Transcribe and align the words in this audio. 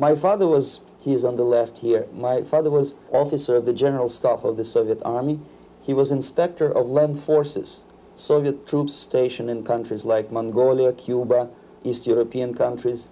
My 0.00 0.14
father 0.14 0.48
was, 0.48 0.80
he 0.98 1.12
is 1.12 1.26
on 1.26 1.36
the 1.36 1.44
left 1.44 1.80
here, 1.80 2.06
my 2.10 2.40
father 2.40 2.70
was 2.70 2.94
officer 3.12 3.56
of 3.56 3.66
the 3.66 3.74
General 3.74 4.08
Staff 4.08 4.44
of 4.44 4.56
the 4.56 4.64
Soviet 4.64 5.02
Army. 5.04 5.40
He 5.82 5.92
was 5.92 6.10
inspector 6.10 6.72
of 6.74 6.88
land 6.88 7.18
forces, 7.18 7.84
Soviet 8.16 8.66
troops 8.66 8.94
stationed 8.94 9.50
in 9.50 9.62
countries 9.62 10.06
like 10.06 10.32
Mongolia, 10.32 10.94
Cuba, 10.94 11.50
East 11.84 12.06
European 12.06 12.54
countries. 12.54 13.10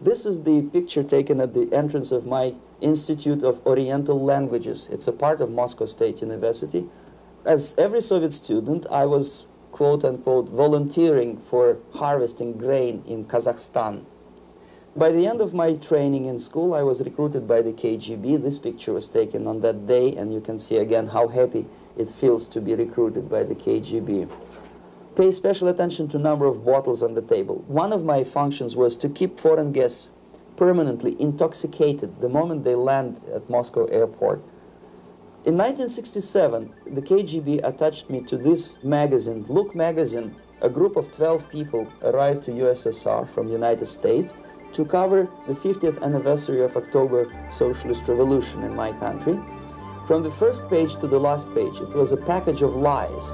This 0.00 0.24
is 0.24 0.44
the 0.44 0.62
picture 0.62 1.02
taken 1.02 1.40
at 1.40 1.52
the 1.52 1.68
entrance 1.72 2.12
of 2.12 2.26
my 2.26 2.54
Institute 2.80 3.42
of 3.42 3.60
Oriental 3.66 4.24
Languages. 4.24 4.88
It's 4.92 5.08
a 5.08 5.12
part 5.12 5.40
of 5.40 5.50
Moscow 5.50 5.86
State 5.86 6.20
University. 6.20 6.86
As 7.44 7.74
every 7.76 8.00
Soviet 8.00 8.32
student, 8.32 8.86
I 8.88 9.04
was 9.04 9.48
quote 9.72 10.04
unquote 10.04 10.48
volunteering 10.48 11.38
for 11.38 11.78
harvesting 11.94 12.56
grain 12.56 13.02
in 13.04 13.24
Kazakhstan. 13.24 14.04
By 14.96 15.10
the 15.10 15.26
end 15.26 15.40
of 15.40 15.52
my 15.52 15.74
training 15.74 16.26
in 16.26 16.38
school, 16.38 16.72
I 16.72 16.84
was 16.84 17.02
recruited 17.02 17.48
by 17.48 17.62
the 17.62 17.72
KGB. 17.72 18.40
This 18.40 18.60
picture 18.60 18.92
was 18.92 19.08
taken 19.08 19.48
on 19.48 19.58
that 19.58 19.88
day, 19.88 20.14
and 20.14 20.32
you 20.32 20.40
can 20.40 20.56
see 20.56 20.76
again 20.76 21.08
how 21.08 21.26
happy 21.26 21.66
it 21.98 22.08
feels 22.08 22.46
to 22.48 22.60
be 22.60 22.76
recruited 22.76 23.28
by 23.28 23.42
the 23.42 23.56
KGB. 23.56 24.30
Pay 25.16 25.32
special 25.32 25.66
attention 25.66 26.06
to 26.10 26.18
number 26.20 26.46
of 26.46 26.64
bottles 26.64 27.02
on 27.02 27.14
the 27.14 27.22
table. 27.22 27.64
One 27.66 27.92
of 27.92 28.04
my 28.04 28.22
functions 28.22 28.76
was 28.76 28.94
to 28.98 29.08
keep 29.08 29.40
foreign 29.40 29.72
guests 29.72 30.10
permanently 30.56 31.20
intoxicated 31.20 32.20
the 32.20 32.28
moment 32.28 32.62
they 32.62 32.76
land 32.76 33.20
at 33.34 33.50
Moscow 33.50 33.86
airport. 33.86 34.44
In 35.44 35.58
1967, 35.58 36.72
the 36.86 37.02
KGB 37.02 37.66
attached 37.66 38.10
me 38.10 38.20
to 38.26 38.36
this 38.36 38.78
magazine, 38.84 39.44
Look 39.48 39.74
magazine. 39.74 40.36
A 40.60 40.68
group 40.68 40.94
of 40.94 41.10
12 41.10 41.50
people 41.50 41.92
arrived 42.02 42.44
to 42.44 42.52
USSR 42.52 43.28
from 43.28 43.48
United 43.48 43.86
States 43.86 44.34
to 44.74 44.84
cover 44.84 45.28
the 45.46 45.54
50th 45.54 46.02
anniversary 46.02 46.62
of 46.62 46.76
October 46.76 47.32
Socialist 47.50 48.08
Revolution 48.08 48.64
in 48.64 48.74
my 48.74 48.92
country. 48.92 49.38
From 50.06 50.22
the 50.22 50.30
first 50.30 50.68
page 50.68 50.96
to 50.96 51.06
the 51.06 51.18
last 51.18 51.54
page, 51.54 51.80
it 51.80 51.94
was 51.94 52.12
a 52.12 52.16
package 52.16 52.62
of 52.62 52.74
lies. 52.74 53.30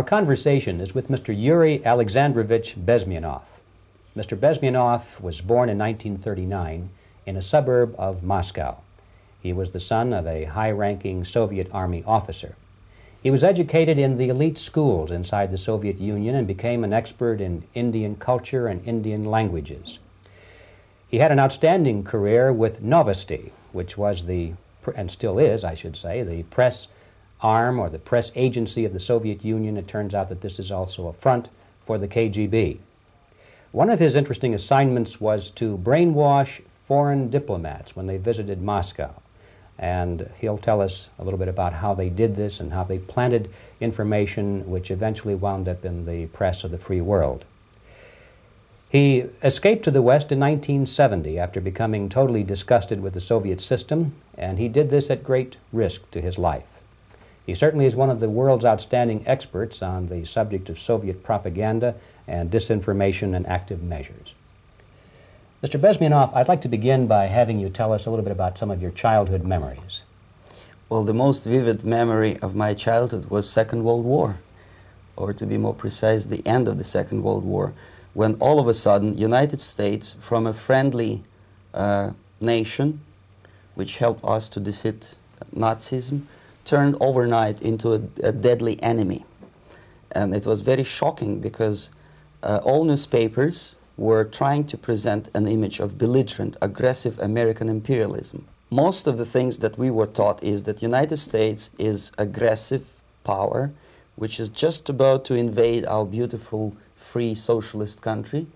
Our 0.00 0.06
conversation 0.06 0.80
is 0.80 0.94
with 0.94 1.08
Mr. 1.08 1.38
Yuri 1.38 1.84
Alexandrovich 1.84 2.74
Bezmenov. 2.74 3.60
Mr. 4.16 4.34
Bezmenov 4.34 5.20
was 5.20 5.42
born 5.42 5.68
in 5.68 5.76
1939 5.76 6.88
in 7.26 7.36
a 7.36 7.42
suburb 7.42 7.94
of 7.98 8.22
Moscow. 8.22 8.78
He 9.42 9.52
was 9.52 9.72
the 9.72 9.78
son 9.78 10.14
of 10.14 10.26
a 10.26 10.44
high 10.44 10.70
ranking 10.70 11.22
Soviet 11.22 11.68
Army 11.70 12.02
officer. 12.06 12.56
He 13.22 13.30
was 13.30 13.44
educated 13.44 13.98
in 13.98 14.16
the 14.16 14.30
elite 14.30 14.56
schools 14.56 15.10
inside 15.10 15.50
the 15.50 15.58
Soviet 15.58 16.00
Union 16.00 16.34
and 16.34 16.46
became 16.46 16.82
an 16.82 16.94
expert 16.94 17.42
in 17.42 17.64
Indian 17.74 18.16
culture 18.16 18.68
and 18.68 18.82
Indian 18.88 19.22
languages. 19.22 19.98
He 21.08 21.18
had 21.18 21.30
an 21.30 21.38
outstanding 21.38 22.04
career 22.04 22.54
with 22.54 22.82
Novosti, 22.82 23.50
which 23.72 23.98
was 23.98 24.24
the, 24.24 24.54
and 24.96 25.10
still 25.10 25.38
is, 25.38 25.62
I 25.62 25.74
should 25.74 25.94
say, 25.94 26.22
the 26.22 26.44
press 26.44 26.88
arm 27.42 27.78
or 27.78 27.88
the 27.88 27.98
press 27.98 28.32
agency 28.34 28.84
of 28.84 28.92
the 28.92 28.98
Soviet 28.98 29.44
Union. 29.44 29.76
It 29.76 29.88
turns 29.88 30.14
out 30.14 30.28
that 30.28 30.40
this 30.40 30.58
is 30.58 30.70
also 30.70 31.06
a 31.06 31.12
front 31.12 31.48
for 31.84 31.98
the 31.98 32.08
KGB. 32.08 32.78
One 33.72 33.90
of 33.90 34.00
his 34.00 34.16
interesting 34.16 34.54
assignments 34.54 35.20
was 35.20 35.50
to 35.50 35.78
brainwash 35.78 36.62
foreign 36.68 37.30
diplomats 37.30 37.94
when 37.94 38.06
they 38.06 38.16
visited 38.16 38.60
Moscow. 38.60 39.14
And 39.78 40.30
he'll 40.40 40.58
tell 40.58 40.80
us 40.82 41.08
a 41.18 41.24
little 41.24 41.38
bit 41.38 41.48
about 41.48 41.72
how 41.72 41.94
they 41.94 42.10
did 42.10 42.36
this 42.36 42.60
and 42.60 42.72
how 42.72 42.84
they 42.84 42.98
planted 42.98 43.48
information 43.80 44.68
which 44.68 44.90
eventually 44.90 45.34
wound 45.34 45.68
up 45.68 45.84
in 45.84 46.04
the 46.04 46.26
press 46.26 46.64
of 46.64 46.70
the 46.70 46.78
free 46.78 47.00
world. 47.00 47.44
He 48.90 49.26
escaped 49.44 49.84
to 49.84 49.92
the 49.92 50.02
West 50.02 50.32
in 50.32 50.40
1970 50.40 51.38
after 51.38 51.60
becoming 51.60 52.08
totally 52.08 52.42
disgusted 52.42 53.00
with 53.00 53.14
the 53.14 53.20
Soviet 53.20 53.60
system, 53.60 54.14
and 54.36 54.58
he 54.58 54.68
did 54.68 54.90
this 54.90 55.10
at 55.10 55.22
great 55.22 55.56
risk 55.72 56.10
to 56.10 56.20
his 56.20 56.38
life. 56.38 56.79
He 57.50 57.56
certainly 57.56 57.84
is 57.84 57.96
one 57.96 58.10
of 58.10 58.20
the 58.20 58.30
world's 58.30 58.64
outstanding 58.64 59.24
experts 59.26 59.82
on 59.82 60.06
the 60.06 60.24
subject 60.24 60.70
of 60.70 60.78
Soviet 60.78 61.24
propaganda 61.24 61.96
and 62.28 62.48
disinformation 62.48 63.34
and 63.34 63.44
active 63.48 63.82
measures. 63.82 64.34
Mr. 65.60 65.80
Bezmenov, 65.80 66.32
I'd 66.32 66.46
like 66.46 66.60
to 66.60 66.68
begin 66.68 67.08
by 67.08 67.26
having 67.26 67.58
you 67.58 67.68
tell 67.68 67.92
us 67.92 68.06
a 68.06 68.10
little 68.10 68.22
bit 68.22 68.30
about 68.30 68.56
some 68.56 68.70
of 68.70 68.80
your 68.80 68.92
childhood 68.92 69.42
memories. 69.42 70.04
Well, 70.88 71.02
the 71.02 71.12
most 71.12 71.42
vivid 71.42 71.82
memory 71.82 72.38
of 72.38 72.54
my 72.54 72.72
childhood 72.72 73.30
was 73.30 73.50
Second 73.50 73.82
World 73.82 74.04
War, 74.04 74.38
or 75.16 75.32
to 75.32 75.44
be 75.44 75.58
more 75.58 75.74
precise, 75.74 76.26
the 76.26 76.46
end 76.46 76.68
of 76.68 76.78
the 76.78 76.84
Second 76.84 77.24
World 77.24 77.44
War, 77.44 77.72
when 78.14 78.34
all 78.34 78.60
of 78.60 78.68
a 78.68 78.74
sudden 78.74 79.18
United 79.18 79.60
States, 79.60 80.14
from 80.20 80.46
a 80.46 80.54
friendly 80.54 81.24
uh, 81.74 82.12
nation, 82.40 83.00
which 83.74 83.98
helped 83.98 84.24
us 84.24 84.48
to 84.50 84.60
defeat 84.60 85.16
Nazism, 85.52 86.26
turned 86.64 86.96
overnight 87.00 87.60
into 87.62 87.94
a, 87.94 88.00
a 88.22 88.32
deadly 88.32 88.82
enemy. 88.82 89.24
And 90.12 90.34
it 90.34 90.46
was 90.46 90.60
very 90.60 90.84
shocking 90.84 91.40
because 91.40 91.90
uh, 92.42 92.60
all 92.64 92.84
newspapers 92.84 93.76
were 93.96 94.24
trying 94.24 94.64
to 94.64 94.78
present 94.78 95.30
an 95.34 95.46
image 95.46 95.78
of 95.78 95.98
belligerent, 95.98 96.56
aggressive 96.62 97.18
American 97.18 97.68
imperialism. 97.68 98.46
Most 98.70 99.06
of 99.06 99.18
the 99.18 99.26
things 99.26 99.58
that 99.58 99.76
we 99.76 99.90
were 99.90 100.06
taught 100.06 100.42
is 100.42 100.62
that 100.64 100.80
United 100.80 101.18
States 101.18 101.70
is 101.78 102.12
aggressive 102.16 102.86
power, 103.24 103.72
which 104.16 104.40
is 104.40 104.48
just 104.48 104.88
about 104.88 105.24
to 105.26 105.34
invade 105.34 105.84
our 105.86 106.04
beautiful, 106.04 106.76
free 106.96 107.34
socialist 107.34 108.00
country. 108.00 108.46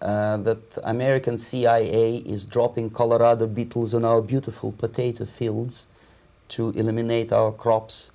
Uh, 0.00 0.36
that 0.36 0.78
American 0.84 1.36
CIA 1.36 2.18
is 2.18 2.46
dropping 2.46 2.88
Colorado 2.88 3.48
beetles 3.48 3.92
on 3.92 4.04
our 4.04 4.22
beautiful 4.22 4.70
potato 4.70 5.24
fields 5.24 5.88
to 6.48 6.70
eliminate 6.70 7.32
our 7.32 7.52
crops. 7.52 8.10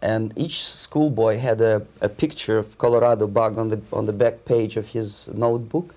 And 0.00 0.32
each 0.36 0.62
schoolboy 0.64 1.38
had 1.38 1.60
a, 1.60 1.86
a 2.00 2.08
picture 2.08 2.58
of 2.58 2.78
Colorado 2.78 3.26
bug 3.26 3.58
on 3.58 3.68
the, 3.68 3.80
on 3.92 4.06
the 4.06 4.12
back 4.12 4.44
page 4.44 4.76
of 4.76 4.88
his 4.88 5.28
notebook. 5.32 5.94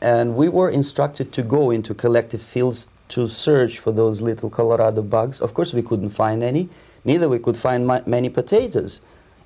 And 0.00 0.34
we 0.34 0.48
were 0.48 0.70
instructed 0.70 1.32
to 1.32 1.42
go 1.42 1.70
into 1.70 1.94
collective 1.94 2.42
fields 2.42 2.88
to 3.08 3.28
search 3.28 3.78
for 3.78 3.92
those 3.92 4.22
little 4.22 4.48
Colorado 4.48 5.02
bugs. 5.02 5.40
Of 5.40 5.52
course, 5.52 5.74
we 5.74 5.82
couldn't 5.82 6.10
find 6.10 6.42
any, 6.42 6.70
neither 7.04 7.28
we 7.28 7.38
could 7.38 7.56
find 7.56 7.86
many 8.06 8.30
potatoes. 8.30 9.02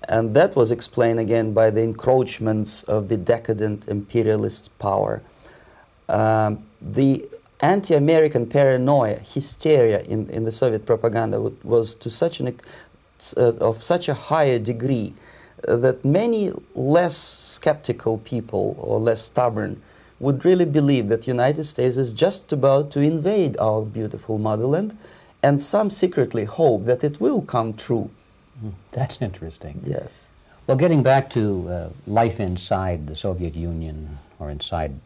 And 0.09 0.35
that 0.35 0.55
was 0.55 0.71
explained 0.71 1.19
again 1.19 1.53
by 1.53 1.71
the 1.71 1.83
encroachments 1.83 2.85
of 2.85 3.09
the 3.09 3.17
decadent 3.17 3.89
imperialist 3.89 4.79
power. 4.79 5.23
Um, 6.09 6.65
the 6.81 7.29
anti 7.67 7.95
American 7.95 8.47
paranoia, 8.47 9.19
hysteria 9.19 10.01
in, 10.03 10.31
in 10.31 10.45
the 10.45 10.53
Soviet 10.53 10.87
propaganda 10.87 11.41
was 11.65 11.95
to 11.97 12.09
such 12.09 12.39
an, 12.41 12.57
uh, 13.37 13.41
of 13.71 13.83
such 13.83 14.09
a 14.09 14.15
higher 14.15 14.59
degree 14.59 15.15
uh, 15.67 15.77
that 15.77 16.05
many 16.05 16.53
less 16.75 17.17
skeptical 17.17 18.19
people 18.19 18.77
or 18.79 19.01
less 19.01 19.23
stubborn 19.23 19.83
would 20.21 20.45
really 20.45 20.65
believe 20.65 21.09
that 21.09 21.23
the 21.23 21.27
United 21.27 21.65
States 21.65 21.97
is 21.97 22.13
just 22.13 22.53
about 22.53 22.91
to 22.93 23.01
invade 23.01 23.59
our 23.59 23.83
beautiful 23.83 24.39
motherland 24.39 24.97
and 25.43 25.61
some 25.61 25.91
secretly 25.91 26.45
hope 26.45 26.85
that 26.85 27.03
it 27.03 27.21
will 27.21 27.43
come 27.43 27.75
true. 27.75 28.11
Hmm, 28.61 28.71
that's 28.93 29.21
interesting. 29.21 29.83
Yes. 29.85 30.31
Well, 30.67 30.77
getting 30.77 31.03
back 31.03 31.31
to 31.31 31.69
uh, 31.69 31.91
life 32.07 32.41
inside 32.41 33.07
the 33.07 33.17
Soviet 33.17 33.55
Union 33.55 34.19
or 34.39 34.51
inside 34.51 34.99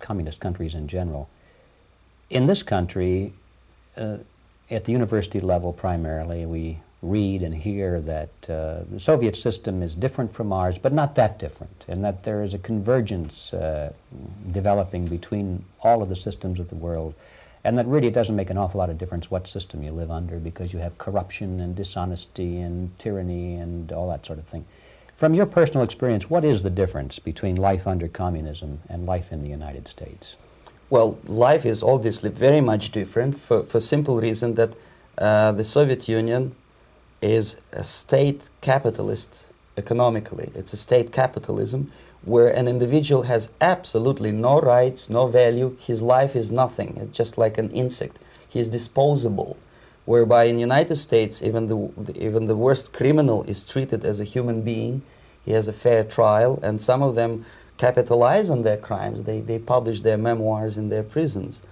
communist 0.00 0.40
countries 0.40 0.74
in 0.74 0.86
general, 0.88 1.28
in 2.30 2.46
this 2.46 2.62
country, 2.62 3.32
uh, 3.96 4.18
at 4.70 4.84
the 4.84 4.92
university 4.92 5.40
level 5.40 5.72
primarily, 5.72 6.44
we 6.46 6.78
read 7.00 7.42
and 7.42 7.54
hear 7.54 8.00
that 8.00 8.28
uh, 8.50 8.80
the 8.90 8.98
Soviet 8.98 9.36
system 9.36 9.82
is 9.82 9.94
different 9.94 10.32
from 10.32 10.52
ours, 10.52 10.78
but 10.78 10.92
not 10.92 11.14
that 11.14 11.38
different, 11.38 11.84
and 11.88 12.04
that 12.04 12.24
there 12.24 12.42
is 12.42 12.54
a 12.54 12.58
convergence 12.58 13.54
uh, 13.54 13.92
developing 14.50 15.06
between 15.06 15.64
all 15.82 16.02
of 16.02 16.08
the 16.08 16.16
systems 16.16 16.58
of 16.58 16.68
the 16.68 16.74
world, 16.74 17.14
and 17.64 17.78
that 17.78 17.86
really 17.86 18.08
it 18.08 18.14
doesn't 18.14 18.34
make 18.36 18.50
an 18.50 18.58
awful 18.58 18.78
lot 18.78 18.90
of 18.90 18.98
difference 18.98 19.30
what 19.30 19.46
system 19.46 19.82
you 19.82 19.92
live 19.92 20.10
under 20.10 20.38
because 20.38 20.72
you 20.72 20.80
have 20.80 20.98
corruption 20.98 21.60
and 21.60 21.76
dishonesty 21.76 22.60
and 22.60 22.96
tyranny 22.98 23.54
and 23.54 23.92
all 23.92 24.08
that 24.08 24.26
sort 24.26 24.38
of 24.38 24.44
thing. 24.44 24.64
From 25.14 25.34
your 25.34 25.46
personal 25.46 25.82
experience, 25.84 26.28
what 26.28 26.44
is 26.44 26.62
the 26.62 26.70
difference 26.70 27.18
between 27.18 27.56
life 27.56 27.86
under 27.86 28.06
communism 28.06 28.80
and 28.88 29.06
life 29.06 29.32
in 29.32 29.42
the 29.42 29.48
United 29.48 29.88
States? 29.88 30.36
Well, 30.90 31.18
life 31.26 31.66
is 31.66 31.82
obviously 31.82 32.30
very 32.30 32.62
much 32.62 32.90
different 32.90 33.38
for, 33.38 33.62
for 33.62 33.78
simple 33.78 34.20
reason 34.20 34.54
that 34.54 34.74
uh, 35.18 35.52
the 35.52 35.64
Soviet 35.64 36.08
Union 36.08 36.54
is 37.20 37.56
a 37.72 37.84
state 37.84 38.48
capitalist 38.62 39.46
economically. 39.76 40.50
It's 40.54 40.72
a 40.72 40.78
state 40.78 41.12
capitalism 41.12 41.92
where 42.22 42.48
an 42.48 42.66
individual 42.66 43.22
has 43.22 43.50
absolutely 43.60 44.32
no 44.32 44.60
rights, 44.60 45.10
no 45.10 45.28
value. 45.28 45.76
His 45.78 46.00
life 46.00 46.34
is 46.34 46.50
nothing. 46.50 46.96
It's 46.96 47.16
just 47.16 47.36
like 47.36 47.58
an 47.58 47.70
insect. 47.70 48.18
He's 48.48 48.68
disposable. 48.68 49.58
Whereby 50.06 50.44
in 50.44 50.54
the 50.54 50.62
United 50.62 50.96
States, 50.96 51.42
even 51.42 51.66
the, 51.66 52.14
even 52.16 52.46
the 52.46 52.56
worst 52.56 52.94
criminal 52.94 53.42
is 53.42 53.66
treated 53.66 54.06
as 54.06 54.20
a 54.20 54.24
human 54.24 54.62
being. 54.62 55.02
He 55.44 55.52
has 55.52 55.68
a 55.68 55.72
fair 55.72 56.02
trial, 56.02 56.58
and 56.62 56.80
some 56.80 57.02
of 57.02 57.14
them 57.14 57.44
capitalize 57.78 58.50
on 58.50 58.62
their 58.62 58.76
crimes. 58.76 59.22
They, 59.22 59.40
they 59.40 59.58
publish 59.58 60.02
their 60.02 60.18
memoirs 60.18 60.76
in 60.76 60.88
their 60.90 61.02
prisons 61.04 61.62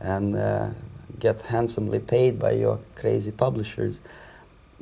and 0.00 0.34
uh, 0.34 0.70
get 1.18 1.42
handsomely 1.42 1.98
paid 1.98 2.38
by 2.38 2.52
your 2.52 2.78
crazy 2.94 3.30
publishers. 3.30 4.00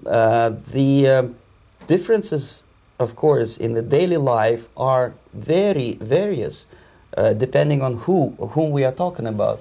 Uh, 0.06 0.50
the 0.72 1.08
um, 1.08 1.36
differences, 1.86 2.62
of 2.98 3.16
course, 3.16 3.56
in 3.56 3.74
the 3.74 3.82
daily 3.82 4.16
life 4.16 4.68
are 4.76 5.14
very 5.34 5.94
various, 6.00 6.66
uh, 7.16 7.32
depending 7.32 7.82
on 7.82 7.98
who 7.98 8.30
whom 8.54 8.70
we 8.70 8.84
are 8.84 8.92
talking 8.92 9.26
about. 9.26 9.60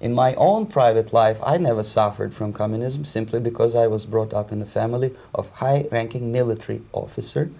In 0.00 0.12
my 0.12 0.34
own 0.34 0.66
private 0.66 1.12
life, 1.12 1.38
I 1.44 1.58
never 1.58 1.84
suffered 1.84 2.34
from 2.34 2.52
communism 2.52 3.04
simply 3.04 3.38
because 3.38 3.76
I 3.76 3.86
was 3.86 4.04
brought 4.04 4.34
up 4.34 4.50
in 4.50 4.60
a 4.60 4.66
family 4.66 5.14
of 5.32 5.48
high-ranking 5.50 6.32
military 6.32 6.82
officer. 6.92 7.50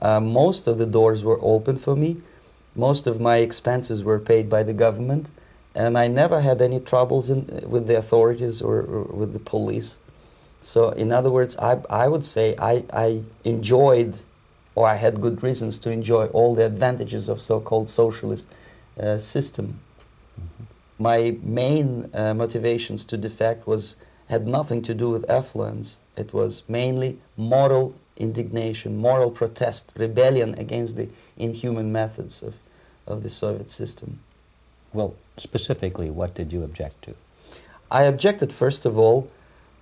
Uh, 0.00 0.20
most 0.20 0.66
of 0.66 0.78
the 0.78 0.86
doors 0.86 1.22
were 1.24 1.38
open 1.40 1.76
for 1.76 1.96
me. 1.96 2.16
Most 2.74 3.06
of 3.06 3.20
my 3.20 3.36
expenses 3.38 4.02
were 4.02 4.18
paid 4.18 4.50
by 4.50 4.62
the 4.62 4.74
government, 4.74 5.30
and 5.74 5.96
I 5.96 6.08
never 6.08 6.40
had 6.40 6.60
any 6.60 6.80
troubles 6.80 7.30
in, 7.30 7.62
with 7.66 7.86
the 7.86 7.96
authorities 7.96 8.60
or, 8.60 8.80
or 8.80 9.02
with 9.04 9.32
the 9.32 9.38
police. 9.38 9.98
So, 10.60 10.90
in 10.90 11.12
other 11.12 11.30
words, 11.30 11.56
I, 11.58 11.80
I 11.90 12.08
would 12.08 12.24
say 12.24 12.56
I, 12.58 12.84
I 12.92 13.22
enjoyed, 13.44 14.20
or 14.74 14.88
I 14.88 14.96
had 14.96 15.20
good 15.20 15.42
reasons 15.42 15.78
to 15.80 15.90
enjoy 15.90 16.26
all 16.26 16.54
the 16.54 16.64
advantages 16.64 17.28
of 17.28 17.40
so-called 17.40 17.88
socialist 17.88 18.48
uh, 18.98 19.18
system. 19.18 19.80
Mm-hmm. 20.40 20.64
My 20.98 21.36
main 21.42 22.10
uh, 22.14 22.34
motivations 22.34 23.04
to 23.06 23.16
defect 23.16 23.66
was 23.66 23.96
had 24.28 24.48
nothing 24.48 24.80
to 24.82 24.94
do 24.94 25.10
with 25.10 25.28
affluence. 25.28 25.98
It 26.16 26.32
was 26.32 26.62
mainly 26.66 27.18
moral 27.36 27.94
indignation, 28.16 28.96
moral 28.96 29.30
protest, 29.30 29.92
rebellion 29.96 30.54
against 30.58 30.96
the 30.96 31.08
inhuman 31.36 31.92
methods 31.92 32.42
of, 32.42 32.54
of 33.06 33.22
the 33.22 33.30
Soviet 33.30 33.70
system. 33.70 34.20
Well, 34.92 35.14
specifically, 35.36 36.10
what 36.10 36.34
did 36.34 36.52
you 36.52 36.62
object 36.62 37.02
to? 37.02 37.14
I 37.90 38.04
objected, 38.04 38.52
first 38.52 38.86
of 38.86 38.98
all, 38.98 39.30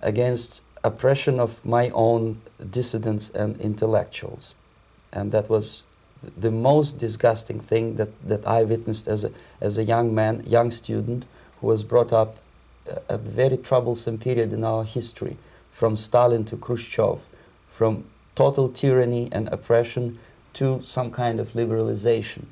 against 0.01 0.61
oppression 0.83 1.39
of 1.39 1.63
my 1.65 1.89
own 1.91 2.41
dissidents 2.69 3.29
and 3.29 3.59
intellectuals. 3.61 4.55
And 5.11 5.31
that 5.31 5.49
was 5.49 5.83
the 6.37 6.51
most 6.51 6.97
disgusting 6.97 7.59
thing 7.59 7.95
that, 7.95 8.09
that 8.27 8.45
I 8.47 8.63
witnessed 8.63 9.07
as 9.07 9.23
a, 9.23 9.31
as 9.61 9.77
a 9.77 9.83
young 9.83 10.13
man, 10.13 10.43
young 10.45 10.71
student, 10.71 11.25
who 11.61 11.67
was 11.67 11.83
brought 11.83 12.11
up 12.11 12.37
uh, 12.89 12.99
a 13.07 13.17
very 13.17 13.57
troublesome 13.57 14.17
period 14.17 14.51
in 14.51 14.63
our 14.63 14.83
history, 14.83 15.37
from 15.71 15.95
Stalin 15.95 16.45
to 16.45 16.57
Khrushchev, 16.57 17.21
from 17.69 18.05
total 18.35 18.69
tyranny 18.69 19.29
and 19.31 19.47
oppression 19.49 20.19
to 20.53 20.81
some 20.83 21.11
kind 21.11 21.39
of 21.39 21.53
liberalization. 21.53 22.45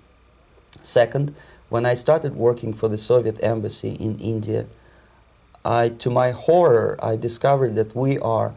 Second, 0.82 1.36
when 1.70 1.86
I 1.86 1.94
started 1.94 2.36
working 2.36 2.74
for 2.74 2.88
the 2.88 2.98
Soviet 2.98 3.40
embassy 3.42 3.94
in 3.94 4.20
India, 4.20 4.66
I, 5.64 5.90
to 5.90 6.10
my 6.10 6.32
horror, 6.32 6.98
I 7.02 7.16
discovered 7.16 7.76
that 7.76 7.96
we 7.96 8.18
are 8.20 8.54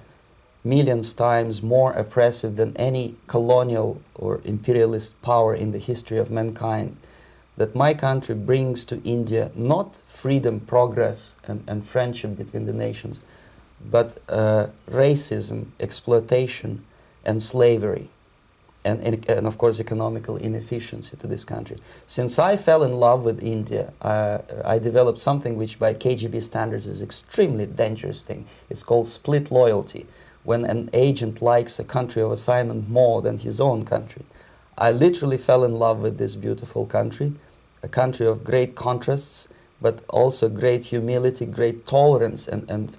millions 0.64 1.12
times 1.12 1.62
more 1.62 1.92
oppressive 1.92 2.56
than 2.56 2.74
any 2.76 3.16
colonial 3.26 4.00
or 4.14 4.40
imperialist 4.44 5.20
power 5.20 5.54
in 5.54 5.72
the 5.72 5.78
history 5.78 6.18
of 6.18 6.30
mankind. 6.30 6.96
That 7.56 7.74
my 7.74 7.94
country 7.94 8.34
brings 8.34 8.84
to 8.86 9.00
India 9.04 9.50
not 9.54 9.96
freedom, 10.08 10.60
progress, 10.60 11.36
and, 11.46 11.62
and 11.68 11.86
friendship 11.86 12.36
between 12.36 12.64
the 12.64 12.72
nations, 12.72 13.20
but 13.84 14.18
uh, 14.28 14.68
racism, 14.90 15.66
exploitation, 15.78 16.84
and 17.24 17.42
slavery 17.42 18.08
and, 18.84 19.00
and, 19.00 19.28
and, 19.30 19.46
of 19.46 19.56
course 19.56 19.80
economical 19.80 20.36
inefficiency 20.36 21.16
to 21.16 21.26
this 21.26 21.44
country. 21.44 21.78
Since 22.06 22.38
I 22.38 22.56
fell 22.56 22.82
in 22.82 22.92
love 22.92 23.22
with 23.22 23.42
India, 23.42 23.92
uh, 24.02 24.38
I 24.64 24.78
developed 24.78 25.20
something 25.20 25.56
which 25.56 25.78
by 25.78 25.94
KGB 25.94 26.42
standards 26.42 26.86
is 26.86 27.00
extremely 27.00 27.66
dangerous 27.66 28.22
thing. 28.22 28.46
It's 28.68 28.82
called 28.82 29.08
split 29.08 29.50
loyalty, 29.50 30.06
when 30.44 30.64
an 30.66 30.90
agent 30.92 31.40
likes 31.40 31.78
a 31.78 31.84
country 31.84 32.22
of 32.22 32.30
assignment 32.30 32.88
more 32.88 33.22
than 33.22 33.38
his 33.38 33.60
own 33.60 33.86
country. 33.86 34.22
I 34.76 34.90
literally 34.90 35.38
fell 35.38 35.64
in 35.64 35.76
love 35.76 36.00
with 36.00 36.18
this 36.18 36.34
beautiful 36.34 36.84
country, 36.84 37.32
a 37.82 37.88
country 37.88 38.26
of 38.26 38.44
great 38.44 38.74
contrasts, 38.74 39.48
but 39.80 40.04
also 40.08 40.48
great 40.48 40.86
humility, 40.86 41.46
great 41.46 41.86
tolerance, 41.86 42.46
and, 42.46 42.68
and 42.70 42.96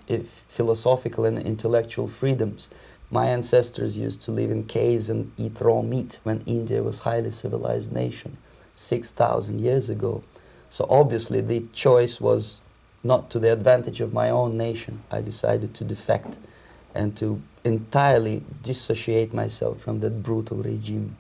philosophical 0.48 1.26
and 1.26 1.38
intellectual 1.38 2.08
freedoms. 2.08 2.70
My 3.16 3.28
ancestors 3.28 3.98
used 3.98 4.20
to 4.24 4.32
live 4.32 4.52
in 4.52 4.66
caves 4.66 5.08
and 5.08 5.32
eat 5.38 5.62
raw 5.62 5.82
meat 5.82 6.20
when 6.24 6.44
India 6.46 6.84
was 6.84 7.00
a 7.00 7.04
highly 7.04 7.32
civilized 7.32 7.94
nation 7.94 8.36
6,000 8.76 9.62
years 9.62 9.90
ago. 9.90 10.22
So 10.70 10.86
obviously 10.90 11.40
the 11.40 11.62
choice 11.72 12.20
was 12.20 12.60
not 13.06 13.30
to 13.30 13.40
the 13.40 13.54
advantage 13.54 14.02
of 14.02 14.12
my 14.12 14.30
own 14.30 14.58
nation. 14.58 15.02
I 15.10 15.22
decided 15.22 15.74
to 15.76 15.86
defect 15.86 16.40
and 16.94 17.16
to 17.16 17.42
entirely 17.64 18.44
dissociate 18.62 19.34
myself 19.34 19.80
from 19.80 20.02
that 20.02 20.22
brutal 20.22 20.58
regime. 20.58 21.16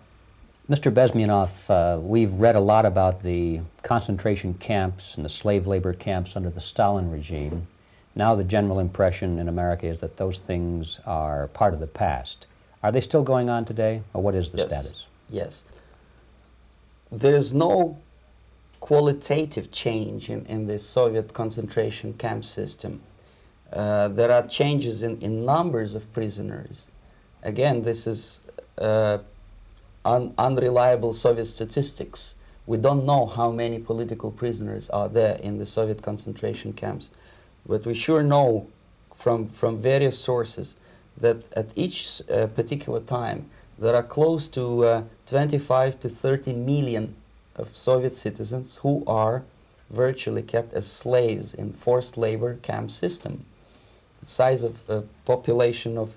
Mr. 0.70 0.94
Bezmenov, 0.94 1.70
uh, 1.70 2.02
we've 2.02 2.34
read 2.34 2.58
a 2.58 2.66
lot 2.74 2.86
about 2.86 3.24
the 3.24 3.62
concentration 3.84 4.54
camps 4.56 5.16
and 5.16 5.24
the 5.24 5.30
slave 5.30 5.66
labor 5.66 5.94
camps 5.94 6.36
under 6.36 6.50
the 6.50 6.60
Stalin 6.60 7.10
regime. 7.10 7.68
Now 8.16 8.34
the 8.34 8.44
general 8.44 8.80
impression 8.80 9.38
in 9.40 9.50
America 9.50 9.88
is 9.88 10.00
that 10.00 10.18
those 10.18 10.38
things 10.38 11.00
are 11.06 11.48
part 11.50 11.74
of 11.74 11.80
the 11.80 11.88
past. 11.88 12.48
Are 12.82 12.92
they 12.92 13.02
still 13.02 13.24
going 13.24 13.50
on 13.50 13.66
today, 13.66 14.04
or 14.14 14.22
what 14.22 14.36
is 14.36 14.52
the 14.52 14.60
yes. 14.60 14.68
status? 14.68 15.06
Yes. 15.30 15.64
There 17.12 17.36
is 17.36 17.54
no 17.54 17.98
qualitative 18.80 19.72
change 19.72 20.30
in, 20.30 20.46
in 20.46 20.68
the 20.68 20.80
Soviet 20.80 21.34
concentration 21.34 22.14
camp 22.14 22.46
system. 22.46 23.02
Uh, 23.74 24.08
there 24.08 24.32
are 24.32 24.46
changes 24.48 25.02
in, 25.02 25.20
in 25.20 25.44
numbers 25.44 25.96
of 25.96 26.12
prisoners. 26.14 26.86
Again, 27.42 27.82
this 27.82 28.06
is 28.06 28.40
uh, 28.78 29.18
un 30.06 30.34
unreliable 30.38 31.14
Soviet 31.14 31.46
statistics. 31.46 32.36
We 32.68 32.78
don't 32.78 33.06
know 33.06 33.26
how 33.26 33.52
many 33.52 33.80
political 33.80 34.32
prisoners 34.32 34.90
are 34.92 35.10
there 35.10 35.36
in 35.36 35.58
the 35.58 35.66
Soviet 35.66 36.02
concentration 36.02 36.74
camps. 36.74 37.10
But 37.66 37.86
we 37.86 37.94
sure 37.94 38.24
know 38.24 38.68
from, 39.16 39.50
from 39.50 39.82
various 39.82 40.18
sources 40.18 40.76
that 41.18 41.52
at 41.54 41.70
each 41.76 42.22
uh, 42.30 42.48
particular 42.48 43.00
time 43.00 43.50
there 43.78 43.96
are 43.96 44.04
close 44.04 44.48
to 44.50 44.86
uh, 44.86 45.04
25 45.28 46.00
to 46.02 46.10
30 46.10 46.54
million 46.54 47.16
of 47.56 47.76
Soviet 47.76 48.16
citizens 48.16 48.78
who 48.78 49.04
are 49.08 49.44
virtually 49.90 50.42
kept 50.42 50.74
as 50.74 50.88
slaves 50.88 51.54
in 51.54 51.74
forced 51.74 52.18
labor 52.18 52.56
camp 52.56 52.92
system. 52.92 53.46
The 54.22 54.26
size 54.26 54.64
of 54.64 54.90
a 54.90 55.04
population 55.26 55.98
of 55.98 56.14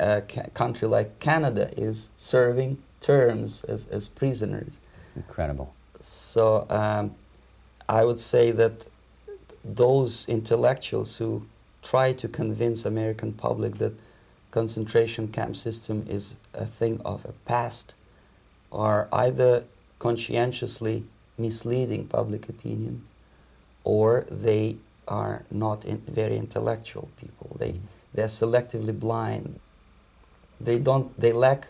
a 0.00 0.02
uh, 0.02 0.20
country 0.54 0.88
like 0.88 1.20
Canada 1.20 1.70
is 1.76 2.08
serving 2.16 2.78
terms 3.00 3.62
as, 3.64 3.86
as 3.86 4.08
prisoners. 4.08 4.80
Incredible. 5.14 5.74
So 6.00 6.66
um, 6.70 7.14
I 7.88 8.04
would 8.04 8.20
say 8.20 8.50
that 8.52 8.86
those 9.66 10.28
intellectuals 10.28 11.16
who 11.16 11.46
try 11.82 12.12
to 12.12 12.28
convince 12.28 12.84
American 12.84 13.32
public 13.32 13.78
that 13.78 13.92
concentration 14.50 15.28
camp 15.28 15.56
system 15.56 16.06
is 16.08 16.36
a 16.54 16.64
thing 16.66 17.00
of 17.04 17.24
a 17.24 17.32
past 17.44 17.94
are 18.72 19.08
either 19.12 19.64
conscientiously 19.98 21.04
misleading 21.38 22.06
public 22.06 22.48
opinion 22.48 23.04
or 23.84 24.26
they 24.30 24.76
are 25.06 25.44
not 25.50 25.84
in 25.84 25.98
very 26.08 26.36
intellectual 26.36 27.08
people. 27.20 27.56
They, 27.58 27.80
they're 28.14 28.26
selectively 28.26 28.98
blind. 28.98 29.60
They, 30.60 30.78
don't, 30.78 31.18
they 31.20 31.32
lack 31.32 31.68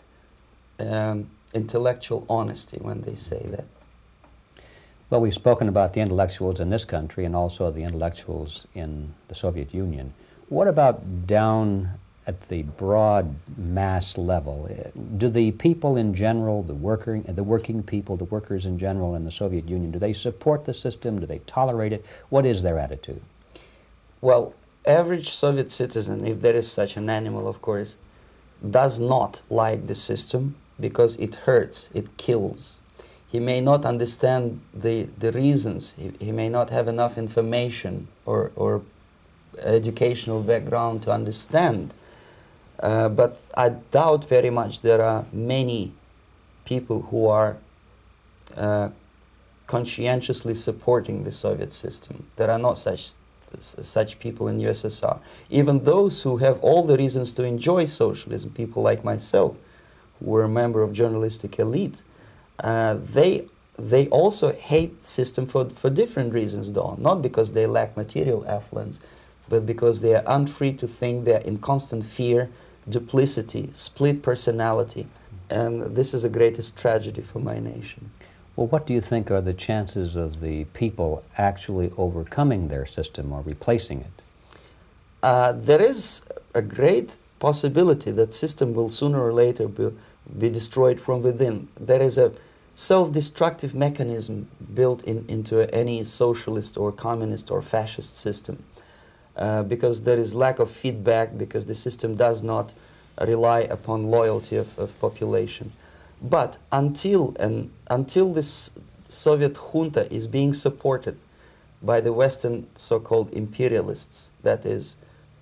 um, 0.79 1.29
intellectual 1.53 2.25
honesty 2.29 2.77
when 2.81 3.01
they 3.01 3.15
say 3.15 3.45
that. 3.49 3.65
Well, 5.09 5.21
we've 5.21 5.33
spoken 5.33 5.69
about 5.69 5.93
the 5.93 6.01
intellectuals 6.01 6.59
in 6.59 6.69
this 6.69 6.83
country 6.83 7.23
and 7.23 7.33
also 7.33 7.71
the 7.71 7.81
intellectuals 7.81 8.67
in 8.75 9.13
the 9.29 9.35
Soviet 9.35 9.73
Union. 9.73 10.13
What 10.49 10.67
about 10.67 11.25
down 11.25 11.91
at 12.25 12.41
the 12.49 12.63
broad 12.63 13.33
mass 13.55 14.17
level? 14.17 14.67
Eh, 14.69 14.89
do 15.15 15.29
the 15.29 15.51
people 15.53 15.95
in 15.95 16.13
general, 16.13 16.61
the 16.61 16.73
worker, 16.73 17.21
the 17.21 17.43
working 17.43 17.83
people, 17.83 18.17
the 18.17 18.25
workers 18.25 18.65
in 18.65 18.77
general 18.77 19.15
in 19.15 19.23
the 19.23 19.31
Soviet 19.31 19.69
Union, 19.69 19.91
do 19.91 19.99
they 19.99 20.11
support 20.11 20.65
the 20.65 20.73
system? 20.73 21.19
Do 21.19 21.25
they 21.25 21.39
tolerate 21.39 21.93
it? 21.93 22.05
What 22.27 22.45
is 22.45 22.61
their 22.61 22.77
attitude? 22.77 23.21
Well, 24.19 24.55
average 24.85 25.29
Soviet 25.29 25.71
citizen, 25.71 26.27
if 26.27 26.41
there 26.41 26.55
is 26.55 26.69
such 26.69 26.97
an 26.97 27.09
animal, 27.09 27.47
of 27.47 27.61
course, 27.61 27.95
does 28.69 28.99
not 28.99 29.41
like 29.49 29.87
the 29.87 29.95
system 29.95 30.55
because 30.77 31.15
it 31.15 31.35
hurts, 31.35 31.89
it 31.93 32.17
kills. 32.17 32.81
He 33.29 33.39
may 33.39 33.59
not 33.59 33.85
understand 33.85 34.61
the, 34.73 35.03
the 35.17 35.31
reasons, 35.31 35.93
he, 35.93 36.11
he 36.19 36.31
may 36.31 36.49
not 36.49 36.69
have 36.69 36.87
enough 36.87 37.17
information 37.17 38.07
or, 38.25 38.51
or 38.55 38.81
educational 39.59 40.41
background 40.41 41.03
to 41.03 41.11
understand. 41.11 41.93
Uh, 42.79 43.09
but 43.09 43.41
I 43.55 43.69
doubt 43.69 44.29
very 44.29 44.49
much 44.49 44.81
there 44.81 45.01
are 45.01 45.25
many 45.33 45.93
people 46.63 47.03
who 47.03 47.27
are 47.27 47.57
uh, 48.55 48.89
conscientiously 49.65 50.55
supporting 50.55 51.23
the 51.23 51.31
Soviet 51.31 51.73
system. 51.73 52.25
There 52.35 52.49
are 52.49 52.59
not 52.59 52.77
such 52.77 53.13
such 53.59 54.19
people 54.19 54.49
in 54.49 54.59
USSR. 54.59 55.19
Even 55.49 55.83
those 55.83 56.23
who 56.23 56.37
have 56.37 56.59
all 56.59 56.83
the 56.83 56.97
reasons 56.97 57.31
to 57.33 57.43
enjoy 57.43 57.85
socialism, 57.85 58.51
people 58.51 58.83
like 58.83 59.05
myself, 59.05 59.55
who 60.19 60.25
were 60.31 60.43
a 60.43 60.49
member 60.49 60.81
of 60.81 60.91
journalistic 60.91 61.57
elite, 61.57 62.01
uh, 62.63 62.95
they 62.95 63.45
they 63.79 64.07
also 64.07 64.51
hate 64.51 65.03
system 65.03 65.45
for, 65.45 65.69
for 65.69 65.89
different 65.89 66.33
reasons 66.33 66.71
though 66.73 66.95
not 66.99 67.21
because 67.21 67.53
they 67.53 67.67
lack 67.67 67.95
material 67.95 68.45
affluence 68.47 68.99
but 69.49 69.65
because 69.65 70.01
they 70.01 70.15
are 70.15 70.23
unfree 70.25 70.73
to 70.73 70.87
think 70.87 71.25
they're 71.25 71.41
in 71.41 71.57
constant 71.57 72.03
fear 72.03 72.49
duplicity 72.89 73.69
split 73.73 74.23
personality 74.23 75.05
and 75.49 75.95
this 75.95 76.13
is 76.13 76.23
the 76.23 76.29
greatest 76.29 76.75
tragedy 76.75 77.21
for 77.21 77.39
my 77.39 77.59
nation 77.59 78.09
well, 78.57 78.65
what 78.65 78.87
do 78.87 78.93
you 78.95 79.01
think 79.01 79.29
are 79.29 79.39
the 79.39 79.53
chances 79.53 80.15
of 80.15 80.41
the 80.41 80.63
people 80.73 81.23
actually 81.37 81.93
overcoming 81.95 82.69
their 82.69 82.87
system 82.87 83.31
or 83.31 83.41
replacing 83.43 84.01
it? 84.01 84.23
Uh, 85.21 85.51
there 85.51 85.81
is 85.81 86.23
a 86.55 86.63
great 86.63 87.17
possibility 87.37 88.09
that 88.09 88.33
system 88.33 88.73
will 88.73 88.89
sooner 88.89 89.21
or 89.21 89.31
later 89.31 89.67
be, 89.67 89.93
be 90.39 90.49
destroyed 90.49 90.99
from 90.99 91.21
within. 91.21 91.67
There 91.79 92.01
is 92.01 92.17
a 92.17 92.31
self-destructive 92.77 93.73
mechanism 93.73 94.47
built 94.75 95.03
in, 95.05 95.25
into 95.27 95.67
any 95.73 96.03
socialist 96.03 96.77
or 96.77 96.91
communist 96.91 97.49
or 97.49 97.59
fascist 97.59 98.15
system 98.15 98.63
uh, 99.35 99.63
because 99.63 100.03
there 100.03 100.19
is 100.19 100.35
lack 100.35 100.59
of 100.59 100.69
feedback 100.69 101.35
because 101.39 101.65
the 101.65 101.73
system 101.73 102.13
does 102.13 102.43
not 102.43 102.75
rely 103.21 103.61
upon 103.61 104.11
loyalty 104.11 104.55
of, 104.55 104.77
of 104.77 104.97
population. 104.99 105.71
But 106.21 106.59
until, 106.71 107.35
and, 107.39 107.71
until 107.89 108.31
this 108.31 108.71
Soviet 109.05 109.57
junta 109.57 110.13
is 110.13 110.27
being 110.27 110.53
supported 110.53 111.17
by 111.81 111.99
the 111.99 112.13
Western 112.13 112.67
so-called 112.75 113.33
imperialists, 113.33 114.29
that 114.43 114.67
is, 114.67 114.97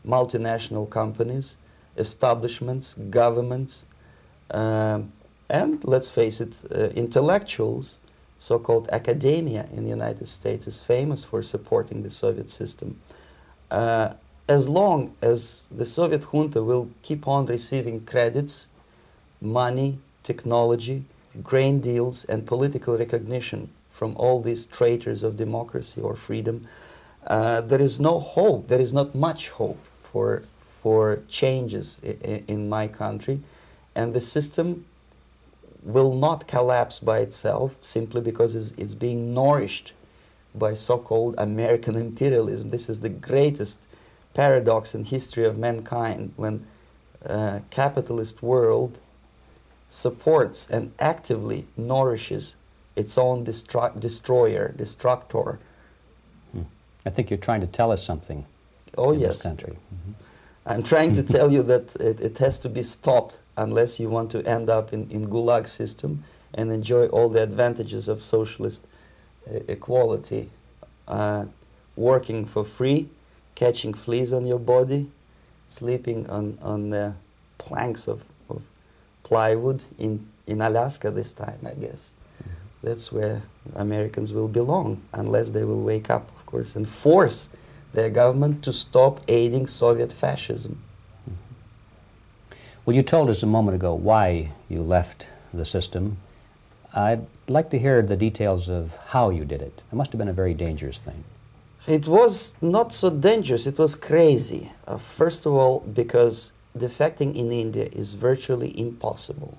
multinational 0.08 0.90
companies, 0.90 1.58
establishments, 1.98 2.94
governments, 3.10 3.86
um, 4.52 5.12
and 5.50 5.84
let's 5.84 6.10
face 6.10 6.42
it, 6.42 6.62
uh, 6.72 6.90
intellectuals, 6.96 8.00
so-called 8.38 8.90
academia 8.92 9.68
in 9.72 9.84
the 9.84 9.90
United 9.90 10.28
States 10.28 10.68
is 10.68 10.82
famous 10.82 11.24
for 11.24 11.42
supporting 11.42 12.04
the 12.04 12.10
Soviet 12.10 12.50
system. 12.50 13.00
Uh, 13.72 14.14
as 14.48 14.70
long 14.70 15.16
as 15.22 15.68
the 15.72 15.86
Soviet 15.86 16.26
junta 16.26 16.62
will 16.62 16.90
keep 17.02 17.28
on 17.28 17.46
receiving 17.46 18.06
credits, 18.06 18.68
money, 19.42 20.00
technology, 20.24 21.06
grain 21.42 21.80
deals, 21.80 22.26
and 22.26 22.46
political 22.46 22.98
recognition 22.98 23.70
from 23.92 24.16
all 24.18 24.42
these 24.42 24.66
traitors 24.66 25.24
of 25.24 25.38
democracy 25.38 26.02
or 26.02 26.16
freedom, 26.16 26.68
uh, 27.28 27.62
there 27.62 27.82
is 27.82 28.00
no 28.00 28.20
hope. 28.20 28.68
There 28.68 28.80
is 28.82 28.94
not 28.94 29.16
much 29.16 29.50
hope 29.50 29.80
for 30.04 30.44
for 30.82 31.24
changes 31.28 32.00
in, 32.04 32.44
in 32.48 32.70
my 32.70 32.88
country, 32.88 33.42
and 33.96 34.14
the 34.14 34.22
system 34.22 34.86
will 35.86 36.16
not 36.16 36.48
collapse 36.48 37.00
by 37.00 37.20
itself 37.20 37.76
simply 37.80 38.20
because 38.20 38.56
it's, 38.56 38.74
it's 38.76 38.96
being 38.96 39.34
nourished 39.34 39.94
by 40.54 40.74
so-called 40.74 41.36
American 41.38 41.96
imperialism. 42.08 42.72
This 42.72 42.90
is 42.90 43.00
the 43.00 43.10
greatest 43.10 43.88
paradox 44.34 44.94
in 44.94 45.06
history 45.06 45.46
of 45.46 45.58
mankind 45.58 46.34
when 46.36 46.66
uh, 47.26 47.60
capitalist 47.70 48.44
world 48.44 49.00
supports 49.90 50.68
and 50.70 50.92
actively 51.00 51.68
nourishes 51.78 52.56
its 52.96 53.18
own 53.18 53.46
destru- 53.46 53.98
destroyer, 54.00 54.74
destructor. 54.76 55.60
Hmm. 56.52 56.64
I 57.06 57.10
think 57.12 57.30
you're 57.30 57.38
trying 57.38 57.62
to 57.62 57.68
tell 57.68 57.92
us 57.92 58.04
something. 58.04 58.46
Oh, 58.98 59.12
yes. 59.12 59.34
This 59.34 59.42
country. 59.44 59.74
Mm-hmm. 59.74 60.12
I'm 60.66 60.84
trying 60.84 61.14
to 61.14 61.24
tell 61.24 61.52
you 61.52 61.62
that 61.64 61.96
it, 61.98 62.20
it, 62.20 62.38
has 62.40 62.58
to 62.60 62.70
be 62.70 62.82
stopped 62.82 63.40
unless 63.58 64.00
you 64.00 64.10
want 64.10 64.32
to 64.32 64.46
end 64.46 64.70
up 64.70 64.94
in, 64.94 65.10
in 65.10 65.28
gulag 65.28 65.68
system 65.68 66.24
and 66.54 66.72
enjoy 66.72 67.08
all 67.08 67.30
the 67.30 67.42
advantages 67.42 68.08
of 68.08 68.22
socialist 68.22 68.86
uh, 69.50 69.60
equality. 69.68 70.50
Uh, 71.08 71.46
working 71.96 72.46
for 72.46 72.66
free, 72.66 73.08
catching 73.54 73.94
fleas 73.94 74.34
on 74.34 74.46
your 74.46 74.60
body, 74.60 75.10
sleeping 75.70 76.30
on, 76.30 76.58
on 76.62 76.90
the 76.90 77.14
planks 77.58 78.08
of 78.08 78.24
plywood 79.24 79.82
in, 79.98 80.28
in 80.46 80.62
Alaska 80.62 81.10
this 81.12 81.34
time, 81.34 81.60
I 81.66 81.74
guess. 81.74 82.12
That's 82.84 83.12
where 83.12 83.42
Americans 83.76 84.32
will 84.32 84.48
belong, 84.48 85.02
unless 85.12 85.50
they 85.50 85.64
will 85.64 85.82
wake 85.82 86.10
up, 86.10 86.30
of 86.38 86.46
course, 86.46 86.76
and 86.76 86.88
force 86.88 87.50
their 87.94 88.10
government 88.10 88.64
to 88.64 88.72
stop 88.72 89.22
aiding 89.28 89.66
Soviet 89.66 90.14
fascism. 90.14 90.84
Well, 92.86 92.96
you 92.96 93.02
told 93.02 93.32
us 93.32 93.42
a 93.42 93.48
moment 93.48 93.76
ago 93.76 93.96
why 93.96 94.52
you 94.70 94.84
left 94.84 95.30
the 95.52 95.66
system. 95.66 96.18
I'd 96.94 97.26
like 97.48 97.72
to 97.72 97.80
hear 97.80 98.04
the 98.04 98.16
details 98.16 98.70
of 98.70 98.98
how 99.08 99.32
you 99.32 99.44
did 99.44 99.62
it. 99.62 99.82
It 99.92 99.96
must 99.96 100.12
have 100.12 100.20
been 100.20 100.28
a 100.28 100.34
very 100.34 100.54
dangerous 100.54 101.00
thing. 101.00 101.24
It 101.88 102.08
was 102.08 102.54
not 102.62 102.94
so 102.94 103.10
dangerous, 103.10 103.66
it 103.66 103.78
was 103.80 103.96
crazy. 103.96 104.72
Uh, 104.88 104.98
first 104.98 105.46
of 105.46 105.54
all, 105.54 105.80
because 105.82 106.52
defecting 106.78 107.36
in 107.36 107.52
India 107.52 107.90
is 107.92 108.14
virtually 108.14 108.80
impossible, 108.80 109.58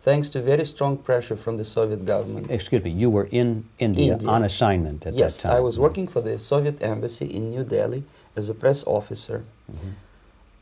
thanks 0.00 0.28
to 0.30 0.42
very 0.42 0.64
strong 0.64 0.96
pressure 0.96 1.36
from 1.36 1.56
the 1.56 1.64
Soviet 1.64 2.04
government. 2.04 2.50
Excuse 2.50 2.82
me, 2.84 2.90
you 2.90 3.08
were 3.08 3.28
in 3.30 3.64
India, 3.78 4.12
India. 4.12 4.28
on 4.28 4.44
assignment 4.44 5.06
at 5.06 5.14
yes, 5.14 5.36
that 5.36 5.42
time. 5.42 5.52
Yes, 5.52 5.58
I 5.58 5.60
was 5.60 5.78
working 5.78 6.08
for 6.08 6.20
the 6.20 6.38
Soviet 6.38 6.82
embassy 6.82 7.26
in 7.26 7.50
New 7.50 7.64
Delhi 7.64 8.04
as 8.36 8.48
a 8.48 8.54
press 8.54 8.84
officer, 8.86 9.44
mm-hmm. 9.70 9.90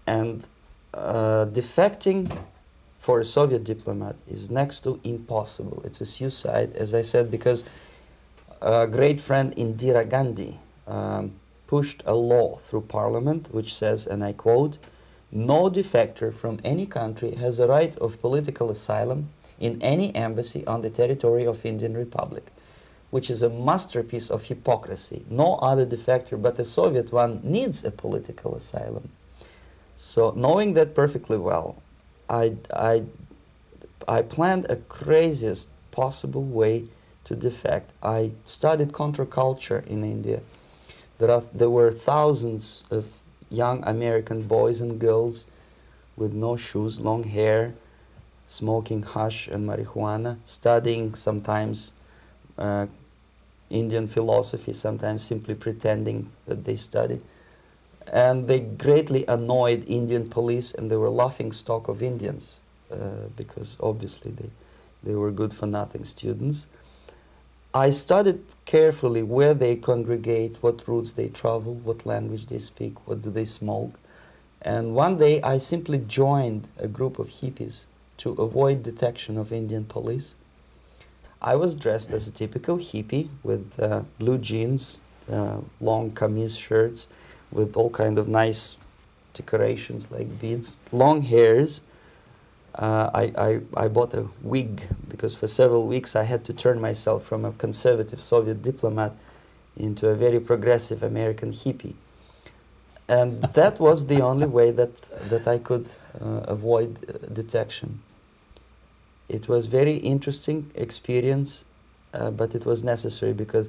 and 0.07 0.47
uh, 0.95 1.47
defecting 1.47 2.31
for 2.99 3.21
a 3.21 3.25
Soviet 3.25 3.65
diplomat 3.65 4.17
is 4.29 4.51
next 4.51 4.81
to 4.85 5.01
impossible. 5.05 5.83
It's 5.85 6.01
a 6.01 6.07
suicide, 6.07 6.77
as 6.77 6.95
I 6.95 7.03
said, 7.03 7.31
because 7.31 7.65
a 8.61 8.87
great 8.87 9.21
friend 9.21 9.55
Indira 9.57 10.09
Gandhi 10.09 10.59
um, 10.87 11.33
pushed 11.67 12.03
a 12.05 12.15
law 12.15 12.57
through 12.57 12.83
parliament 12.83 13.49
which 13.53 13.75
says, 13.75 14.07
and 14.07 14.23
I 14.23 14.33
quote, 14.33 14.79
no 15.33 15.71
defector 15.71 16.35
from 16.35 16.61
any 16.65 16.87
country 16.87 17.37
has 17.37 17.59
a 17.61 17.69
right 17.69 17.97
of 17.99 18.21
political 18.21 18.71
asylum 18.71 19.31
in 19.61 19.81
any 19.81 20.15
embassy 20.15 20.67
on 20.67 20.83
the 20.83 20.91
territory 20.91 21.47
of 21.47 21.65
Indian 21.65 21.97
Republic, 21.97 22.47
which 23.11 23.31
is 23.31 23.43
a 23.43 23.49
masterpiece 23.49 24.29
of 24.29 24.45
hypocrisy. 24.45 25.25
No 25.31 25.55
other 25.57 25.87
defector 25.87 26.41
but 26.41 26.57
the 26.57 26.65
Soviet 26.65 27.13
one 27.13 27.41
needs 27.45 27.85
a 27.85 27.91
political 27.91 28.55
asylum. 28.57 29.11
So 30.03 30.33
knowing 30.35 30.73
that 30.75 30.95
perfectly 30.95 31.37
well, 31.37 31.83
I, 32.27 32.57
I, 32.75 33.03
I 34.09 34.23
planned 34.23 34.65
a 34.71 34.77
craziest 34.77 35.69
possible 35.91 36.43
way 36.43 36.85
to 37.25 37.37
defect. 37.37 37.93
I 38.03 38.33
studied 38.47 38.93
counterculture 38.93 39.87
in 39.87 40.03
India. 40.03 40.41
There, 41.19 41.31
are, 41.31 41.43
there 41.53 41.69
were 41.69 41.93
thousands 41.93 42.83
of 42.91 43.09
young 43.51 43.85
American 43.87 44.45
boys 44.45 44.81
and 44.81 44.99
girls 44.99 45.45
with 46.17 46.33
no 46.33 46.57
shoes, 46.57 46.99
long 46.99 47.25
hair, 47.25 47.75
smoking 48.49 49.03
hash 49.03 49.49
and 49.49 49.69
marijuana, 49.69 50.39
studying 50.47 51.15
sometimes 51.15 51.93
uh, 52.57 52.87
Indian 53.69 54.09
philosophy, 54.09 54.73
sometimes 54.73 55.23
simply 55.23 55.55
pretending 55.55 56.31
that 56.47 56.65
they 56.65 56.77
study. 56.77 57.21
And 58.07 58.49
they 58.49 58.61
greatly 58.61 59.25
annoyed 59.27 59.85
Indian 59.87 60.29
police, 60.29 60.73
and 60.73 60.91
they 60.91 60.97
were 60.97 61.11
laughing 61.11 61.53
stock 61.53 61.89
of 61.89 62.03
Indians 62.03 62.55
uh, 62.91 63.29
because 63.37 63.77
obviously 63.81 64.31
they, 64.33 64.51
they 65.03 65.15
were 65.15 65.31
good 65.31 65.55
for 65.55 65.67
nothing 65.67 66.05
students. 66.05 66.67
I 67.73 67.93
studied 67.93 68.43
carefully 68.65 69.23
where 69.23 69.55
they 69.55 69.77
congregate, 69.77 70.57
what 70.61 70.89
routes 70.89 71.13
they 71.13 71.29
travel, 71.29 71.75
what 71.75 72.05
language 72.05 72.47
they 72.47 72.59
speak, 72.59 73.07
what 73.07 73.23
do 73.23 73.31
they 73.31 73.45
smoke. 73.45 73.95
And 74.61 74.95
one 74.95 75.19
day 75.19 75.41
I 75.43 75.59
simply 75.59 75.99
joined 75.99 76.67
a 76.79 76.89
group 76.89 77.19
of 77.19 77.29
hippies 77.29 77.85
to 78.19 78.31
avoid 78.33 78.83
detection 78.83 79.39
of 79.39 79.53
Indian 79.53 79.85
police. 79.85 80.35
I 81.41 81.55
was 81.55 81.75
dressed 81.75 82.13
as 82.13 82.29
a 82.29 82.33
typical 82.33 82.77
hippie 82.77 83.29
with 83.43 83.79
uh, 83.81 84.03
blue 84.19 84.37
jeans, 84.37 85.01
uh, 85.31 85.61
long 85.81 86.11
kameez 86.11 86.59
shirts, 86.59 87.09
with 87.53 87.77
all 87.77 87.91
kind 87.91 88.19
of 88.19 88.29
nice 88.29 88.77
decorations 89.35 90.11
like 90.11 90.41
beads, 90.41 90.79
long 90.93 91.23
hairs, 91.23 91.83
uh, 92.75 93.11
I, 93.13 93.33
I, 93.37 93.61
I 93.85 93.89
bought 93.89 94.15
a 94.15 94.29
wig 94.43 94.83
because 95.09 95.35
for 95.35 95.47
several 95.47 95.87
weeks 95.87 96.15
I 96.15 96.23
had 96.23 96.45
to 96.45 96.53
turn 96.53 96.81
myself 96.81 97.25
from 97.25 97.45
a 97.45 97.53
conservative 97.53 98.21
Soviet 98.21 98.63
diplomat 98.63 99.13
into 99.77 100.09
a 100.09 100.15
very 100.15 100.41
progressive 100.41 101.03
American 101.03 101.53
hippie. 101.53 101.95
And 103.09 103.43
that 103.55 103.81
was 103.81 104.07
the 104.07 104.23
only 104.23 104.47
way 104.47 104.71
that, 104.71 104.97
that 105.29 105.49
I 105.49 105.59
could 105.59 105.89
uh, 106.21 106.45
avoid 106.47 106.99
uh, 107.09 107.27
detection. 107.33 108.01
It 109.29 109.49
was 109.49 109.67
very 109.67 109.97
interesting 109.97 110.71
experience, 110.75 111.65
uh, 112.15 112.31
but 112.31 112.55
it 112.55 112.65
was 112.65 112.83
necessary 112.85 113.33
because 113.33 113.69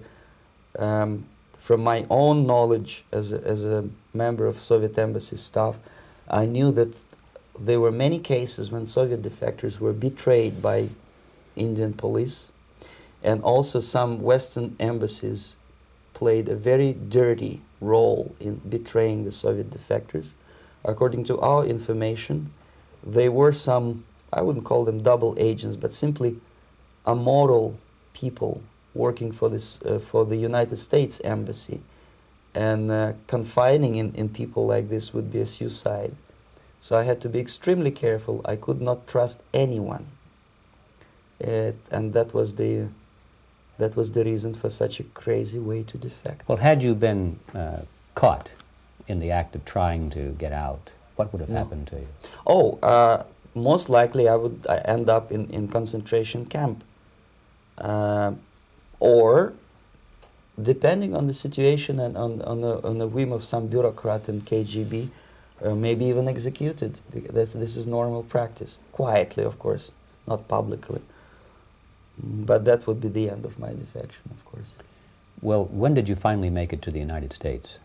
um, 0.78 1.26
from 1.62 1.84
my 1.84 2.08
own 2.10 2.48
knowledge 2.48 3.06
as 3.12 3.32
a, 3.32 3.42
as 3.44 3.64
a 3.64 3.88
member 4.16 4.48
of 4.48 4.60
Soviet 4.60 4.98
embassy 4.98 5.38
staff, 5.38 5.76
I 6.28 6.48
knew 6.48 6.72
that 6.72 6.96
there 7.58 7.80
were 7.80 7.92
many 7.92 8.18
cases 8.18 8.72
when 8.72 8.88
Soviet 8.88 9.22
defectors 9.22 9.80
were 9.80 9.94
betrayed 9.94 10.60
by 10.60 10.90
Indian 11.56 11.94
police, 11.94 12.50
and 13.22 13.44
also 13.44 13.80
some 13.80 14.24
Western 14.24 14.76
embassies 14.80 15.56
played 16.16 16.50
a 16.50 16.56
very 16.56 16.94
dirty 16.94 17.62
role 17.80 18.34
in 18.40 18.56
betraying 18.68 19.24
the 19.24 19.32
Soviet 19.32 19.70
defectors. 19.70 20.34
According 20.84 21.26
to 21.26 21.40
our 21.42 21.64
information, 21.64 22.52
they 23.06 23.30
were 23.30 23.54
some, 23.54 24.04
I 24.34 24.42
wouldn't 24.42 24.66
call 24.66 24.84
them 24.84 25.04
double 25.04 25.36
agents, 25.38 25.76
but 25.76 25.94
simply 25.94 26.38
immoral 27.06 27.78
people 28.14 28.64
working 28.94 29.32
for, 29.32 29.50
this, 29.50 29.80
uh, 29.84 30.00
for 30.00 30.26
the 30.26 30.36
United 30.36 30.78
States 30.78 31.22
Embassy. 31.24 31.82
And 32.54 32.92
uh, 32.92 33.14
confining 33.28 33.96
in, 33.96 34.14
in 34.16 34.30
people 34.30 34.66
like 34.66 34.90
this 34.90 35.14
would 35.14 35.32
be 35.32 35.40
a 35.40 35.46
suicide. 35.46 36.16
So 36.82 36.98
I 36.98 37.04
had 37.04 37.22
to 37.22 37.30
be 37.30 37.40
extremely 37.40 37.92
careful. 37.92 38.42
I 38.44 38.56
could 38.56 38.82
not 38.82 39.08
trust 39.08 39.44
anyone. 39.54 40.08
It, 41.40 41.78
and 41.90 42.14
that 42.14 42.34
was 42.34 42.56
the 42.56 42.90
that 43.78 43.96
was 43.96 44.12
the 44.12 44.24
reason 44.24 44.54
for 44.54 44.70
such 44.70 45.00
a 45.00 45.04
crazy 45.04 45.58
way 45.58 45.82
to 45.84 45.98
defect. 45.98 46.48
Well, 46.48 46.60
had 46.60 46.84
you 46.84 46.94
been 46.94 47.40
uh, 47.56 47.82
caught 48.14 48.52
in 49.08 49.20
the 49.20 49.32
act 49.32 49.56
of 49.56 49.66
trying 49.66 50.12
to 50.12 50.36
get 50.38 50.52
out, 50.52 50.92
what 51.16 51.32
would 51.32 51.40
have 51.40 51.50
No. 51.50 51.58
happened 51.58 51.88
to 51.88 51.96
you? 51.96 52.08
Oh, 52.46 52.78
uh, 52.84 53.24
most 53.56 53.90
likely 53.90 54.30
I 54.30 54.36
would 54.36 54.68
end 54.86 55.10
up 55.10 55.32
in, 55.32 55.48
in 55.50 55.68
concentration 55.68 56.46
camp. 56.46 56.84
Uh, 57.78 58.34
or, 59.02 59.54
depending 60.62 61.16
on 61.16 61.26
the 61.26 61.34
situation 61.34 62.00
and 62.00 62.16
on, 62.16 62.42
on, 62.44 62.62
the, 62.62 62.82
on 62.88 63.00
the 63.00 63.08
whim 63.08 63.32
of 63.32 63.44
some 63.44 63.66
bureaucrat 63.68 64.30
in 64.30 64.42
KGB, 64.42 65.10
uh, 65.64 65.76
maybe 65.76 66.06
even 66.06 66.28
executed. 66.28 67.00
That 67.12 67.52
this 67.52 67.76
is 67.76 67.86
normal 67.88 68.24
practice. 68.24 68.78
Quietly, 68.92 69.44
of 69.44 69.58
course, 69.58 69.92
not 70.28 70.48
publicly. 70.48 71.02
But 72.22 72.64
that 72.66 72.86
would 72.86 73.02
be 73.02 73.08
the 73.08 73.32
end 73.32 73.44
of 73.44 73.58
my 73.58 73.70
defection, 73.70 74.22
of 74.30 74.46
course. 74.46 74.76
Well, 75.42 75.66
when 75.66 75.96
did 75.96 76.08
you 76.08 76.16
finally 76.16 76.52
make 76.52 76.72
it 76.72 76.84
to 76.84 76.92
the 76.92 77.00
United 77.00 77.34
States? 77.34 77.80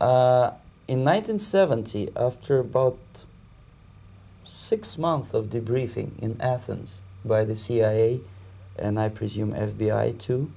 Uh, 0.00 0.52
in 0.86 1.04
1970, 1.04 2.12
after 2.14 2.60
about 2.60 2.98
six 4.44 4.96
months 4.96 5.34
of 5.34 5.46
debriefing 5.46 6.16
in 6.20 6.40
Athens 6.40 7.00
by 7.24 7.42
the 7.42 7.56
CIA 7.56 8.20
and 8.78 8.98
I 8.98 9.08
presume 9.08 9.52
FBI 9.52 10.18
too, 10.18 10.50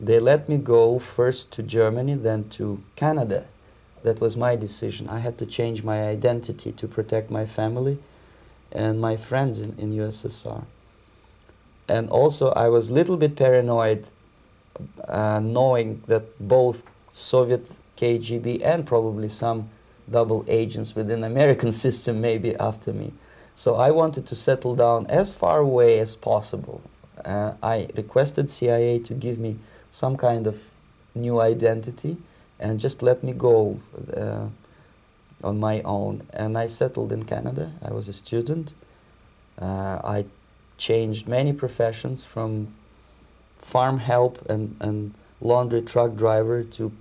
they 0.00 0.18
let 0.18 0.48
me 0.48 0.56
go 0.58 0.98
first 0.98 1.50
to 1.52 1.62
Germany, 1.62 2.14
then 2.14 2.48
to 2.50 2.82
Canada. 2.96 3.46
That 4.02 4.20
was 4.20 4.36
my 4.36 4.56
decision. 4.56 5.08
I 5.08 5.20
had 5.20 5.38
to 5.38 5.46
change 5.46 5.82
my 5.82 6.02
identity 6.02 6.72
to 6.72 6.88
protect 6.88 7.30
my 7.30 7.46
family 7.46 7.98
and 8.70 9.00
my 9.00 9.16
friends 9.16 9.60
in, 9.60 9.78
in 9.78 9.92
USSR. 9.92 10.64
And 11.88 12.10
also, 12.10 12.50
I 12.50 12.68
was 12.68 12.90
a 12.90 12.94
little 12.94 13.16
bit 13.16 13.36
paranoid 13.36 14.06
uh, 15.06 15.40
knowing 15.40 16.02
that 16.06 16.24
both 16.38 16.82
Soviet 17.12 17.70
KGB 17.96 18.60
and 18.64 18.86
probably 18.86 19.28
some 19.28 19.70
double 20.10 20.44
agents 20.48 20.94
within 20.94 21.20
the 21.20 21.26
American 21.26 21.72
system 21.84 22.20
may 22.20 22.38
be 22.38 22.54
after 22.56 22.92
me. 22.92 23.12
So 23.54 23.76
I 23.76 23.90
wanted 23.90 24.26
to 24.26 24.34
settle 24.34 24.74
down 24.74 25.06
as 25.06 25.34
far 25.34 25.60
away 25.60 26.00
as 26.00 26.16
possible. 26.16 26.82
Uh, 27.24 27.52
I 27.62 27.88
requested 27.96 28.50
CIA 28.50 28.98
to 29.00 29.14
give 29.14 29.38
me 29.38 29.58
some 29.90 30.16
kind 30.16 30.46
of 30.46 30.62
new 31.14 31.40
identity 31.40 32.16
and 32.58 32.80
just 32.80 33.02
let 33.02 33.22
me 33.22 33.32
go 33.32 33.80
uh, 34.16 34.48
on 35.42 35.60
my 35.60 35.82
own. 35.82 36.26
And 36.32 36.56
I 36.56 36.66
settled 36.66 37.12
in 37.12 37.24
Canada. 37.24 37.72
I 37.82 37.92
was 37.92 38.08
a 38.08 38.12
student. 38.12 38.74
Uh, 39.60 40.00
I 40.02 40.26
changed 40.78 41.28
many 41.28 41.52
professions 41.52 42.24
from 42.24 42.74
farm 43.58 43.98
help 43.98 44.48
and, 44.48 44.76
and 44.80 45.14
laundry 45.40 45.82
truck 45.82 46.16
driver 46.16 46.62
to 46.62 46.92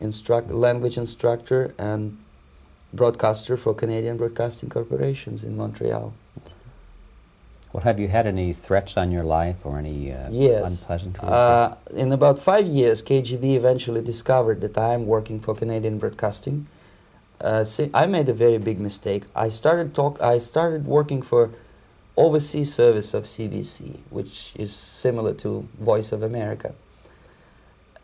instruct, 0.00 0.50
language 0.50 0.96
instructor 0.96 1.74
and 1.78 2.18
broadcaster 2.92 3.56
for 3.56 3.74
Canadian 3.74 4.16
Broadcasting 4.16 4.68
Corporations 4.68 5.42
in 5.44 5.56
Montreal. 5.56 6.14
Well, 7.74 7.82
have 7.82 7.98
you 7.98 8.06
had 8.06 8.28
any 8.28 8.52
threats 8.52 8.96
on 8.96 9.10
your 9.10 9.24
life 9.24 9.66
or 9.66 9.78
any 9.80 10.12
uh, 10.12 10.28
Yes. 10.30 10.82
unpleasant? 10.82 11.18
Uh, 11.20 11.74
in 11.90 12.12
about 12.12 12.38
five 12.38 12.66
years, 12.68 13.02
KGB 13.02 13.56
eventually 13.56 14.00
discovered 14.00 14.60
that 14.60 14.78
I 14.78 14.94
am 14.94 15.08
working 15.08 15.40
for 15.40 15.56
Canadian 15.56 15.98
Broadcasting. 15.98 16.68
Uh, 17.40 17.64
I 17.92 18.06
made 18.06 18.28
a 18.28 18.32
very 18.32 18.58
big 18.58 18.78
mistake. 18.80 19.24
I 19.34 19.48
started 19.48 19.92
talk. 19.92 20.22
I 20.22 20.38
started 20.38 20.86
working 20.86 21.20
for 21.20 21.50
overseas 22.16 22.72
service 22.72 23.12
of 23.12 23.24
CBC, 23.24 23.98
which 24.08 24.52
is 24.54 24.72
similar 24.72 25.34
to 25.42 25.66
Voice 25.80 26.12
of 26.12 26.22
America, 26.22 26.76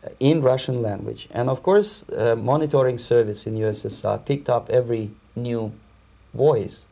uh, 0.03 0.09
in 0.19 0.41
Russian 0.41 0.81
language. 0.81 1.29
And 1.31 1.49
of 1.49 1.63
course, 1.63 2.03
uh, 2.09 2.35
monitoring 2.35 2.97
service 2.97 3.47
in 3.47 3.53
USSR 3.53 4.17
picked 4.25 4.49
up 4.49 4.69
every 4.69 5.11
new 5.33 5.71
voice. 6.33 6.87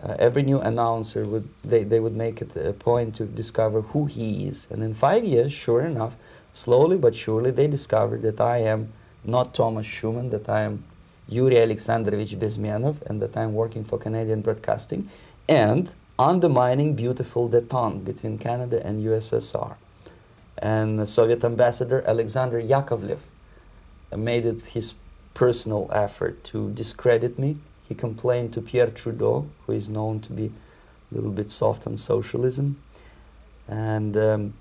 Uh, 0.00 0.14
every 0.18 0.42
new 0.42 0.60
announcer 0.60 1.24
would 1.24 1.48
they, 1.64 1.82
they 1.82 1.98
would 1.98 2.14
make 2.14 2.40
it 2.40 2.54
a 2.56 2.72
point 2.72 3.16
to 3.16 3.24
discover 3.24 3.80
who 3.80 4.06
he 4.06 4.46
is. 4.46 4.66
And 4.70 4.82
in 4.82 4.94
five 4.94 5.24
years 5.24 5.52
sure 5.52 5.80
enough 5.80 6.14
slowly 6.52 6.98
but 6.98 7.14
surely 7.14 7.50
they 7.50 7.66
discovered 7.66 8.22
that 8.22 8.40
i 8.40 8.58
am 8.58 8.92
not 9.24 9.54
thomas 9.54 9.86
schuman 9.86 10.30
that 10.30 10.48
i 10.48 10.62
am 10.62 10.82
yuri 11.28 11.56
alexandrovich 11.56 12.34
bezmenov 12.38 12.96
and 13.06 13.20
that 13.22 13.36
i'm 13.36 13.54
working 13.54 13.84
for 13.84 13.98
canadian 13.98 14.40
broadcasting 14.40 15.08
and 15.48 15.92
undermining 16.18 16.94
beautiful 16.94 17.48
detente 17.48 18.04
between 18.04 18.38
canada 18.38 18.84
and 18.84 19.04
ussr 19.04 19.76
and 20.58 20.98
the 20.98 21.06
soviet 21.06 21.44
ambassador 21.44 22.02
alexander 22.06 22.60
yakovlev 22.60 23.20
made 24.16 24.44
it 24.44 24.60
his 24.68 24.94
personal 25.34 25.88
effort 25.92 26.42
to 26.42 26.70
discredit 26.70 27.38
me 27.38 27.56
he 27.88 27.94
complained 27.94 28.52
to 28.52 28.60
Pierre 28.60 28.90
Trudeau, 28.90 29.48
who 29.66 29.72
is 29.72 29.88
known 29.88 30.20
to 30.20 30.32
be 30.32 30.52
a 31.10 31.14
little 31.14 31.30
bit 31.30 31.50
soft 31.50 31.86
on 31.86 31.96
socialism. 31.96 32.76
And 33.66 34.14
um, 34.16 34.54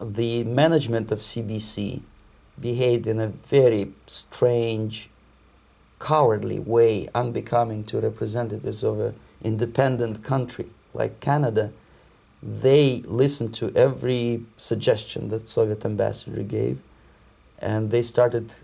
the 0.00 0.44
management 0.44 1.10
of 1.10 1.20
CBC 1.20 2.02
behaved 2.60 3.06
in 3.06 3.18
a 3.18 3.28
very 3.28 3.92
strange, 4.06 5.08
cowardly 5.98 6.58
way, 6.58 7.08
unbecoming 7.14 7.84
to 7.84 8.00
representatives 8.00 8.84
of 8.84 9.00
an 9.00 9.14
independent 9.42 10.22
country 10.22 10.66
like 10.92 11.20
Canada. 11.20 11.72
They 12.42 13.02
listened 13.06 13.54
to 13.54 13.72
every 13.74 14.44
suggestion 14.58 15.28
that 15.28 15.48
Soviet 15.48 15.86
ambassador 15.86 16.42
gave, 16.42 16.80
and 17.58 17.90
they 17.90 18.02
started 18.02 18.54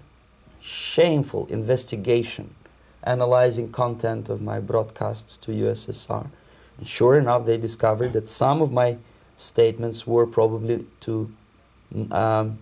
shameful 0.61 1.47
investigation 1.47 2.55
analyzing 3.07 3.71
content 3.71 4.29
of 4.29 4.42
my 4.42 4.61
broadcasts 4.61 5.37
to 5.38 5.53
USSR. 5.53 6.27
And 6.79 6.87
sure 6.87 7.19
enough, 7.19 7.47
they 7.47 7.59
discovered 7.59 8.12
that 8.12 8.29
some 8.29 8.61
of 8.61 8.73
my 8.73 8.99
statements 9.37 10.07
were 10.07 10.27
probably 10.27 10.87
to 11.01 11.33
um, 12.11 12.59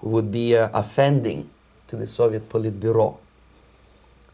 would 0.00 0.30
be 0.30 0.56
uh, 0.56 0.68
offending 0.72 1.50
to 1.88 1.96
the 1.96 2.06
Soviet 2.06 2.48
Politburo. 2.48 3.18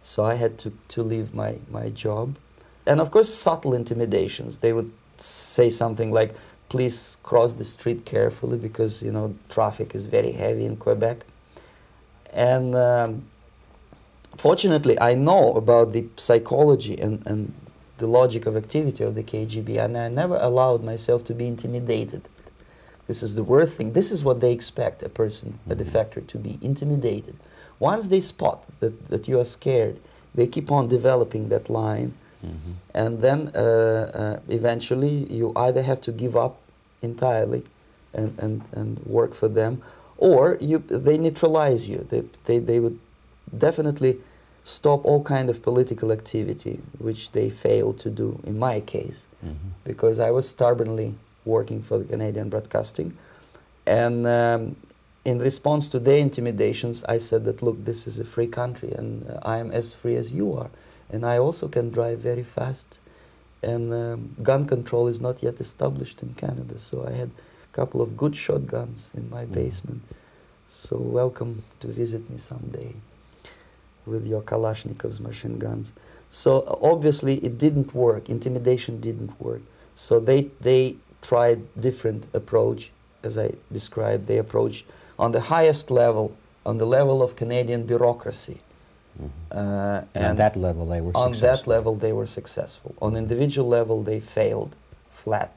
So 0.03 0.25
I 0.25 0.35
had 0.35 0.59
to, 0.59 0.73
to 0.89 1.03
leave 1.03 1.33
my, 1.33 1.57
my 1.71 1.89
job. 1.89 2.37
And 2.87 3.01
of 3.01 3.11
course, 3.11 3.33
subtle 3.33 3.75
intimidations. 3.75 4.59
They 4.59 4.73
would 4.73 4.93
say 5.17 5.71
something 5.71 6.13
like, 6.13 6.35
please 6.69 7.17
cross 7.23 7.55
the 7.55 7.65
street 7.65 8.05
carefully 8.05 8.59
because, 8.59 9.03
you 9.03 9.13
know, 9.13 9.35
traffic 9.49 9.95
is 9.95 10.07
very 10.07 10.33
heavy 10.33 10.67
in 10.67 10.77
Quebec. 10.77 11.25
And 12.33 12.75
um, 12.75 13.25
fortunately, 14.37 14.99
I 15.01 15.15
know 15.15 15.53
about 15.55 15.93
the 15.93 16.07
psychology 16.17 16.99
and, 17.01 17.23
and 17.27 17.53
the 17.99 18.07
logic 18.07 18.47
of 18.47 18.57
activity 18.57 19.05
of 19.05 19.15
the 19.15 19.23
KGB, 19.23 19.79
and 19.83 19.97
I 19.97 20.09
never 20.09 20.37
allowed 20.37 20.83
myself 20.83 21.25
to 21.25 21.35
be 21.35 21.47
intimidated. 21.47 22.23
This 23.07 23.23
is 23.23 23.35
the 23.35 23.45
worst 23.45 23.77
thing. 23.77 23.93
This 23.93 24.11
is 24.11 24.25
what 24.25 24.41
they 24.41 24.53
expect 24.53 25.03
a 25.03 25.09
person, 25.09 25.59
a 25.69 25.75
Mhm. 25.75 25.83
defector, 25.85 26.27
to 26.27 26.39
be 26.39 26.59
intimidated. 26.63 27.37
Once 27.79 28.09
they 28.09 28.21
spot 28.21 28.65
that, 28.81 29.09
that 29.09 29.29
you 29.29 29.39
are 29.39 29.45
scared, 29.45 29.99
they 30.35 30.47
keep 30.47 30.71
on 30.73 30.89
developing 30.89 31.49
that 31.49 31.69
line 31.71 32.15
Mm-hmm. 32.45 32.73
And 32.95 33.23
then 33.23 33.51
uh, 33.55 33.59
uh, 33.59 34.41
eventually 34.49 35.27
you 35.33 35.53
either 35.57 35.83
have 35.83 36.01
to 36.03 36.13
give 36.13 36.37
up 36.37 36.59
entirely 37.03 37.65
and, 38.13 38.39
and, 38.39 38.63
and 38.73 38.99
work 39.07 39.35
for 39.35 39.49
them, 39.49 39.83
or 40.19 40.59
you, 40.61 40.79
they 40.79 41.17
neutralize 41.19 41.89
you. 41.89 42.07
They, 42.11 42.23
they, 42.45 42.59
they 42.59 42.81
would 42.81 42.99
definitely 43.57 44.19
stop 44.65 45.05
all 45.05 45.23
kind 45.23 45.51
of 45.51 45.63
political 45.63 46.11
activity, 46.11 46.81
which 46.99 47.33
they 47.33 47.51
failed 47.51 47.99
to 47.99 48.11
do 48.11 48.41
in 48.45 48.59
my 48.59 48.81
case, 48.81 49.27
mm-hmm. 49.45 49.69
because 49.85 50.19
I 50.19 50.31
was 50.31 50.49
stubbornly 50.49 51.15
working 51.45 51.83
for 51.83 51.99
the 51.99 52.05
Canadian 52.05 52.49
Broadcasting. 52.49 53.17
And 53.87 54.27
um, 54.27 54.77
in 55.25 55.39
response 55.39 55.91
to 55.91 55.99
their 55.99 56.19
intimidations, 56.19 57.05
I 57.05 57.19
said 57.19 57.45
that, 57.45 57.63
look, 57.63 57.85
this 57.85 58.07
is 58.07 58.19
a 58.19 58.25
free 58.25 58.47
country 58.47 58.91
and 58.93 59.29
uh, 59.29 59.39
I 59.43 59.59
am 59.59 59.71
as 59.71 59.93
free 59.93 60.17
as 60.17 60.33
you 60.33 60.55
are. 60.55 60.71
And 61.11 61.27
I 61.27 61.37
also 61.37 61.69
can 61.69 61.91
drive 61.91 62.21
very 62.21 62.43
fast. 62.43 62.99
And 63.63 63.93
um, 63.93 64.37
gun 64.43 64.67
control 64.67 65.07
is 65.09 65.21
not 65.21 65.43
yet 65.43 65.61
established 65.61 66.23
in 66.23 66.35
Canada, 66.35 66.79
so 66.79 67.07
I 67.07 67.13
had 67.13 67.31
a 67.31 67.75
couple 67.75 68.03
of 68.03 68.17
good 68.17 68.37
shotguns 68.37 69.11
in 69.15 69.31
my 69.31 69.45
mm. 69.45 69.53
basement. 69.53 70.03
So 70.69 70.97
welcome 70.97 71.63
to 71.81 71.89
visit 71.89 72.29
me 72.29 72.39
someday 72.39 72.95
with 74.07 74.27
your 74.27 74.43
Kalashnikovs 74.43 75.21
machine 75.21 75.59
guns. 75.59 75.93
So 76.31 76.79
obviously 76.83 77.37
it 77.37 77.59
didn't 77.59 77.95
work. 77.95 78.29
Intimidation 78.29 79.01
didn't 79.01 79.41
work. 79.41 79.63
So 79.95 80.21
they 80.21 80.51
they 80.61 80.97
tried 81.23 81.59
different 81.81 82.27
approach, 82.35 82.91
as 83.23 83.39
I 83.39 83.53
described. 83.73 84.27
They 84.27 84.39
approached 84.39 84.85
on 85.19 85.33
the 85.33 85.43
highest 85.43 85.91
level, 85.91 86.37
on 86.67 86.79
the 86.79 86.87
level 86.87 87.23
of 87.23 87.37
Canadian 87.37 87.87
bureaucracy. 87.87 88.61
Mm-hmm. 89.21 89.59
Uh, 89.59 90.03
and 90.15 90.27
on 90.27 90.37
that 90.37 90.57
level, 90.57 90.85
they 90.87 91.01
were 91.01 91.13
on 91.15 91.33
that 91.33 91.67
level 91.67 91.95
they 91.95 92.13
were 92.13 92.27
successful. 92.27 92.95
On 93.01 93.17
individual 93.17 93.69
level, 93.69 94.03
they 94.03 94.21
failed 94.21 94.75
flat. 95.13 95.57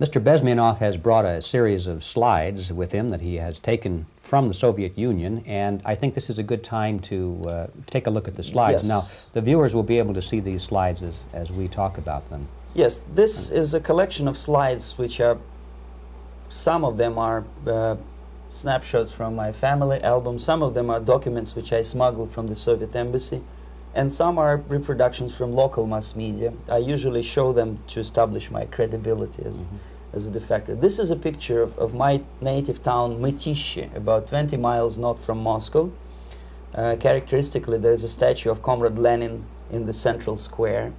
Mr. 0.00 0.22
Bezmenov 0.22 0.78
has 0.78 0.96
brought 0.96 1.24
a 1.24 1.42
series 1.42 1.86
of 1.86 2.02
slides 2.02 2.72
with 2.72 2.92
him 2.92 3.10
that 3.10 3.20
he 3.20 3.36
has 3.36 3.58
taken 3.58 4.06
from 4.18 4.48
the 4.48 4.54
Soviet 4.54 4.96
Union, 4.96 5.42
and 5.46 5.82
I 5.84 5.94
think 5.94 6.14
this 6.14 6.30
is 6.30 6.38
a 6.38 6.42
good 6.42 6.62
time 6.64 7.00
to 7.00 7.42
uh, 7.46 7.66
take 7.86 8.06
a 8.06 8.10
look 8.10 8.28
at 8.28 8.34
the 8.34 8.42
slides. 8.42 8.82
Yes. 8.82 8.88
Now, 8.88 9.30
the 9.32 9.40
viewers 9.40 9.74
will 9.74 9.82
be 9.82 9.98
able 9.98 10.14
to 10.14 10.22
see 10.22 10.40
these 10.40 10.62
slides 10.62 11.02
as, 11.02 11.26
as 11.32 11.50
we 11.50 11.68
talk 11.68 11.98
about 11.98 12.28
them. 12.30 12.48
Yes, 12.72 13.02
this 13.14 13.50
is 13.50 13.74
a 13.74 13.80
collection 13.80 14.28
of 14.28 14.38
slides 14.38 14.96
which 14.96 15.20
are, 15.20 15.38
some 16.48 16.84
of 16.84 16.96
them 16.96 17.18
are 17.18 17.44
uh, 17.66 17.96
snapshots 18.50 19.12
from 19.12 19.34
my 19.34 19.52
family 19.52 20.02
album. 20.02 20.38
Some 20.38 20.62
of 20.62 20.74
them 20.74 20.90
are 20.90 21.00
documents 21.00 21.54
which 21.54 21.72
I 21.72 21.82
smuggled 21.82 22.32
from 22.32 22.46
the 22.46 22.56
Soviet 22.56 22.94
embassy, 22.94 23.42
and 23.94 24.12
some 24.12 24.38
are 24.38 24.58
reproductions 24.68 25.34
from 25.34 25.52
local 25.52 25.86
mass 25.86 26.14
media. 26.14 26.52
I 26.68 26.78
usually 26.78 27.22
show 27.22 27.52
them 27.52 27.78
to 27.88 28.00
establish 28.00 28.50
my 28.50 28.66
credibility 28.66 29.44
as, 29.44 29.54
mm-hmm. 29.54 29.76
as 30.12 30.28
a 30.28 30.30
defector. 30.30 30.80
This 30.80 30.98
is 30.98 31.10
a 31.10 31.16
picture 31.16 31.62
of, 31.62 31.76
of 31.78 31.94
my 31.94 32.22
native 32.40 32.82
town, 32.82 33.18
Mytishchi, 33.18 33.94
about 33.96 34.28
20 34.28 34.56
miles 34.56 34.96
north 34.96 35.24
from 35.24 35.42
Moscow. 35.42 35.92
Uh, 36.74 36.96
characteristically, 37.00 37.78
there 37.78 37.92
is 37.92 38.04
a 38.04 38.08
statue 38.08 38.50
of 38.50 38.62
Comrade 38.62 38.98
Lenin 38.98 39.44
in 39.72 39.86
the 39.86 39.92
central 39.92 40.36
square. 40.36 40.92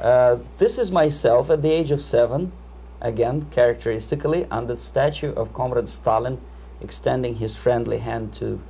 Uh, 0.00 0.36
this 0.58 0.76
is 0.76 0.90
myself 0.90 1.48
at 1.48 1.62
the 1.62 1.70
age 1.70 1.90
of 1.90 2.02
seven 2.02 2.52
again 3.00 3.46
characteristically 3.50 4.46
under 4.50 4.74
the 4.74 4.80
statue 4.80 5.32
of 5.34 5.52
Comrade 5.52 5.88
Stalin 5.88 6.40
extending 6.80 7.36
his 7.36 7.56
friendly 7.56 7.98
hand 7.98 8.32
to 8.34 8.60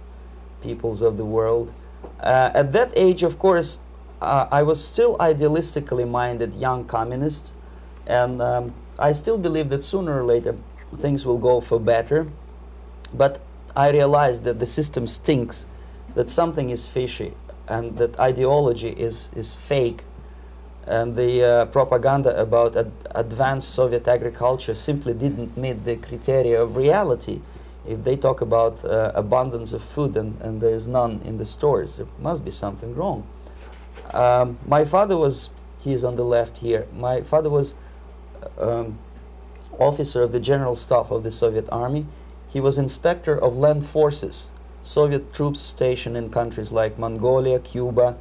peoples 0.62 1.02
of 1.02 1.16
the 1.16 1.24
world. 1.24 1.72
Uh, 2.20 2.50
at 2.54 2.72
that 2.72 2.92
age, 2.96 3.22
of 3.22 3.38
course, 3.38 3.78
uh, 4.20 4.46
I 4.50 4.62
was 4.62 4.84
still 4.84 5.16
idealistically 5.18 6.08
minded 6.08 6.54
young 6.54 6.84
communist, 6.84 7.52
and 8.06 8.40
um, 8.40 8.74
I 8.98 9.12
still 9.12 9.38
believe 9.38 9.68
that 9.70 9.84
sooner 9.84 10.20
or 10.20 10.24
later 10.24 10.56
things 10.96 11.26
will 11.26 11.38
go 11.38 11.60
for 11.60 11.78
better. 11.78 12.28
But 13.12 13.40
I 13.74 13.90
realized 13.90 14.44
that 14.44 14.58
the 14.58 14.66
system 14.66 15.06
stinks, 15.06 15.66
that 16.14 16.30
something 16.30 16.70
is 16.70 16.88
fishy, 16.88 17.34
and 17.68 17.98
that 17.98 18.18
ideology 18.18 18.90
is, 18.90 19.30
is 19.34 19.52
fake 19.52 20.04
and 20.86 21.16
the 21.16 21.44
uh, 21.44 21.64
propaganda 21.66 22.38
about 22.40 22.76
ad 22.76 22.92
advanced 23.14 23.70
Soviet 23.70 24.06
agriculture 24.06 24.74
simply 24.74 25.12
didn't 25.12 25.56
meet 25.56 25.84
the 25.84 25.96
criteria 25.96 26.62
of 26.62 26.76
reality. 26.76 27.40
If 27.86 28.04
they 28.04 28.16
talk 28.16 28.40
about 28.40 28.84
uh, 28.84 29.12
abundance 29.14 29.72
of 29.72 29.82
food 29.82 30.16
and, 30.16 30.40
and 30.40 30.60
there 30.60 30.74
is 30.74 30.88
none 30.88 31.20
in 31.24 31.36
the 31.38 31.46
stores, 31.46 31.96
there 31.96 32.06
must 32.20 32.44
be 32.44 32.50
something 32.50 32.94
wrong. 32.94 33.26
Um, 34.12 34.58
my 34.66 34.84
father 34.84 35.16
was, 35.16 35.50
he 35.80 35.92
is 35.92 36.04
on 36.04 36.16
the 36.16 36.24
left 36.24 36.58
here, 36.58 36.86
my 36.94 37.22
father 37.22 37.50
was 37.50 37.74
um, 38.58 38.98
officer 39.78 40.22
of 40.22 40.32
the 40.32 40.40
general 40.40 40.76
staff 40.76 41.10
of 41.10 41.22
the 41.22 41.30
Soviet 41.30 41.68
army. 41.70 42.06
He 42.48 42.60
was 42.60 42.78
inspector 42.78 43.36
of 43.36 43.56
land 43.56 43.84
forces, 43.84 44.50
Soviet 44.82 45.32
troops 45.32 45.60
stationed 45.60 46.16
in 46.16 46.30
countries 46.30 46.70
like 46.70 46.98
Mongolia, 46.98 47.58
Cuba, 47.58 48.16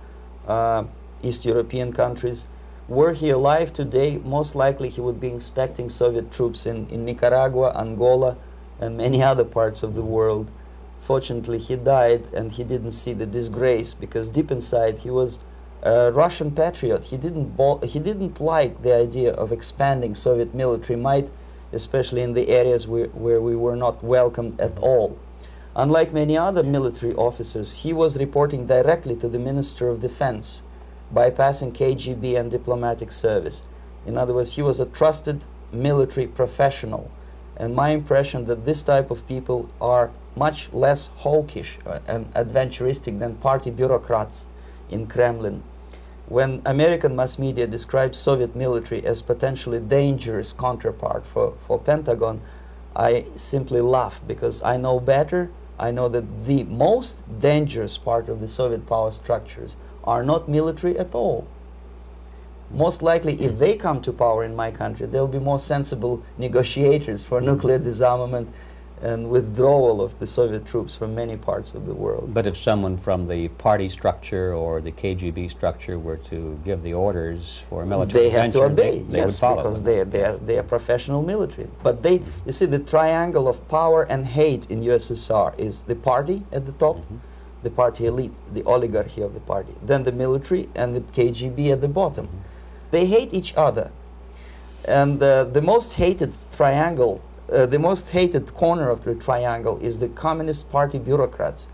uh, 0.48 0.86
East 1.22 1.46
European 1.46 1.94
countries. 1.94 2.48
Were 2.88 3.14
he 3.14 3.30
alive 3.30 3.72
today, 3.74 4.18
most 4.18 4.56
likely 4.56 4.90
he 4.90 5.02
would 5.02 5.20
be 5.20 5.30
inspecting 5.30 5.90
Soviet 5.90 6.32
troops 6.32 6.66
in, 6.66 6.88
in 6.90 7.06
Nicaragua, 7.06 7.72
Angola, 7.76 8.38
and 8.80 8.98
many 8.98 9.22
other 9.24 9.44
parts 9.44 9.84
of 9.84 9.96
the 9.96 10.04
world. 10.04 10.52
Fortunately, 11.00 11.60
he 11.60 11.76
died 11.76 12.26
and 12.34 12.52
he 12.52 12.64
didn't 12.64 12.94
see 12.94 13.14
the 13.14 13.26
disgrace 13.26 13.94
because 13.94 14.30
deep 14.30 14.52
inside 14.52 15.00
he 15.00 15.10
was 15.10 15.40
a 15.84 16.12
Russian 16.12 16.52
patriot. 16.52 17.06
He 17.06 17.18
didn't, 17.18 17.60
he 17.84 18.00
didn't 18.00 18.40
like 18.40 18.82
the 18.82 18.96
idea 18.96 19.32
of 19.34 19.52
expanding 19.52 20.16
Soviet 20.16 20.54
military 20.56 21.00
might, 21.00 21.30
especially 21.72 22.24
in 22.24 22.34
the 22.34 22.50
areas 22.50 22.88
where, 22.88 23.08
where 23.08 23.42
we 23.42 23.56
were 23.56 23.76
not 23.76 24.04
welcomed 24.04 24.60
at 24.60 24.78
all. 24.80 25.18
Unlike 25.76 26.14
many 26.14 26.38
other 26.38 26.64
military 26.64 27.14
officers, 27.16 27.84
he 27.84 27.92
was 27.92 28.18
reporting 28.18 28.66
directly 28.66 29.16
to 29.18 29.28
the 29.28 29.38
Minister 29.38 29.90
of 29.90 30.00
Defense, 30.00 30.62
bypassing 31.14 31.74
KGB 31.74 32.40
and 32.40 32.50
diplomatic 32.50 33.12
service. 33.12 33.62
In 34.08 34.18
other 34.18 34.34
words, 34.34 34.54
he 34.54 34.62
was 34.62 34.80
a 34.80 34.86
trusted 34.86 35.44
military 35.72 36.28
professional. 36.28 37.12
And 37.58 37.76
my 37.76 37.90
impression 37.90 38.46
that 38.46 38.66
this 38.66 38.82
type 38.82 39.12
of 39.12 39.28
people 39.28 39.70
are 39.80 40.12
much 40.36 40.72
less 40.74 41.08
hawkish 41.18 41.80
uh, 41.86 42.00
and 42.08 42.34
adventuristic 42.34 43.20
than 43.20 43.36
party 43.36 43.72
bureaucrats 43.72 44.48
in 44.90 45.08
Kremlin. 45.08 45.64
When 46.28 46.62
American 46.66 47.16
mass 47.16 47.38
media 47.38 47.68
describes 47.68 48.18
Soviet 48.18 48.56
military 48.56 49.06
as 49.06 49.22
potentially 49.22 49.80
dangerous 49.80 50.54
counterpart 50.54 51.26
for, 51.26 51.54
for 51.68 51.80
Pentagon, 51.80 52.42
I 52.96 53.26
simply 53.36 53.82
laugh 53.82 54.22
because 54.26 54.64
I 54.64 54.78
know 54.78 55.00
better. 55.00 55.52
I 55.78 55.92
know 55.92 56.10
that 56.10 56.46
the 56.46 56.64
most 56.64 57.24
dangerous 57.40 57.98
part 57.98 58.28
of 58.28 58.42
the 58.42 58.48
Soviet 58.48 58.88
power 58.88 59.12
structures 59.12 59.78
are 60.04 60.24
not 60.24 60.50
military 60.50 60.98
at 60.98 61.14
all. 61.14 61.48
Most 62.72 63.02
likely, 63.02 63.42
if 63.42 63.58
they 63.60 63.76
come 63.76 64.02
to 64.02 64.12
power 64.12 64.44
in 64.44 64.56
my 64.56 64.72
country, 64.72 65.06
they'll 65.06 65.28
be 65.28 65.40
more 65.40 65.60
sensible 65.60 66.24
negotiators 66.38 67.26
for 67.26 67.40
nuclear 67.52 67.80
disarmament 67.80 68.50
and 69.02 69.30
withdrawal 69.30 70.02
of 70.02 70.18
the 70.20 70.26
Soviet 70.26 70.66
troops 70.66 70.96
from 70.96 71.14
many 71.14 71.36
parts 71.36 71.74
of 71.74 71.86
the 71.86 71.94
world. 71.94 72.34
But 72.34 72.48
if 72.48 72.58
someone 72.58 72.98
from 72.98 73.28
the 73.28 73.50
party 73.50 73.90
structure 73.90 74.54
or 74.54 74.82
the 74.82 74.92
KGB 74.92 75.50
structure 75.50 76.00
were 76.00 76.18
to 76.18 76.60
give 76.64 76.82
the 76.82 76.94
orders 76.94 77.62
for 77.70 77.84
a 77.84 77.86
military 77.86 78.24
they 78.24 78.30
have 78.30 78.52
to 78.52 78.64
obey. 78.64 79.00
They, 79.00 79.04
they 79.04 79.18
yes, 79.18 79.40
because 79.40 79.84
they 79.84 80.00
are, 80.00 80.06
they 80.06 80.24
are 80.24 80.38
they 80.38 80.58
are 80.58 80.64
professional 80.64 81.22
military. 81.22 81.68
But 81.84 82.04
they, 82.04 82.24
you 82.46 82.54
see, 82.54 82.66
the 82.66 82.80
triangle 82.80 83.48
of 83.48 83.68
power 83.68 84.04
and 84.04 84.26
hate 84.26 84.66
in 84.72 84.82
USSR 84.82 85.60
is 85.60 85.84
the 85.84 85.96
party 85.96 86.44
at 86.52 86.66
the 86.66 86.72
top. 86.74 86.98
Mm 86.98 87.04
-hmm 87.12 87.20
the 87.66 87.72
party 87.72 88.06
elite, 88.06 88.36
the 88.54 88.64
oligarchy 88.64 89.22
of 89.24 89.34
the 89.34 89.40
party, 89.40 89.74
then 89.82 90.04
the 90.04 90.12
military 90.12 90.70
and 90.76 90.96
the 90.96 91.02
KGB 91.02 91.72
at 91.74 91.82
the 91.82 91.88
bottom. 91.88 92.28
They 92.92 93.06
hate 93.06 93.34
each 93.34 93.54
other. 93.56 93.92
And 94.88 95.22
uh, 95.22 95.46
the 95.46 95.62
most 95.62 95.94
hated 95.94 96.34
triangle, 96.52 97.22
uh, 97.52 97.66
the 97.66 97.80
most 97.80 98.10
hated 98.10 98.54
corner 98.54 98.90
of 98.90 99.04
the 99.04 99.16
triangle 99.16 99.78
is 99.80 100.00
the 100.00 100.10
Communist 100.10 100.72
Party 100.72 101.00
bureaucrats. 101.00 101.68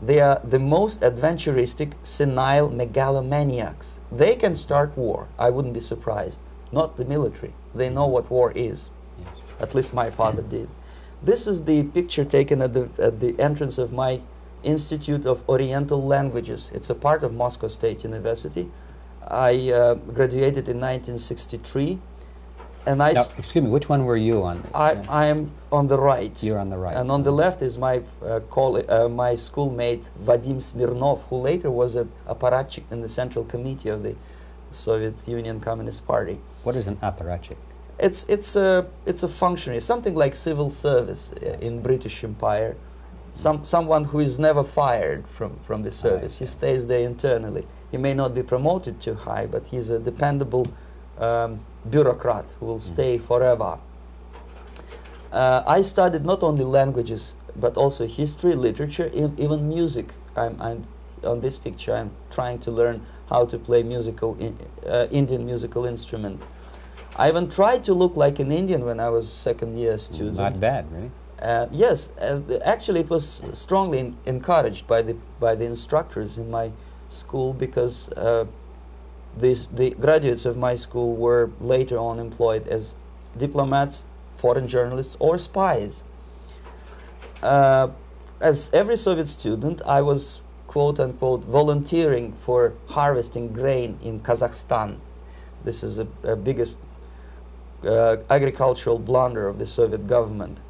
They 0.00 0.20
are 0.20 0.40
the 0.42 0.58
most 0.58 1.02
adventuristic, 1.02 1.92
senile 2.02 2.70
megalomaniacs. 2.70 4.00
They 4.10 4.34
can 4.34 4.56
start 4.56 4.96
war. 4.96 5.28
I 5.38 5.50
wouldn't 5.50 5.74
be 5.74 5.80
surprised. 5.80 6.40
Not 6.72 6.96
the 6.96 7.04
military. 7.04 7.54
They 7.72 7.88
know 7.88 8.08
what 8.08 8.28
war 8.28 8.50
is. 8.56 8.90
Yes. 9.18 9.28
At 9.60 9.74
least 9.74 9.94
my 9.94 10.10
father 10.10 10.42
did. 10.42 10.68
This 11.22 11.46
is 11.46 11.64
the 11.64 11.84
picture 11.84 12.24
taken 12.24 12.60
at 12.60 12.74
the, 12.74 12.90
at 12.98 13.20
the 13.20 13.38
entrance 13.38 13.78
of 13.78 13.92
my 13.92 14.20
Institute 14.64 15.24
of 15.24 15.48
Oriental 15.48 16.02
Languages. 16.02 16.72
It's 16.74 16.90
a 16.90 16.96
part 16.96 17.22
of 17.22 17.32
Moscow 17.32 17.68
State 17.68 18.02
University. 18.02 18.70
I 19.28 19.70
uh, 19.70 19.94
graduated 19.94 20.68
in 20.68 20.80
1963. 20.80 21.98
and 22.86 23.02
I, 23.02 23.12
Now, 23.12 23.24
excuse 23.38 23.62
me, 23.64 23.70
which 23.70 23.88
one 23.88 24.04
were 24.04 24.16
you 24.16 24.42
on? 24.42 24.62
I, 24.74 24.96
I 25.08 25.26
am 25.26 25.52
on 25.70 25.86
the 25.86 25.98
right. 25.98 26.42
You're 26.42 26.58
on 26.58 26.68
the 26.70 26.78
right. 26.78 26.96
And 26.96 27.10
on 27.10 27.22
the 27.22 27.32
left 27.32 27.62
is 27.62 27.78
my 27.78 28.02
uh, 28.24 28.40
coll- 28.50 28.82
uh, 28.90 29.08
my 29.08 29.34
schoolmate 29.36 30.10
Vadim 30.20 30.60
Smirnov, 30.60 31.22
who 31.28 31.36
later 31.36 31.70
was 31.70 31.94
a 31.96 32.06
apparatchik 32.28 32.84
in 32.90 33.00
the 33.00 33.08
Central 33.08 33.44
Committee 33.44 33.88
of 33.88 34.02
the 34.02 34.14
Soviet 34.72 35.26
Union 35.28 35.60
Communist 35.60 36.06
Party. 36.06 36.40
What 36.64 36.74
is 36.74 36.88
an 36.88 36.96
apparatchik? 36.96 37.56
It's 37.98 38.24
it's 38.28 38.56
a 38.56 38.88
it's 39.06 39.22
a 39.22 39.28
functionary, 39.28 39.80
something 39.80 40.14
like 40.16 40.34
civil 40.34 40.70
service 40.70 41.32
uh, 41.42 41.56
in 41.60 41.82
British 41.82 42.24
Empire. 42.24 42.76
Some 43.30 43.64
someone 43.64 44.04
who 44.04 44.18
is 44.18 44.38
never 44.38 44.64
fired 44.64 45.28
from 45.28 45.56
from 45.66 45.82
the 45.82 45.90
service. 45.90 46.40
He 46.40 46.46
stays 46.46 46.86
there 46.86 47.04
internally. 47.06 47.64
He 47.92 47.98
may 47.98 48.14
not 48.14 48.34
be 48.34 48.42
promoted 48.42 49.00
too 49.00 49.14
high, 49.14 49.46
but 49.46 49.66
he's 49.66 49.90
a 49.90 49.98
dependable 49.98 50.66
um, 51.18 51.60
bureaucrat 51.88 52.46
who 52.58 52.66
will 52.66 52.80
stay 52.80 53.18
forever. 53.18 53.78
Uh, 55.30 55.62
I 55.66 55.82
studied 55.82 56.24
not 56.24 56.42
only 56.42 56.64
languages 56.64 57.36
but 57.54 57.76
also 57.76 58.06
history, 58.06 58.54
literature, 58.54 59.10
even 59.14 59.68
music. 59.68 60.14
I'm, 60.34 60.60
I'm 60.60 60.86
on 61.22 61.42
this 61.42 61.58
picture. 61.58 61.94
I'm 61.94 62.10
trying 62.30 62.58
to 62.60 62.70
learn 62.70 63.02
how 63.28 63.44
to 63.46 63.58
play 63.58 63.82
musical 63.82 64.36
in, 64.40 64.58
uh, 64.86 65.06
Indian 65.10 65.44
musical 65.44 65.84
instrument. 65.84 66.42
I 67.16 67.28
even 67.28 67.50
tried 67.50 67.84
to 67.84 67.94
look 67.94 68.16
like 68.16 68.38
an 68.38 68.50
Indian 68.50 68.84
when 68.86 69.00
I 69.00 69.10
was 69.10 69.30
second 69.30 69.78
year 69.78 69.98
student. 69.98 70.38
Not 70.38 70.58
bad, 70.58 70.90
really. 70.90 71.10
Uh, 71.40 71.66
yes, 71.72 72.10
uh, 72.20 72.40
actually, 72.64 73.00
it 73.00 73.10
was 73.10 73.42
strongly 73.52 73.98
en- 73.98 74.16
encouraged 74.24 74.86
by 74.86 75.02
the 75.02 75.14
by 75.40 75.54
the 75.54 75.64
instructors 75.64 76.38
in 76.38 76.50
my 76.50 76.70
school 77.12 77.54
because 77.54 78.08
uh, 78.10 78.46
the 79.36 79.94
graduates 79.98 80.44
of 80.44 80.56
my 80.56 80.76
school 80.76 81.16
were 81.16 81.50
later 81.60 81.98
on 81.98 82.18
employed 82.18 82.68
as 82.68 82.94
diplomats, 83.36 84.04
foreign 84.36 84.68
journalists, 84.68 85.16
or 85.20 85.38
spies. 85.38 86.02
Uh, 87.42 87.88
as 88.40 88.70
every 88.72 88.96
Soviet 88.96 89.28
student, 89.28 89.80
I 89.86 90.02
was 90.02 90.40
quote 90.66 90.98
unquote 90.98 91.44
volunteering 91.44 92.32
for 92.32 92.74
harvesting 92.88 93.52
grain 93.52 93.98
in 94.02 94.20
Kazakhstan. 94.20 94.98
This 95.64 95.82
is 95.82 95.98
a 95.98 96.36
biggest 96.36 96.78
uh, 97.84 98.16
agricultural 98.30 98.98
blunder 98.98 99.48
of 99.48 99.58
the 99.58 99.66
Soviet 99.66 100.06
government. 100.06 100.60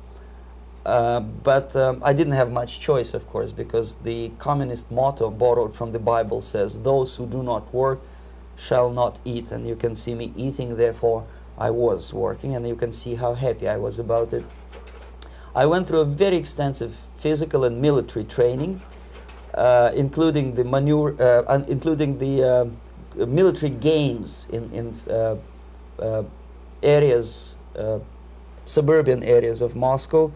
Uh, 0.85 1.21
but 1.21 1.75
um, 1.77 2.03
I 2.05 2.13
didn't 2.13 2.33
have 2.33 2.51
much 2.51 2.81
choice, 2.81 3.15
of 3.15 3.29
course, 3.29 3.53
because 3.53 3.95
the 4.03 4.31
communist 4.39 4.91
motto 4.91 5.31
borrowed 5.31 5.75
from 5.75 5.93
the 5.93 5.99
Bible 5.99 6.43
says, 6.43 6.81
Those 6.81 7.17
who 7.17 7.27
do 7.27 7.43
not 7.43 7.73
work 7.73 8.01
shall 8.57 8.91
not 8.91 9.19
eat. 9.25 9.53
And 9.53 9.67
you 9.67 9.77
can 9.77 9.95
see 9.95 10.15
me 10.15 10.33
eating, 10.37 10.77
therefore, 10.77 11.25
I 11.57 11.71
was 11.71 12.13
working, 12.13 12.57
and 12.57 12.67
you 12.67 12.75
can 12.75 12.93
see 12.93 13.15
how 13.15 13.35
happy 13.35 13.69
I 13.69 13.77
was 13.77 13.99
about 13.99 14.33
it. 14.33 14.45
I 15.55 15.67
went 15.67 15.87
through 15.87 16.01
a 16.01 16.05
very 16.05 16.37
extensive 16.37 16.97
physical 17.19 17.65
and 17.65 17.81
military 17.81 18.25
training, 18.25 18.81
uh, 19.55 19.93
including 19.95 20.55
the 20.55 20.65
manure, 20.65 21.15
uh, 21.21 21.63
including 21.69 22.19
the 22.19 22.43
um, 22.43 22.77
military 23.15 23.71
games 23.71 24.49
in, 24.51 24.73
in 24.73 24.95
uh, 25.11 25.37
uh, 25.99 26.25
areas, 26.83 27.57
uh, 27.77 27.99
suburban 28.65 29.23
areas 29.23 29.61
of 29.61 29.77
Moscow. 29.77 30.33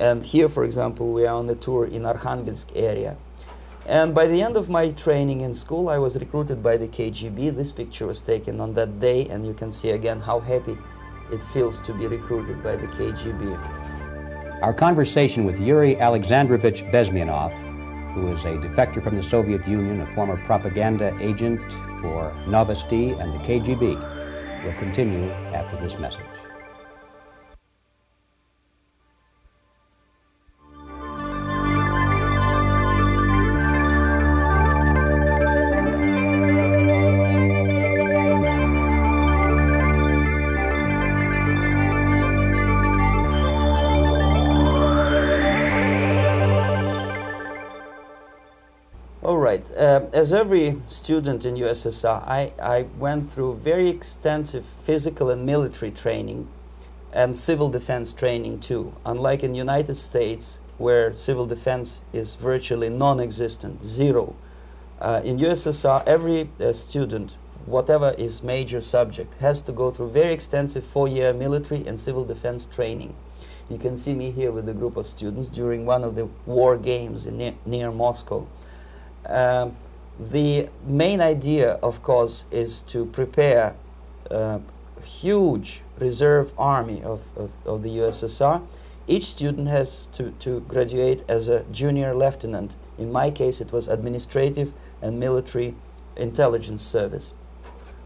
And 0.00 0.24
here, 0.24 0.48
for 0.48 0.64
example, 0.64 1.12
we 1.12 1.26
are 1.26 1.36
on 1.36 1.48
a 1.50 1.54
tour 1.54 1.84
in 1.84 2.02
Arkhangelsk 2.02 2.72
area. 2.74 3.18
And 3.86 4.14
by 4.14 4.26
the 4.26 4.40
end 4.40 4.56
of 4.56 4.70
my 4.70 4.92
training 4.92 5.42
in 5.42 5.52
school, 5.52 5.90
I 5.90 5.98
was 5.98 6.18
recruited 6.18 6.62
by 6.62 6.78
the 6.78 6.88
KGB. 6.88 7.54
This 7.54 7.70
picture 7.70 8.06
was 8.06 8.22
taken 8.22 8.60
on 8.60 8.72
that 8.74 8.98
day, 8.98 9.26
and 9.28 9.46
you 9.46 9.52
can 9.52 9.70
see 9.70 9.90
again 9.90 10.20
how 10.20 10.40
happy 10.40 10.78
it 11.30 11.42
feels 11.42 11.82
to 11.82 11.92
be 11.92 12.06
recruited 12.06 12.62
by 12.62 12.76
the 12.76 12.86
KGB. 12.86 14.62
Our 14.62 14.72
conversation 14.72 15.44
with 15.44 15.60
Yuri 15.60 15.96
Alexandrovich 15.96 16.82
Bezmenov, 16.90 17.52
who 18.14 18.28
is 18.28 18.44
a 18.44 18.56
defector 18.56 19.02
from 19.02 19.16
the 19.16 19.22
Soviet 19.22 19.66
Union, 19.68 20.00
a 20.00 20.06
former 20.14 20.38
propaganda 20.46 21.14
agent 21.20 21.60
for 22.00 22.32
Novosti 22.46 23.20
and 23.20 23.34
the 23.34 23.38
KGB, 23.38 24.64
will 24.64 24.74
continue 24.78 25.30
after 25.52 25.76
this 25.76 25.98
message. 25.98 26.29
Right. 49.68 49.76
Uh, 49.76 50.06
as 50.12 50.32
every 50.32 50.76
student 50.88 51.44
in 51.44 51.54
USSR, 51.56 52.26
I, 52.26 52.52
I 52.62 52.82
went 52.98 53.30
through 53.30 53.56
very 53.56 53.88
extensive 53.88 54.64
physical 54.64 55.30
and 55.30 55.44
military 55.44 55.90
training 55.90 56.48
and 57.12 57.36
civil 57.36 57.68
defense 57.68 58.12
training 58.12 58.60
too. 58.60 58.94
Unlike 59.04 59.42
in 59.42 59.54
United 59.54 59.96
States, 59.96 60.58
where 60.78 61.12
civil 61.12 61.46
defense 61.46 62.00
is 62.12 62.36
virtually 62.36 62.88
non-existent, 62.88 63.84
zero. 63.84 64.34
Uh, 65.00 65.20
in 65.24 65.38
USSR, 65.38 66.06
every 66.06 66.48
uh, 66.60 66.72
student, 66.72 67.36
whatever 67.66 68.14
his 68.16 68.42
major 68.42 68.80
subject, 68.80 69.34
has 69.40 69.60
to 69.62 69.72
go 69.72 69.90
through 69.90 70.10
very 70.10 70.32
extensive 70.32 70.84
four-year 70.84 71.32
military 71.32 71.86
and 71.86 71.98
civil 71.98 72.24
defense 72.24 72.64
training. 72.66 73.14
You 73.68 73.78
can 73.78 73.96
see 73.96 74.14
me 74.14 74.30
here 74.30 74.50
with 74.50 74.68
a 74.68 74.74
group 74.74 74.96
of 74.96 75.06
students 75.08 75.48
during 75.48 75.86
one 75.86 76.02
of 76.02 76.14
the 76.16 76.26
war 76.46 76.76
games 76.76 77.26
in 77.26 77.38
near, 77.38 77.54
near 77.66 77.90
Moscow. 77.90 78.46
Um, 79.26 79.76
the 80.18 80.68
main 80.84 81.20
idea, 81.20 81.72
of 81.82 82.02
course, 82.02 82.44
is 82.50 82.82
to 82.82 83.06
prepare 83.06 83.74
a 84.30 84.60
huge 85.04 85.82
reserve 85.98 86.52
army 86.58 87.02
of, 87.02 87.22
of, 87.36 87.50
of 87.64 87.82
the 87.82 87.90
USSR. 87.98 88.62
Each 89.06 89.24
student 89.24 89.68
has 89.68 90.06
to, 90.12 90.30
to 90.40 90.60
graduate 90.60 91.24
as 91.28 91.48
a 91.48 91.64
junior 91.72 92.14
lieutenant. 92.14 92.76
In 92.98 93.10
my 93.10 93.30
case, 93.30 93.60
it 93.60 93.72
was 93.72 93.88
administrative 93.88 94.72
and 95.02 95.18
military 95.18 95.74
intelligence 96.16 96.82
service. 96.82 97.32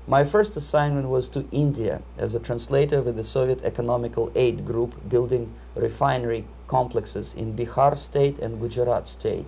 My 0.06 0.22
first 0.22 0.56
assignment 0.56 1.08
was 1.08 1.28
to 1.30 1.48
India 1.50 2.02
as 2.18 2.34
a 2.34 2.40
translator 2.40 3.00
with 3.02 3.16
the 3.16 3.24
Soviet 3.24 3.64
Economical 3.64 4.30
Aid 4.34 4.66
Group 4.66 5.08
building 5.08 5.52
refinery 5.74 6.44
complexes 6.68 7.34
in 7.34 7.56
Bihar 7.56 7.96
state 7.96 8.38
and 8.38 8.60
Gujarat 8.60 9.08
state. 9.08 9.46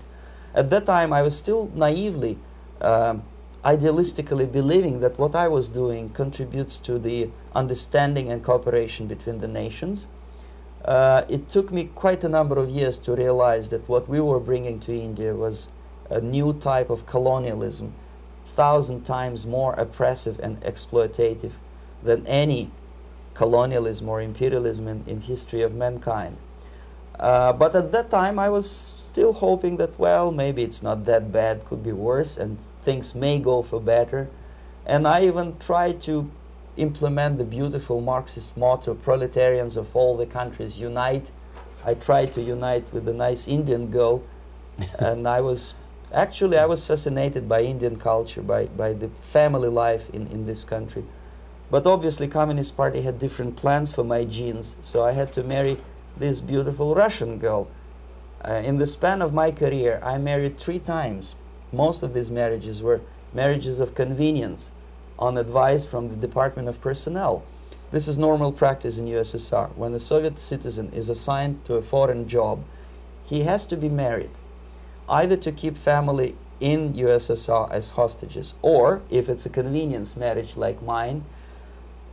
At 0.57 0.71
that 0.71 0.87
time, 0.87 1.13
I 1.13 1.21
was 1.21 1.37
still 1.37 1.71
naively, 1.75 2.39
um, 2.81 3.25
idealistically 3.63 4.51
believing 4.51 5.01
that 5.01 5.19
what 5.19 5.35
I 5.35 5.49
was 5.49 5.69
doing 5.69 6.09
contributes 6.09 6.79
to 6.79 6.99
the 6.99 7.29
understanding 7.55 8.31
and 8.33 8.43
cooperation 8.43 9.07
between 9.07 9.41
the 9.41 9.49
nations. 9.49 10.07
Uh, 10.83 11.25
it 11.29 11.51
took 11.51 11.71
me 11.71 11.91
quite 11.95 12.25
a 12.25 12.29
number 12.29 12.59
of 12.59 12.71
years 12.71 12.97
to 13.01 13.15
realize 13.15 13.69
that 13.69 13.87
what 13.87 14.09
we 14.09 14.19
were 14.19 14.41
bringing 14.41 14.81
to 14.81 14.99
India 14.99 15.35
was 15.35 15.69
a 16.09 16.23
new 16.23 16.55
type 16.55 16.89
of 16.89 17.05
colonialism, 17.05 17.93
thousand 18.47 19.05
times 19.05 19.45
more 19.45 19.75
oppressive 19.75 20.41
and 20.41 20.59
exploitative 20.63 21.53
than 22.03 22.27
any 22.27 22.71
colonialism 23.35 24.09
or 24.09 24.23
imperialism 24.23 24.89
in, 24.89 25.05
in 25.07 25.21
history 25.21 25.61
of 25.61 25.75
mankind. 25.75 26.39
Uh, 27.19 27.53
but 27.53 27.75
at 27.75 27.93
that 27.93 28.11
time, 28.11 28.39
I 28.39 28.49
was 28.49 28.71
still 28.71 29.33
hoping 29.33 29.79
that, 29.79 29.99
well, 29.99 30.31
maybe 30.31 30.63
it's 30.63 30.83
not 30.83 31.07
that 31.07 31.33
bad, 31.33 31.65
could 31.65 31.83
be 31.83 31.93
worse, 31.93 32.37
and 32.37 32.59
things 32.83 33.15
may 33.15 33.39
go 33.39 33.63
for 33.63 33.81
better. 33.81 34.29
And 34.85 35.09
I 35.09 35.25
even 35.25 35.57
tried 35.59 36.03
to 36.03 36.31
implement 36.77 37.39
the 37.39 37.45
beautiful 37.45 38.01
Marxist 38.01 38.57
motto, 38.57 38.95
proletarians 38.95 39.77
of 39.77 39.97
all 39.97 40.17
the 40.17 40.27
countries 40.27 40.79
unite. 40.79 41.31
I 41.85 41.95
tried 41.95 42.33
to 42.35 42.43
unite 42.43 42.93
with 42.93 43.09
a 43.09 43.15
nice 43.15 43.49
Indian 43.49 43.91
girl, 43.91 44.23
and 44.99 45.27
I 45.27 45.41
was 45.41 45.75
actually 46.13 46.59
I 46.59 46.67
was 46.67 46.87
fascinated 46.87 47.49
by 47.49 47.63
Indian 47.63 47.97
culture, 47.97 48.43
by, 48.43 48.67
by 48.67 48.93
the 48.93 49.09
family 49.09 49.69
life 49.69 50.11
in, 50.11 50.27
in 50.29 50.47
this 50.47 50.65
country. 50.65 51.05
But 51.71 51.87
obviously, 51.87 52.29
Communist 52.29 52.77
Party 52.77 53.01
had 53.03 53.19
different 53.19 53.57
plans 53.57 53.93
for 53.93 54.05
my 54.05 54.25
genes, 54.25 54.77
so 54.83 55.03
I 55.03 55.13
had 55.13 55.33
to 55.33 55.43
marry 55.43 55.79
this 56.17 56.41
beautiful 56.41 56.95
Russian 56.95 57.39
girl. 57.39 57.69
Uh, 58.47 58.55
in 58.65 58.79
the 58.79 58.87
span 58.87 59.23
of 59.23 59.35
my 59.35 59.51
career, 59.51 60.01
I 60.03 60.19
married 60.19 60.59
three 60.59 60.79
times. 60.79 61.37
Most 61.73 62.03
of 62.03 62.15
these 62.15 62.31
marriages 62.31 62.83
were 62.83 63.01
marriages 63.35 63.81
of 63.81 63.95
convenience 63.95 64.73
on 65.19 65.37
advice 65.37 65.85
from 65.85 66.09
the 66.09 66.17
Department 66.17 66.69
of 66.69 66.81
Personnel. 66.81 67.45
This 67.91 68.09
is 68.09 68.19
normal 68.19 68.53
practice 68.53 68.99
in 68.99 69.07
USSR. 69.07 69.75
When 69.77 69.95
a 69.95 69.99
Soviet 69.99 70.39
citizen 70.39 70.91
is 70.93 71.09
assigned 71.09 71.65
to 71.67 71.75
a 71.75 71.83
foreign 71.83 72.29
job, 72.29 72.65
he 73.25 73.43
has 73.43 73.67
to 73.67 73.77
be 73.77 73.89
married, 73.89 74.31
either 75.09 75.37
to 75.37 75.53
keep 75.53 75.77
family 75.77 76.37
in 76.61 76.95
USSR 76.95 77.71
as 77.71 77.91
hostages, 77.91 78.55
or 78.63 79.03
if 79.11 79.29
it's 79.29 79.47
a 79.47 79.51
convenience 79.51 80.17
marriage 80.17 80.57
like 80.57 80.83
mine, 80.83 81.25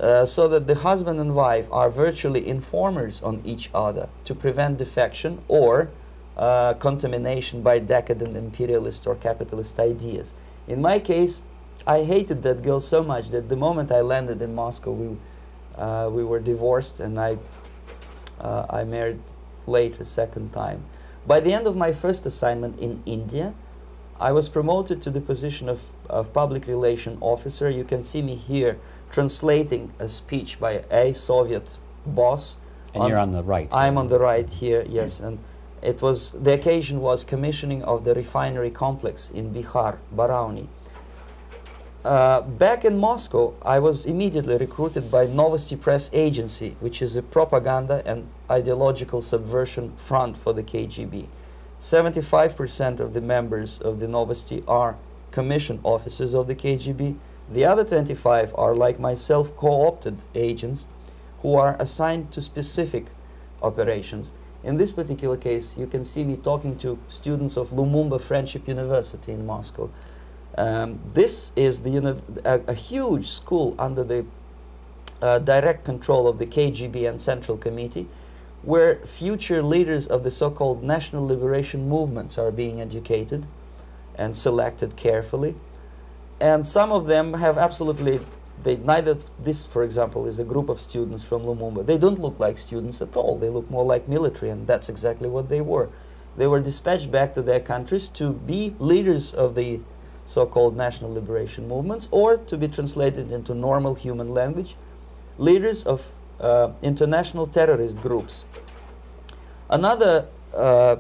uh, 0.04 0.26
so 0.26 0.50
that 0.50 0.68
the 0.68 0.76
husband 0.76 1.18
and 1.18 1.34
wife 1.34 1.66
are 1.72 1.90
virtually 1.90 2.46
informers 2.46 3.22
on 3.22 3.42
each 3.46 3.70
other 3.74 4.10
to 4.26 4.36
prevent 4.36 4.78
defection 4.78 5.42
or 5.48 5.90
uh, 6.36 6.74
contamination 6.74 7.62
by 7.62 7.80
decadent 7.80 8.36
imperialist 8.36 9.08
or 9.08 9.16
capitalist 9.16 9.80
ideas. 9.80 10.34
In 10.68 10.82
my 10.82 11.00
case, 11.00 11.42
I 11.88 12.04
hated 12.04 12.44
that 12.44 12.64
girl 12.64 12.82
so 12.82 13.02
much 13.02 13.30
that 13.30 13.48
the 13.48 13.56
moment 13.56 13.94
I 13.94 14.02
landed 14.02 14.42
in 14.42 14.54
Moscow, 14.54 14.92
we, 14.92 15.18
uh, 15.78 16.10
we 16.12 16.26
were 16.26 16.42
divorced 16.42 17.00
and 17.00 17.18
I, 17.18 17.38
uh, 18.42 18.66
I 18.70 18.84
married 18.84 19.22
later, 19.68 20.04
second 20.04 20.52
time. 20.52 20.84
By 21.26 21.40
the 21.40 21.54
end 21.54 21.66
of 21.66 21.78
my 21.78 21.94
first 21.94 22.26
assignment 22.26 22.78
in 22.78 23.02
India, 23.06 23.54
I 24.20 24.34
was 24.34 24.50
promoted 24.50 25.02
to 25.04 25.10
the 25.10 25.22
position 25.22 25.70
of, 25.70 25.86
of 26.10 26.34
public 26.34 26.68
relation 26.68 27.18
officer. 27.22 27.70
You 27.70 27.86
can 27.86 28.04
see 28.04 28.22
me 28.22 28.36
here 28.36 28.78
translating 29.14 29.94
a 30.00 30.10
speech 30.10 30.60
by 30.60 30.84
a 30.92 31.14
Soviet 31.14 31.78
boss. 32.06 32.58
And 32.94 33.04
on, 33.04 33.10
you're 33.10 33.20
on 33.20 33.32
the 33.32 33.44
right. 33.44 33.70
I'm 33.72 33.98
on 33.98 34.08
the 34.08 34.20
right 34.20 34.50
here, 34.50 34.84
yes. 34.90 35.20
And 35.20 35.40
it 35.82 36.02
was 36.02 36.32
the 36.32 36.54
occasion 36.54 37.00
was 37.00 37.24
commissioning 37.24 37.84
of 37.84 38.06
the 38.06 38.16
refinery 38.16 38.72
complex 38.72 39.30
in 39.30 39.54
Bihar, 39.54 39.98
Barauni. 40.14 40.68
Uh, 42.04 42.42
back 42.42 42.84
in 42.84 42.98
Moscow, 42.98 43.54
I 43.62 43.80
was 43.80 44.06
immediately 44.06 44.58
recruited 44.58 45.10
by 45.10 45.26
Novosti 45.26 45.80
Press 45.80 46.10
Agency, 46.12 46.76
which 46.82 47.02
is 47.02 47.16
a 47.16 47.22
propaganda 47.22 48.02
and 48.06 48.28
ideological 48.52 49.22
subversion 49.22 49.94
front 49.96 50.36
for 50.36 50.52
the 50.52 50.64
KGB. 50.64 51.28
75% 51.80 53.00
of 53.00 53.14
the 53.14 53.22
members 53.22 53.80
of 53.80 54.00
the 54.00 54.08
Novosti 54.08 54.64
are 54.68 54.98
commission 55.32 55.80
officers 55.84 56.34
of 56.34 56.48
the 56.48 56.56
KGB. 56.56 57.16
The 57.50 57.66
other 57.66 57.84
25 57.84 58.54
are, 58.58 58.76
like 58.76 59.00
myself, 59.00 59.56
co 59.56 59.88
opted 59.88 60.18
agents 60.34 60.88
who 61.42 61.56
are 61.56 61.76
assigned 61.80 62.32
to 62.32 62.42
specific 62.42 63.08
operations. 63.62 64.32
In 64.64 64.78
this 64.78 64.94
particular 64.94 65.36
case, 65.36 65.78
you 65.78 65.88
can 65.88 66.06
see 66.06 66.24
me 66.24 66.38
talking 66.38 66.78
to 66.78 66.98
students 67.10 67.58
of 67.58 67.70
Lumumba 67.72 68.20
Friendship 68.22 68.68
University 68.68 69.34
in 69.34 69.46
Moscow. 69.46 69.90
Um, 70.58 71.00
this 71.06 71.52
is 71.56 71.82
the 71.82 72.18
a, 72.46 72.62
a, 72.68 72.74
huge 72.74 73.28
school 73.28 73.76
under 73.80 74.04
the 74.04 74.26
uh, 75.22 75.40
direct 75.40 75.84
control 75.84 76.28
of 76.28 76.38
the 76.38 76.46
KGB 76.46 77.10
and 77.10 77.20
Central 77.20 77.58
Committee 77.58 78.08
where 78.64 78.96
future 79.06 79.62
leaders 79.62 80.08
of 80.08 80.24
the 80.24 80.32
so-called 80.32 80.84
national 80.84 81.28
liberation 81.28 81.88
movements 81.88 82.38
are 82.38 82.50
being 82.50 82.80
educated 82.80 83.46
and 84.16 84.36
selected 84.36 84.96
carefully. 84.96 85.56
And 86.44 86.68
some 86.68 86.92
of 86.92 87.08
them 87.08 87.36
have 87.36 87.58
absolutely 87.58 88.20
they 88.64 88.76
neither 88.76 89.18
this 89.40 89.66
for 89.66 89.82
example 89.82 90.26
is 90.26 90.40
a 90.40 90.44
group 90.44 90.68
of 90.68 90.82
students 90.82 91.24
from 91.24 91.44
Lumumba. 91.44 91.86
They 91.86 91.98
don't 91.98 92.20
look 92.20 92.38
like 92.38 92.58
students 92.58 93.02
at 93.02 93.16
all. 93.16 93.38
They 93.38 93.48
look 93.48 93.72
more 93.72 93.86
like 93.86 94.10
military 94.10 94.52
and 94.52 94.68
that's 94.68 94.90
exactly 94.90 95.30
what 95.30 95.48
they 95.48 95.62
were. 95.62 95.88
They 96.36 96.46
were 96.48 96.60
dispatched 96.60 97.10
back 97.10 97.34
to 97.36 97.42
their 97.42 97.62
countries 97.62 98.10
to 98.20 98.34
be 98.34 98.76
leaders 98.78 99.34
of 99.34 99.56
the 99.56 99.80
so-called 100.26 100.76
national 100.76 101.14
liberation 101.14 101.66
movements 101.66 102.10
or 102.12 102.36
to 102.36 102.58
be 102.58 102.68
translated 102.68 103.32
into 103.32 103.56
normal 103.56 103.96
human 103.96 104.30
language, 104.34 104.76
leaders 105.38 105.86
of 105.86 106.12
uh, 106.42 106.74
international 106.82 107.48
terrorist 107.48 108.02
groups. 108.02 108.44
Another 109.70 110.28
uh, 110.54 110.98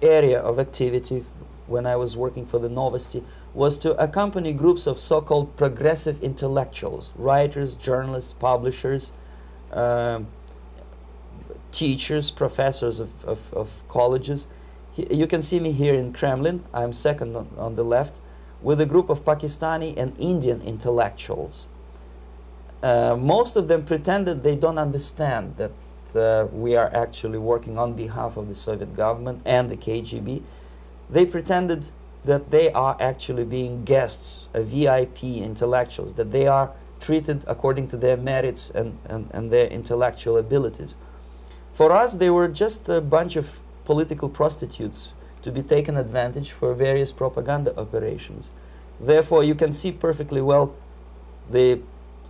area 0.00 0.40
of 0.40 0.58
activity 0.58 1.26
when 1.66 1.84
I 1.86 1.96
was 1.96 2.16
working 2.16 2.46
for 2.46 2.58
the 2.58 2.68
Novosti 2.68 3.22
was 3.54 3.78
to 3.78 3.94
accompany 4.02 4.52
groups 4.52 4.86
of 4.86 4.98
so 4.98 5.20
called 5.20 5.56
progressive 5.56 6.22
intellectuals, 6.22 7.12
writers, 7.16 7.76
journalists, 7.76 8.32
publishers, 8.32 9.12
uh, 9.72 10.20
teachers, 11.70 12.30
professors 12.30 13.00
of, 13.00 13.24
of, 13.24 13.52
of 13.52 13.88
colleges. 13.88 14.46
He, 14.92 15.14
you 15.14 15.26
can 15.26 15.42
see 15.42 15.60
me 15.60 15.72
here 15.72 15.94
in 15.94 16.12
Kremlin, 16.12 16.64
I'm 16.72 16.92
second 16.92 17.36
on, 17.36 17.48
on 17.56 17.74
the 17.74 17.84
left, 17.84 18.18
with 18.62 18.80
a 18.80 18.86
group 18.86 19.10
of 19.10 19.24
Pakistani 19.24 19.96
and 19.96 20.18
Indian 20.18 20.62
intellectuals. 20.62 21.68
Uh, 22.82 23.16
most 23.16 23.56
of 23.56 23.68
them 23.68 23.84
pretended 23.84 24.42
they 24.42 24.56
don't 24.56 24.78
understand 24.78 25.56
that 25.56 25.72
uh, 26.14 26.46
we 26.52 26.74
are 26.76 26.94
actually 26.94 27.38
working 27.38 27.78
on 27.78 27.94
behalf 27.94 28.36
of 28.36 28.48
the 28.48 28.54
Soviet 28.54 28.94
government 28.94 29.40
and 29.44 29.70
the 29.70 29.76
KGB. 29.76 30.42
They 31.08 31.26
pretended 31.26 31.90
that 32.24 32.50
they 32.50 32.72
are 32.72 32.96
actually 33.00 33.44
being 33.44 33.84
guests, 33.84 34.48
a 34.54 34.62
VIP 34.62 35.24
intellectuals, 35.24 36.14
that 36.14 36.30
they 36.30 36.46
are 36.46 36.72
treated 37.00 37.44
according 37.46 37.88
to 37.88 37.96
their 37.96 38.16
merits 38.16 38.70
and, 38.70 38.96
and, 39.06 39.28
and 39.32 39.50
their 39.50 39.66
intellectual 39.66 40.36
abilities. 40.36 40.96
For 41.72 41.90
us, 41.90 42.14
they 42.14 42.30
were 42.30 42.48
just 42.48 42.88
a 42.88 43.00
bunch 43.00 43.34
of 43.34 43.60
political 43.84 44.28
prostitutes 44.28 45.12
to 45.42 45.50
be 45.50 45.62
taken 45.62 45.96
advantage 45.96 46.52
for 46.52 46.72
various 46.74 47.12
propaganda 47.12 47.76
operations. 47.76 48.52
Therefore, 49.00 49.42
you 49.42 49.54
can 49.54 49.72
see 49.72 49.90
perfectly 49.90 50.40
well 50.40 50.74
the 51.50 51.80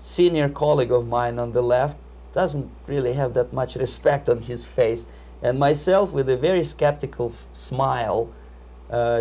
senior 0.01 0.49
colleague 0.49 0.91
of 0.91 1.07
mine 1.07 1.39
on 1.39 1.53
the 1.53 1.63
left 1.63 1.99
doesn't 2.33 2.71
really 2.87 3.13
have 3.13 3.35
that 3.35 3.53
much 3.53 3.75
respect 3.87 4.29
on 4.29 4.43
his 4.43 4.65
face, 4.65 5.05
and 5.43 5.59
myself 5.59 6.13
with 6.13 6.31
a 6.31 6.37
very 6.37 6.65
skeptical 6.65 7.33
smile, 7.53 8.33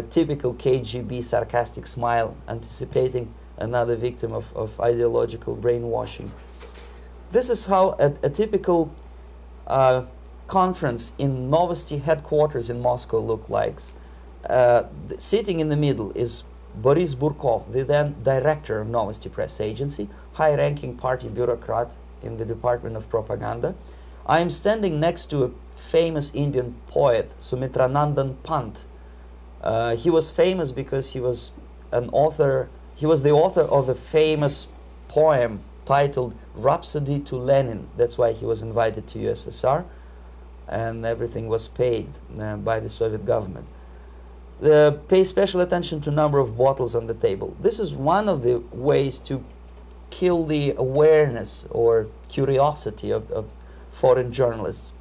typical 0.10 0.54
KGB 0.54 1.24
sarcastic 1.24 1.88
smile, 1.88 2.36
anticipating 2.48 3.34
another 3.58 3.96
victim 3.96 4.34
of, 4.34 4.56
of 4.56 4.80
ideological 4.80 5.56
brainwashing. 5.56 6.32
This 7.32 7.50
is 7.50 7.68
how 7.68 7.96
a, 8.00 8.14
a 8.24 8.30
typical 8.30 8.94
uh, 9.68 10.06
conference 10.48 11.14
in 11.18 11.50
Novosti 11.50 12.02
headquarters 12.02 12.70
in 12.70 12.82
Moscow 12.82 13.20
looked 13.20 13.50
like. 13.50 13.80
Uh, 14.50 14.84
sitting 15.18 15.60
in 15.60 15.70
the 15.70 15.78
middle 15.78 16.12
is 16.12 16.44
Boris 16.76 17.16
Burkov, 17.16 17.72
the 17.72 17.84
then 17.84 18.16
director 18.24 18.82
of 18.82 18.88
Novosti 18.88 19.32
Press 19.32 19.62
Agency, 19.62 20.10
high 20.34 20.56
ranking 20.56 20.96
party 20.98 21.30
bureaucrat 21.30 21.96
in 22.22 22.38
the 22.38 22.46
Department 22.46 22.98
of 22.98 23.10
Propaganda. 23.10 23.76
I 24.26 24.40
am 24.40 24.50
standing 24.50 25.00
next 25.00 25.30
to 25.32 25.44
a 25.46 25.52
famous 25.76 26.32
Indian 26.34 26.76
poet, 26.88 27.34
Sumitranandan 27.40 28.36
Pant. 28.44 28.86
Uh, 29.62 29.96
he 29.96 30.10
was 30.10 30.32
famous 30.32 30.72
because 30.72 31.14
he 31.14 31.20
was 31.20 31.52
an 31.92 32.10
author, 32.10 32.70
he 32.96 33.06
was 33.06 33.22
the 33.22 33.32
author 33.32 33.62
of 33.62 33.88
a 33.88 33.96
famous 33.96 34.68
poem 35.08 35.62
titled 35.86 36.36
Rhapsody 36.56 37.20
to 37.20 37.36
Lenin. 37.36 37.88
That's 37.98 38.18
why 38.18 38.34
he 38.34 38.46
was 38.46 38.62
invited 38.62 39.08
to 39.10 39.20
USSR, 39.20 39.86
and 40.68 41.06
everything 41.06 41.48
was 41.48 41.68
paid 41.68 42.08
uh, 42.40 42.58
by 42.58 42.80
the 42.80 42.90
Soviet 42.90 43.26
government. 43.26 43.68
Uh, 44.64 44.92
pay 45.08 45.24
special 45.24 45.60
attention 45.62 46.02
to 46.02 46.12
number 46.12 46.40
of 46.40 46.58
bottles 46.58 46.96
on 46.96 47.08
the 47.08 47.14
table. 47.14 47.56
This 47.60 47.80
is 47.80 47.94
one 47.94 48.30
of 48.30 48.44
the 48.44 48.60
ways 48.72 49.18
to 49.20 49.44
kill 50.12 50.46
the 50.46 50.76
awareness 50.78 51.66
or 51.72 52.08
curiosity 52.30 53.12
of, 53.12 53.32
of 53.32 53.52
foreign 53.90 54.32
journalists. 54.32 54.94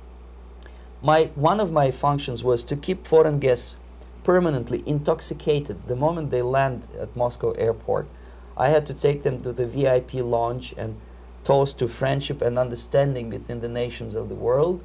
My, 1.02 1.30
one 1.34 1.60
of 1.60 1.72
my 1.72 1.90
functions 1.90 2.42
was 2.42 2.64
to 2.64 2.76
keep 2.76 3.06
foreign 3.06 3.38
guests 3.38 3.76
permanently 4.24 4.82
intoxicated 4.86 5.86
the 5.86 5.96
moment 5.96 6.30
they 6.30 6.42
land 6.42 6.86
at 6.98 7.16
Moscow 7.16 7.52
airport. 7.52 8.08
I 8.56 8.68
had 8.68 8.86
to 8.86 8.94
take 8.94 9.22
them 9.22 9.40
to 9.42 9.52
the 9.52 9.66
VIP 9.66 10.14
lounge 10.14 10.74
and 10.76 11.00
toast 11.44 11.78
to 11.78 11.88
friendship 11.88 12.42
and 12.42 12.58
understanding 12.58 13.30
between 13.30 13.60
the 13.60 13.68
nations 13.68 14.14
of 14.14 14.28
the 14.28 14.34
world. 14.34 14.82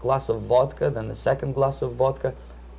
Glass 0.00 0.28
of 0.28 0.42
vodka, 0.42 0.90
then 0.90 1.10
a 1.10 1.14
second 1.14 1.54
glass 1.54 1.82
of 1.82 1.94
vodka, 1.94 2.34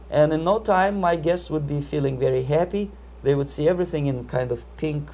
and 0.10 0.34
in 0.34 0.44
no 0.44 0.60
time, 0.60 1.00
my 1.00 1.16
guests 1.16 1.50
would 1.50 1.68
be 1.68 1.82
feeling 1.82 2.18
very 2.18 2.44
happy. 2.44 2.90
They 3.22 3.36
would 3.36 3.50
see 3.50 3.68
everything 3.68 4.08
in 4.08 4.26
kind 4.26 4.52
of 4.52 4.66
pink, 4.78 5.12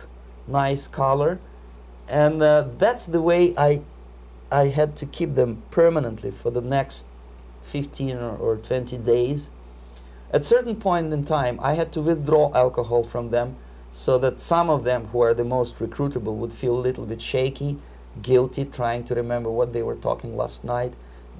nice 0.47 0.87
color. 0.87 1.39
And 2.07 2.41
uh, 2.41 2.67
that's 2.77 3.05
the 3.07 3.21
way 3.21 3.53
I, 3.57 3.81
I 4.51 4.67
had 4.67 4.95
to 4.97 5.05
keep 5.05 5.35
them 5.35 5.63
permanently 5.69 6.31
for 6.31 6.49
the 6.49 6.61
next 6.61 7.05
15 7.63 8.15
or, 8.17 8.37
or 8.37 8.55
20 8.55 8.97
days. 8.99 9.49
At 10.35 10.45
certain 10.45 10.75
point 10.75 11.13
in 11.13 11.23
time, 11.23 11.59
I 11.61 11.73
had 11.73 11.91
to 11.93 12.01
withdraw 12.01 12.51
alcohol 12.53 13.03
from 13.03 13.29
them 13.29 13.55
so 13.91 14.17
that 14.17 14.41
some 14.41 14.69
of 14.69 14.83
them 14.83 15.07
who 15.07 15.21
are 15.21 15.33
the 15.33 15.45
most 15.45 15.79
recruitable 15.79 16.35
would 16.35 16.53
feel 16.53 16.75
a 16.75 16.87
little 16.87 17.05
bit 17.05 17.21
shaky, 17.21 17.77
guilty, 18.21 18.65
trying 18.65 19.05
to 19.05 19.15
remember 19.15 19.49
what 19.49 19.71
they 19.71 19.81
were 19.81 19.95
talking 19.95 20.35
last 20.35 20.63
night 20.63 20.93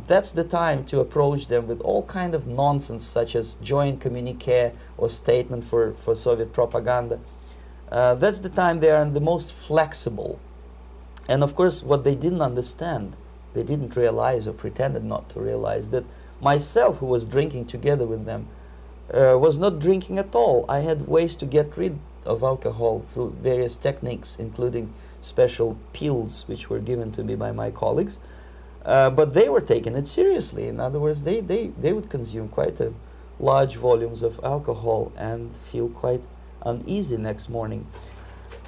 that's 0.08 0.32
the 0.32 0.44
time 0.44 0.84
to 0.86 1.00
approach 1.00 1.48
them 1.48 1.68
with 1.68 1.82
all 1.82 2.04
kind 2.04 2.36
of 2.36 2.46
nonsense 2.46 3.04
such 3.04 3.36
as 3.36 3.56
joint 3.62 4.00
communique 4.00 4.72
or 4.98 5.10
statement 5.10 5.64
for, 5.64 5.94
for 5.94 6.16
Soviet 6.16 6.54
propaganda. 6.54 7.20
Uh, 7.92 8.16
that's 8.16 8.40
the 8.40 8.50
time 8.50 8.80
they 8.80 8.92
are 8.92 9.06
the 9.06 9.22
most 9.22 9.54
flexible. 9.54 10.40
And 11.28 11.44
of 11.44 11.56
course, 11.56 11.82
what 11.82 12.04
they 12.04 12.14
didn't 12.14 12.42
understand, 12.42 13.16
they 13.54 13.64
didn't 13.64 13.96
realize 13.96 14.48
or 14.48 14.54
pretended 14.54 15.04
not 15.04 15.30
to 15.30 15.40
realize 15.40 15.90
that 15.90 16.06
myself, 16.40 17.00
who 17.00 17.08
was 17.08 17.26
drinking 17.26 17.66
together 17.66 18.06
with 18.06 18.26
them, 18.26 18.48
uh, 19.14 19.38
was 19.38 19.58
not 19.58 19.80
drinking 19.80 20.18
at 20.18 20.34
all. 20.36 20.66
I 20.68 20.80
had 20.80 21.08
ways 21.08 21.36
to 21.38 21.46
get 21.46 21.78
rid 21.78 22.00
of 22.26 22.42
alcohol 22.44 23.04
through 23.08 23.38
various 23.42 23.78
techniques, 23.78 24.36
including 24.40 24.94
special 25.22 25.78
pills 25.94 26.44
which 26.48 26.70
were 26.70 26.80
given 26.80 27.12
to 27.14 27.24
me 27.24 27.36
by 27.36 27.52
my 27.52 27.72
colleagues. 27.72 28.20
Uh, 28.84 29.10
but 29.10 29.34
they 29.34 29.50
were 29.50 29.62
taking 29.62 29.96
it 29.96 30.08
seriously. 30.08 30.68
In 30.68 30.80
other 30.80 31.00
words, 31.00 31.24
they, 31.24 31.40
they, 31.40 31.68
they 31.68 31.94
would 31.94 32.10
consume 32.10 32.50
quite 32.50 32.80
a 32.80 32.94
large 33.40 33.76
volumes 33.76 34.22
of 34.22 34.40
alcohol 34.44 35.12
and 35.18 35.54
feel 35.54 35.90
quite 35.90 36.22
uneasy 36.64 37.18
next 37.18 37.50
morning. 37.50 37.88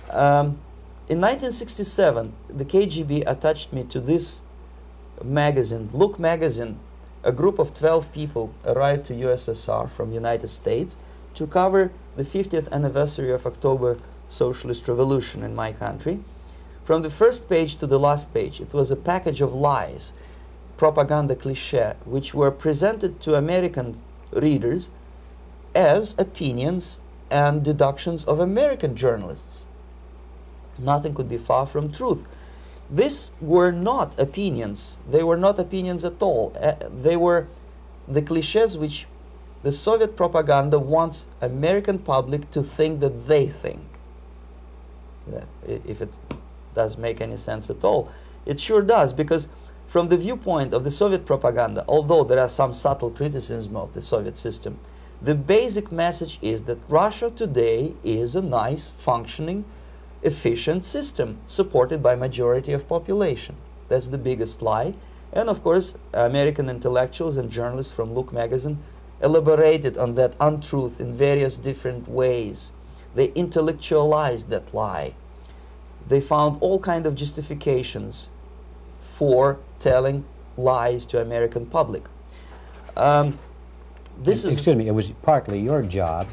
Um, 0.09 0.59
in 1.07 1.21
1967, 1.21 2.33
the 2.49 2.65
KGB 2.65 3.23
attached 3.27 3.71
me 3.71 3.83
to 3.85 3.99
this 3.99 4.41
magazine, 5.23 5.89
Look 5.93 6.19
magazine. 6.19 6.79
A 7.23 7.31
group 7.31 7.59
of 7.59 7.73
12 7.73 8.13
people 8.13 8.53
arrived 8.63 9.05
to 9.05 9.13
USSR 9.13 9.89
from 9.89 10.13
United 10.13 10.47
States 10.49 10.97
to 11.33 11.47
cover 11.47 11.91
the 12.15 12.23
50th 12.23 12.71
anniversary 12.71 13.31
of 13.31 13.45
October 13.45 13.97
Socialist 14.29 14.87
Revolution 14.87 15.43
in 15.43 15.55
my 15.55 15.71
country. 15.71 16.19
From 16.83 17.01
the 17.01 17.09
first 17.09 17.49
page 17.49 17.75
to 17.77 17.87
the 17.87 17.99
last 17.99 18.33
page, 18.33 18.61
it 18.61 18.73
was 18.73 18.91
a 18.91 18.95
package 18.95 19.41
of 19.41 19.53
lies, 19.53 20.13
propaganda 20.77 21.35
cliché, 21.35 21.95
which 22.05 22.33
were 22.33 22.51
presented 22.51 23.19
to 23.21 23.35
American 23.35 23.95
readers 24.31 24.91
as 25.75 26.15
opinions 26.17 27.01
and 27.29 27.63
deductions 27.63 28.23
of 28.23 28.39
American 28.39 28.95
journalists. 28.95 29.65
Nothing 30.79 31.13
could 31.13 31.29
be 31.29 31.37
far 31.37 31.65
from 31.65 31.91
truth. 31.91 32.23
These 32.89 33.31
were 33.41 33.71
not 33.71 34.17
opinions. 34.19 34.97
They 35.09 35.23
were 35.23 35.37
not 35.37 35.59
opinions 35.59 36.05
at 36.05 36.21
all. 36.21 36.53
Uh, 36.59 36.75
they 36.89 37.17
were 37.17 37.47
the 38.07 38.21
cliches 38.21 38.77
which 38.77 39.07
the 39.63 39.71
Soviet 39.71 40.15
propaganda 40.15 40.79
wants 40.79 41.27
American 41.41 41.99
public 41.99 42.49
to 42.51 42.63
think 42.63 43.01
that 43.01 43.27
they 43.27 43.47
think. 43.47 43.81
If 45.67 46.01
it 46.01 46.13
does 46.73 46.97
make 46.97 47.19
any 47.19 47.35
sense 47.35 47.69
at 47.69 47.83
all. 47.83 48.09
It 48.45 48.61
sure 48.61 48.81
does, 48.81 49.11
because 49.13 49.49
from 49.87 50.07
the 50.07 50.17
viewpoint 50.17 50.73
of 50.73 50.83
the 50.83 50.91
Soviet 50.91 51.25
propaganda, 51.25 51.83
although 51.87 52.23
there 52.23 52.39
are 52.39 52.47
some 52.47 52.71
subtle 52.71 53.09
criticism 53.09 53.75
of 53.75 53.93
the 53.93 54.01
Soviet 54.01 54.37
system, 54.37 54.79
the 55.21 55.35
basic 55.35 55.91
message 55.91 56.37
is 56.41 56.63
that 56.63 56.77
Russia 56.87 57.31
today 57.31 57.93
is 58.03 58.35
a 58.35 58.41
nice, 58.41 58.89
functioning, 58.89 59.65
efficient 60.23 60.85
system 60.85 61.37
supported 61.45 62.01
by 62.01 62.15
majority 62.15 62.73
of 62.73 62.87
population. 62.87 63.55
That's 63.87 64.09
the 64.09 64.17
biggest 64.17 64.61
lie. 64.61 64.93
And 65.31 65.49
of 65.49 65.63
course, 65.63 65.97
American 66.13 66.69
intellectuals 66.69 67.37
and 67.37 67.49
journalists 67.49 67.93
from 67.93 68.13
Look 68.13 68.31
magazine 68.33 68.79
elaborated 69.21 69.97
on 69.97 70.15
that 70.15 70.35
untruth 70.39 70.99
in 70.99 71.15
various 71.15 71.57
different 71.57 72.07
ways. 72.07 72.71
They 73.15 73.31
intellectualized 73.33 74.49
that 74.49 74.73
lie. 74.73 75.15
They 76.07 76.21
found 76.21 76.57
all 76.61 76.79
kind 76.79 77.05
of 77.05 77.15
justifications 77.15 78.29
for 79.15 79.59
telling 79.79 80.25
lies 80.55 81.05
to 81.07 81.21
American 81.21 81.65
public. 81.65 82.03
Um, 82.95 83.37
this 84.17 84.43
is 84.45 84.53
excuse 84.53 84.75
me. 84.75 84.87
It 84.87 84.93
was 84.93 85.11
partly 85.21 85.59
your 85.59 85.81
job 85.83 86.27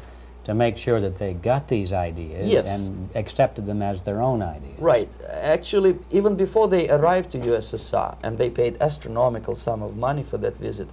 to 0.45 0.53
make 0.53 0.77
sure 0.77 1.01
that 1.01 1.17
they 1.17 1.33
got 1.33 1.67
these 1.67 1.91
ideas 1.91 2.47
yes. 2.47 2.77
and 2.77 3.09
accepted 3.15 3.65
them 3.65 3.81
as 3.81 4.03
their 4.03 4.21
own 4.21 4.43
ideas. 4.43 4.79
Right. 4.79 5.13
Actually, 5.27 5.97
even 6.11 6.35
before 6.35 6.67
they 6.67 6.87
arrived 6.89 7.31
to 7.31 7.39
USSR, 7.39 8.17
and 8.21 8.37
they 8.37 8.51
paid 8.51 8.77
astronomical 8.79 9.55
sum 9.55 9.81
of 9.81 9.97
money 9.97 10.21
for 10.21 10.37
that 10.37 10.55
visit, 10.55 10.89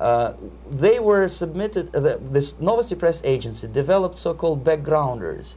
uh, 0.00 0.32
they 0.68 0.98
were 0.98 1.28
submitted, 1.28 1.94
uh, 1.94 2.00
the, 2.00 2.18
this 2.20 2.54
Novosti 2.54 2.98
Press 2.98 3.22
agency 3.24 3.68
developed 3.68 4.18
so-called 4.18 4.64
backgrounders, 4.64 5.56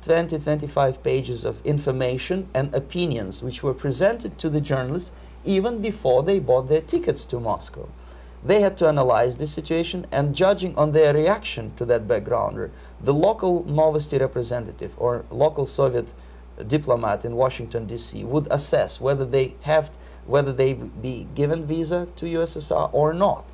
20, 0.00 0.38
25 0.38 1.02
pages 1.02 1.44
of 1.44 1.64
information 1.66 2.48
and 2.54 2.74
opinions 2.74 3.42
which 3.42 3.62
were 3.62 3.74
presented 3.74 4.38
to 4.38 4.48
the 4.48 4.60
journalists 4.60 5.12
even 5.44 5.82
before 5.82 6.22
they 6.22 6.38
bought 6.38 6.68
their 6.68 6.80
tickets 6.80 7.26
to 7.26 7.38
Moscow. 7.38 7.88
They 8.44 8.60
had 8.60 8.76
to 8.78 8.88
analyze 8.88 9.38
this 9.38 9.52
situation 9.52 10.06
and 10.12 10.34
judging 10.34 10.76
on 10.76 10.92
their 10.92 11.14
reaction 11.14 11.72
to 11.76 11.86
that 11.86 12.06
backgrounder, 12.06 12.70
the 13.00 13.14
local 13.14 13.64
Novosti 13.64 14.20
representative 14.20 14.92
or 14.98 15.24
local 15.30 15.64
Soviet 15.64 16.12
diplomat 16.66 17.24
in 17.24 17.36
Washington 17.36 17.86
D.C. 17.86 18.22
would 18.22 18.46
assess 18.50 19.00
whether 19.00 19.24
they 19.24 19.54
have 19.62 19.90
whether 20.26 20.52
they 20.52 20.72
be 20.72 21.26
given 21.34 21.66
visa 21.66 22.08
to 22.16 22.24
USSR 22.26 22.88
or 22.92 23.12
not. 23.12 23.44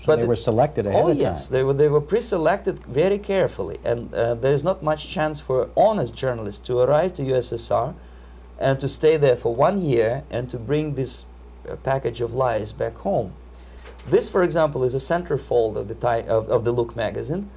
So 0.00 0.06
but 0.06 0.20
they 0.20 0.26
were 0.26 0.36
selected 0.36 0.86
ahead 0.86 1.02
oh 1.02 1.08
of 1.08 1.14
time. 1.14 1.20
yes, 1.20 1.48
they 1.48 1.62
were, 1.62 1.72
they 1.72 1.88
were 1.88 2.00
pre-selected 2.00 2.78
very 2.84 3.18
carefully, 3.18 3.78
and 3.84 4.14
uh, 4.14 4.34
there 4.34 4.52
is 4.52 4.64
not 4.64 4.82
much 4.82 5.08
chance 5.08 5.40
for 5.40 5.70
honest 5.76 6.14
journalists 6.14 6.66
to 6.68 6.78
arrive 6.78 7.14
to 7.14 7.22
USSR 7.22 7.94
and 8.58 8.80
to 8.80 8.88
stay 8.88 9.16
there 9.16 9.36
for 9.36 9.54
one 9.54 9.82
year 9.82 10.24
and 10.30 10.48
to 10.50 10.58
bring 10.58 10.94
this 10.94 11.26
uh, 11.68 11.76
package 11.76 12.20
of 12.20 12.34
lies 12.34 12.72
back 12.72 12.96
home. 12.98 13.32
This, 14.08 14.30
for 14.30 14.42
example, 14.42 14.84
is 14.84 14.94
a 14.94 14.98
centerfold 14.98 15.76
of 15.76 15.88
the, 15.88 15.94
time, 15.94 16.26
of, 16.28 16.48
of 16.48 16.64
the 16.64 16.72
Look 16.72 16.96
magazine. 16.96 17.50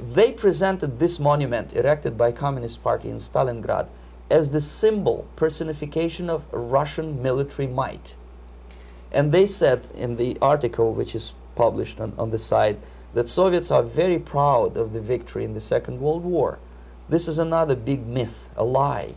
They 0.00 0.32
presented 0.32 0.98
this 0.98 1.20
monument 1.20 1.72
erected 1.74 2.18
by 2.18 2.32
Communist 2.32 2.82
Party 2.82 3.08
in 3.08 3.18
Stalingrad 3.18 3.86
as 4.28 4.50
the 4.50 4.60
symbol, 4.60 5.28
personification 5.36 6.28
of 6.28 6.44
Russian 6.50 7.22
military 7.22 7.68
might. 7.68 8.16
And 9.12 9.30
they 9.30 9.46
said 9.46 9.86
in 9.94 10.16
the 10.16 10.36
article, 10.42 10.92
which 10.92 11.14
is 11.14 11.34
published 11.54 12.00
on, 12.00 12.14
on 12.18 12.30
the 12.30 12.38
site 12.38 12.80
that 13.14 13.28
Soviets 13.28 13.70
are 13.70 13.84
very 13.84 14.18
proud 14.18 14.76
of 14.76 14.92
the 14.92 15.00
victory 15.00 15.44
in 15.44 15.54
the 15.54 15.60
Second 15.60 16.00
World 16.00 16.24
War. 16.24 16.58
This 17.08 17.28
is 17.28 17.38
another 17.38 17.76
big 17.76 18.08
myth, 18.08 18.50
a 18.56 18.64
lie. 18.64 19.14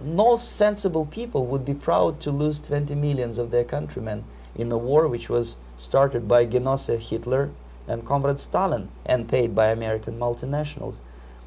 No 0.00 0.36
sensible 0.36 1.06
people 1.06 1.46
would 1.46 1.64
be 1.64 1.74
proud 1.74 2.20
to 2.20 2.30
lose 2.30 2.60
20 2.60 2.94
millions 2.94 3.36
of 3.36 3.50
their 3.50 3.64
countrymen 3.64 4.22
in 4.54 4.70
a 4.70 4.78
war 4.78 5.08
which 5.08 5.28
was 5.28 5.56
started 5.80 6.28
by 6.28 6.44
Genosse 6.44 6.98
Hitler 6.98 7.50
and 7.88 8.04
Comrade 8.04 8.38
Stalin 8.38 8.88
and 9.06 9.28
paid 9.28 9.54
by 9.54 9.68
American 9.68 10.18
multinationals. 10.18 11.00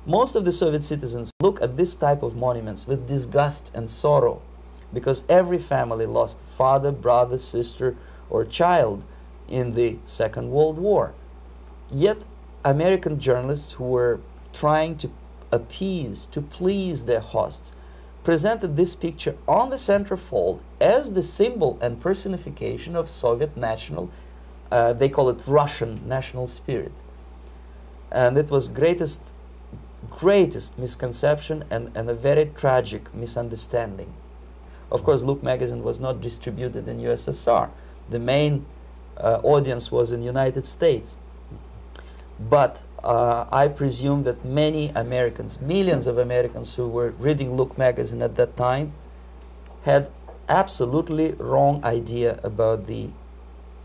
Most 0.05 0.35
of 0.35 0.43
the 0.43 0.51
Soviet 0.51 0.83
citizens 0.83 1.31
look 1.39 1.61
at 1.61 1.77
this 1.77 1.95
type 1.95 2.23
of 2.23 2.35
monuments 2.35 2.87
with 2.87 3.07
disgust 3.07 3.71
and 3.73 3.89
sorrow 3.89 4.41
because 4.91 5.23
every 5.29 5.59
family 5.59 6.05
lost 6.05 6.41
father, 6.57 6.91
brother, 6.91 7.37
sister, 7.37 7.95
or 8.29 8.43
child 8.43 9.03
in 9.47 9.75
the 9.75 9.97
Second 10.05 10.51
World 10.51 10.77
War. 10.77 11.13
Yet, 11.91 12.25
American 12.65 13.19
journalists 13.19 13.73
who 13.73 13.85
were 13.85 14.19
trying 14.51 14.97
to 14.97 15.11
appease, 15.51 16.25
to 16.31 16.41
please 16.41 17.03
their 17.03 17.19
hosts, 17.19 17.71
presented 18.23 18.77
this 18.77 18.95
picture 18.95 19.35
on 19.47 19.69
the 19.69 19.75
centerfold 19.75 20.59
as 20.79 21.13
the 21.13 21.23
symbol 21.23 21.77
and 21.81 21.99
personification 21.99 22.95
of 22.95 23.09
Soviet 23.09 23.55
national, 23.57 24.09
uh, 24.71 24.93
they 24.93 25.09
call 25.09 25.29
it 25.29 25.41
Russian 25.45 26.07
national 26.07 26.47
spirit. 26.47 26.91
And 28.11 28.37
it 28.37 28.49
was 28.49 28.67
greatest, 28.67 29.33
greatest 30.09 30.77
misconception 30.77 31.65
and, 31.69 31.91
and 31.95 32.09
a 32.09 32.13
very 32.13 32.45
tragic 32.55 33.13
misunderstanding. 33.13 34.13
Of 34.91 35.03
course, 35.03 35.23
Look 35.23 35.41
magazine 35.43 35.83
was 35.83 35.99
not 35.99 36.21
distributed 36.21 36.87
in 36.87 36.99
USSR. 36.99 37.69
The 38.09 38.19
main 38.19 38.65
uh, 39.17 39.39
audience 39.43 39.91
was 39.91 40.11
in 40.11 40.21
United 40.21 40.65
States. 40.65 41.17
But 42.39 42.83
uh, 43.03 43.45
I 43.51 43.67
presume 43.67 44.23
that 44.23 44.45
many 44.45 44.89
Americans, 44.95 45.59
millions 45.59 46.07
of 46.07 46.17
Americans 46.17 46.75
who 46.75 46.87
were 46.87 47.11
reading 47.11 47.55
Look 47.55 47.77
magazine 47.77 48.21
at 48.21 48.35
that 48.35 48.55
time, 48.55 48.93
had 49.83 50.09
absolutely 50.47 51.33
wrong 51.33 51.83
idea 51.83 52.39
about 52.43 52.87
the 52.87 53.09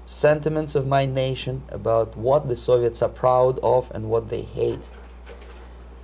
sentiments 0.06 0.74
of 0.74 0.86
my 0.86 1.04
nation, 1.04 1.62
about 1.68 2.16
what 2.16 2.48
the 2.48 2.56
Soviets 2.56 3.02
are 3.02 3.08
proud 3.08 3.58
of 3.58 3.90
and 3.90 4.08
what 4.08 4.28
they 4.28 4.42
hate. 4.42 4.88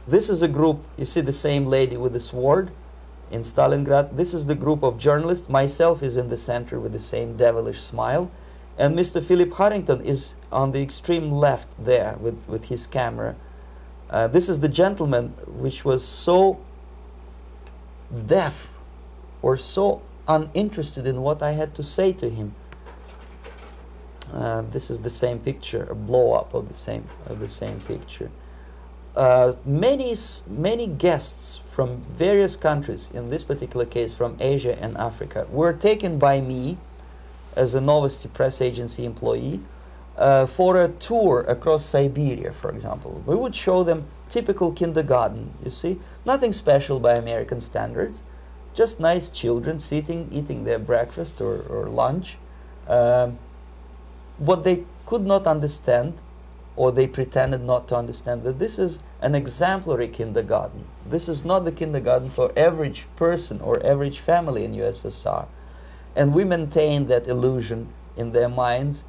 This 0.06 0.28
is 0.28 0.42
a 0.42 0.48
group, 0.48 0.84
you 0.98 1.04
see 1.04 1.22
the 1.22 1.32
same 1.32 1.66
lady 1.66 1.96
with 1.96 2.12
the 2.12 2.20
sword 2.20 2.70
in 3.30 3.40
Stalingrad. 3.40 4.16
This 4.16 4.34
is 4.34 4.46
the 4.46 4.54
group 4.54 4.82
of 4.82 4.98
journalists. 4.98 5.48
Myself 5.48 6.02
is 6.02 6.16
in 6.16 6.28
the 6.28 6.36
center 6.36 6.78
with 6.78 6.92
the 6.92 6.98
same 6.98 7.36
devilish 7.36 7.80
smile. 7.80 8.30
And 8.76 8.96
Mr. 8.96 9.22
Philip 9.22 9.54
Harrington 9.54 10.00
is 10.04 10.34
on 10.50 10.72
the 10.72 10.82
extreme 10.82 11.30
left 11.30 11.68
there 11.82 12.16
with, 12.20 12.48
with 12.48 12.66
his 12.66 12.86
camera. 12.86 13.36
Uh, 14.10 14.26
this 14.28 14.48
is 14.48 14.60
the 14.60 14.68
gentleman 14.68 15.28
which 15.46 15.84
was 15.84 16.04
so 16.04 16.60
deaf 18.26 18.72
or 19.42 19.56
so 19.56 20.02
uninterested 20.26 21.06
in 21.06 21.22
what 21.22 21.42
I 21.42 21.52
had 21.52 21.74
to 21.76 21.82
say 21.82 22.12
to 22.14 22.28
him. 22.28 22.54
Uh, 24.32 24.62
this 24.62 24.90
is 24.90 25.02
the 25.02 25.10
same 25.10 25.38
picture, 25.38 25.84
a 25.84 25.94
blow 25.94 26.32
up 26.32 26.54
of 26.54 26.68
the 26.68 26.74
same 26.74 27.06
of 27.26 27.38
the 27.38 27.48
same 27.48 27.80
picture. 27.80 28.30
Uh, 29.14 29.52
many 29.64 30.16
many 30.48 30.88
guests 30.88 31.60
from 31.68 31.98
various 32.00 32.56
countries, 32.56 33.10
in 33.14 33.30
this 33.30 33.44
particular 33.44 33.86
case 33.86 34.12
from 34.12 34.36
Asia 34.40 34.76
and 34.80 34.96
Africa, 34.96 35.46
were 35.50 35.72
taken 35.72 36.18
by 36.18 36.40
me 36.40 36.78
as 37.56 37.74
a 37.74 37.80
Novosti 37.80 38.32
press 38.32 38.60
agency 38.60 39.04
employee 39.04 39.60
uh, 40.16 40.46
for 40.46 40.80
a 40.80 40.88
tour 40.88 41.40
across 41.48 41.84
Siberia, 41.84 42.52
for 42.52 42.70
example. 42.70 43.22
We 43.26 43.34
would 43.34 43.54
show 43.54 43.82
them 43.82 44.06
typical 44.28 44.72
kindergarten, 44.72 45.54
you 45.62 45.70
see, 45.70 45.98
nothing 46.24 46.52
special 46.52 47.00
by 47.00 47.14
American 47.14 47.60
standards, 47.60 48.24
just 48.74 48.98
nice 48.98 49.28
children 49.28 49.78
sitting, 49.78 50.28
eating 50.32 50.64
their 50.64 50.78
breakfast 50.78 51.40
or, 51.40 51.62
or 51.62 51.88
lunch. 51.88 52.38
Um, 52.88 53.38
what 54.38 54.64
they 54.64 54.84
could 55.06 55.26
not 55.26 55.46
understand, 55.46 56.14
or 56.76 56.90
they 56.90 57.06
pretended 57.06 57.62
not 57.62 57.86
to 57.88 57.96
understand, 57.96 58.42
that 58.42 58.58
this 58.58 58.78
is 58.78 59.00
an 59.20 59.34
exemplary 59.34 60.08
kindergarten. 60.08 60.86
This 61.06 61.28
is 61.28 61.44
not 61.44 61.64
the 61.64 61.72
kindergarten 61.72 62.30
for 62.30 62.52
average 62.58 63.06
person 63.16 63.60
or 63.60 63.84
average 63.86 64.18
family 64.18 64.64
in 64.64 64.74
USSR. 64.74 65.46
And 66.16 66.34
we 66.34 66.44
maintain 66.44 67.06
that 67.06 67.26
illusion 67.26 67.88
in 68.16 68.32
their 68.32 68.48
minds. 68.48 69.04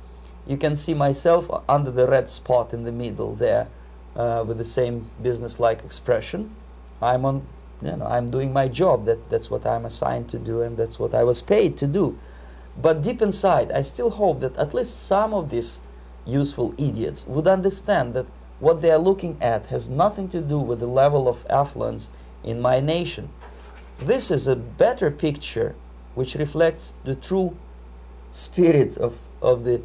You 0.47 0.58
can 0.58 0.76
see 0.76 0.93
myself 0.93 1.49
under 1.68 1.91
the 1.91 2.08
red 2.08 2.30
spot 2.30 2.74
in 2.74 2.84
the 2.84 2.91
middle 2.91 3.36
there 3.36 3.68
uh, 4.16 4.43
with 4.47 4.58
the 4.58 4.66
same 4.66 5.10
business-like 5.22 5.84
expression. 5.84 6.56
I'm 7.01 7.26
on, 7.26 7.47
you 7.82 7.95
know, 7.95 8.06
I'm 8.06 8.30
doing 8.30 8.53
my 8.53 8.68
job. 8.68 9.06
That, 9.06 9.30
that's 9.30 9.49
what 9.49 9.66
I'm 9.66 9.86
assigned 9.86 10.30
to 10.30 10.39
do 10.39 10.62
and 10.62 10.78
that's 10.78 10.97
what 10.97 11.14
I 11.14 11.24
was 11.24 11.41
paid 11.41 11.78
to 11.78 11.88
do. 11.88 12.18
But 12.82 13.01
deep 13.01 13.22
inside, 13.22 13.72
I 13.72 13.82
still 13.82 14.12
hope 14.12 14.41
that 14.41 14.58
at 14.58 14.74
least 14.74 15.06
some 15.06 15.34
of 15.34 15.49
these 15.49 15.80
useful 16.26 16.74
idiots 16.78 17.26
would 17.28 17.47
understand 17.47 18.14
that 18.16 18.26
what 18.60 18.82
they 18.82 18.91
are 18.91 18.97
looking 18.97 19.41
at 19.41 19.68
has 19.68 19.89
nothing 19.89 20.28
to 20.30 20.41
do 20.41 20.60
with 20.60 20.80
the 20.80 20.88
level 20.88 21.28
of 21.28 21.45
affluence 21.49 22.10
in 22.43 22.62
my 22.62 22.80
nation. 22.80 23.30
This 23.99 24.32
is 24.32 24.47
a 24.47 24.56
better 24.56 25.12
picture 25.12 25.76
which 26.16 26.36
reflects 26.36 26.95
the 27.03 27.16
true 27.16 27.55
spirit 28.32 28.97
of, 28.97 29.18
of 29.41 29.63
the 29.63 29.82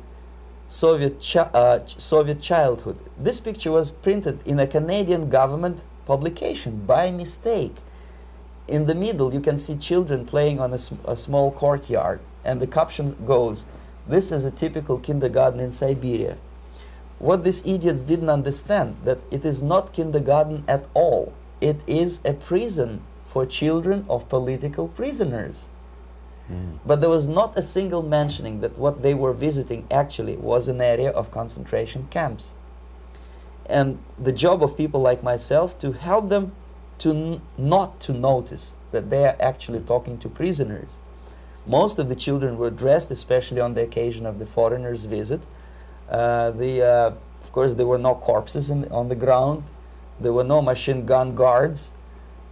Soviet, 0.66 1.20
chi- 1.20 1.50
uh, 1.52 1.80
Soviet 1.86 2.40
childhood. 2.40 2.96
This 3.18 3.40
picture 3.40 3.72
was 3.72 3.90
printed 3.90 4.46
in 4.46 4.60
a 4.60 4.66
Canadian 4.66 5.28
government 5.28 5.84
publication 6.06 6.84
by 6.86 7.10
mistake. 7.10 7.74
In 8.68 8.86
the 8.86 8.94
middle, 8.94 9.34
you 9.34 9.40
can 9.40 9.58
see 9.58 9.76
children 9.76 10.24
playing 10.24 10.60
on 10.60 10.72
a, 10.72 10.78
sm- 10.78 11.04
a 11.04 11.16
small 11.16 11.50
courtyard, 11.50 12.20
and 12.44 12.60
the 12.60 12.68
caption 12.68 13.16
goes, 13.26 13.66
This 14.06 14.30
is 14.30 14.44
a 14.44 14.50
typical 14.52 14.98
kindergarten 14.98 15.58
in 15.58 15.72
Siberia. 15.72 16.36
What 17.18 17.44
these 17.44 17.66
idiots 17.66 18.02
didn't 18.02 18.30
understand 18.30 18.96
that 19.04 19.18
it 19.30 19.44
is 19.44 19.62
not 19.62 19.92
kindergarten 19.92 20.64
at 20.68 20.86
all. 20.94 21.32
It 21.60 21.84
is 21.86 22.20
a 22.24 22.32
prison 22.32 23.02
for 23.26 23.44
children 23.44 24.06
of 24.08 24.28
political 24.28 24.88
prisoners. 24.88 25.68
But 26.84 27.00
there 27.00 27.10
was 27.10 27.28
not 27.28 27.58
a 27.58 27.62
single 27.62 28.02
mentioning 28.02 28.60
that 28.60 28.76
what 28.76 29.02
they 29.02 29.14
were 29.14 29.32
visiting 29.32 29.86
actually 29.90 30.36
was 30.36 30.68
an 30.68 30.80
area 30.80 31.10
of 31.10 31.30
concentration 31.30 32.08
camps. 32.10 32.54
And 33.66 33.98
the 34.18 34.32
job 34.32 34.62
of 34.62 34.76
people 34.76 35.00
like 35.00 35.22
myself 35.22 35.78
to 35.78 35.92
help 35.92 36.28
them 36.28 36.52
to 36.98 37.10
n- 37.10 37.42
not 37.56 38.00
to 38.00 38.12
notice 38.12 38.76
that 38.90 39.10
they 39.10 39.24
are 39.24 39.36
actually 39.40 39.80
talking 39.80 40.18
to 40.18 40.28
prisoners. 40.28 40.98
Most 41.66 41.98
of 41.98 42.08
the 42.08 42.16
children 42.16 42.58
were 42.58 42.70
dressed, 42.70 43.10
especially 43.10 43.60
on 43.60 43.74
the 43.74 43.82
occasion 43.82 44.26
of 44.26 44.38
the 44.38 44.46
foreigners' 44.46 45.04
visit. 45.04 45.42
Uh, 46.08 46.50
the, 46.50 46.82
uh, 46.82 47.12
of 47.42 47.52
course, 47.52 47.74
there 47.74 47.86
were 47.86 47.98
no 47.98 48.14
corpses 48.16 48.70
in, 48.70 48.90
on 48.90 49.08
the 49.08 49.14
ground. 49.14 49.62
There 50.18 50.32
were 50.32 50.44
no 50.44 50.60
machine 50.60 51.06
gun 51.06 51.34
guards, 51.34 51.92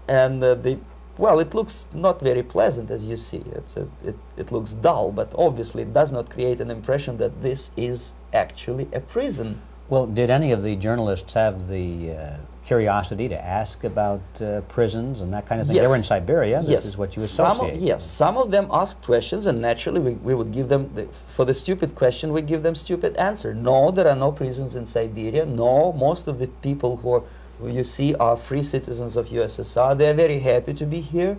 and 0.07 0.43
uh, 0.43 0.55
the 0.55 0.79
well, 1.19 1.39
it 1.41 1.53
looks 1.55 1.89
not 1.93 2.21
very 2.21 2.43
pleasant 2.43 2.91
as 2.91 3.09
you 3.09 3.17
see. 3.17 3.43
It's 3.53 3.77
a, 3.77 3.89
it, 4.05 4.17
it 4.37 4.53
looks 4.53 4.73
dull, 4.75 5.13
but 5.13 5.35
obviously 5.37 5.83
it 5.83 5.93
does 5.93 6.13
not 6.13 6.31
create 6.31 6.61
an 6.61 6.71
impression 6.71 7.17
that 7.19 7.43
this 7.43 7.71
is 7.77 8.15
actually 8.33 8.89
a 8.93 9.01
prison. 9.01 9.61
Well, 9.89 10.07
did 10.07 10.31
any 10.31 10.53
of 10.53 10.63
the 10.63 10.77
journalists 10.77 11.33
have 11.35 11.67
the 11.67 12.13
uh, 12.13 12.37
curiosity 12.63 13.27
to 13.29 13.43
ask 13.43 13.85
about 13.85 14.21
uh, 14.41 14.61
prisons 14.63 15.23
and 15.23 15.33
that 15.33 15.47
kind 15.47 15.61
of 15.61 15.67
thing? 15.67 15.77
Yes. 15.77 15.85
They 15.85 15.91
were 15.91 15.97
in 15.97 16.03
Siberia. 16.03 16.61
This 16.61 16.71
yes. 16.71 16.85
is 16.85 16.99
what 16.99 17.17
you 17.17 17.23
Some 17.23 17.53
associate. 17.53 17.77
of, 17.77 17.81
yes, 17.81 18.05
some 18.05 18.37
of 18.37 18.51
them 18.51 18.69
asked 18.71 19.01
questions, 19.03 19.47
and 19.47 19.63
naturally 19.63 20.01
we, 20.01 20.13
we 20.13 20.35
would 20.35 20.53
give 20.53 20.69
them, 20.69 20.93
the, 20.93 21.09
for 21.27 21.47
the 21.47 21.55
stupid 21.55 21.95
question, 21.95 22.35
we 22.35 22.43
give 22.43 22.63
them 22.63 22.75
stupid 22.75 23.17
answer. 23.17 23.55
No, 23.55 23.91
there 23.91 24.07
are 24.07 24.17
no 24.17 24.31
prisons 24.31 24.77
in 24.77 24.85
Siberia. 24.85 25.47
No, 25.47 25.95
most 25.95 26.29
of 26.29 26.39
the 26.39 26.49
people 26.49 26.99
who, 26.99 27.15
are, 27.15 27.23
you 27.65 27.85
see 27.85 28.15
are 28.15 28.37
free 28.37 28.63
citizens 28.63 29.17
of 29.17 29.29
USSR. 29.29 29.97
They 29.97 30.11
are 30.11 30.15
very 30.15 30.39
happy 30.39 30.75
to 30.75 30.87
be 30.87 31.01
here, 31.01 31.37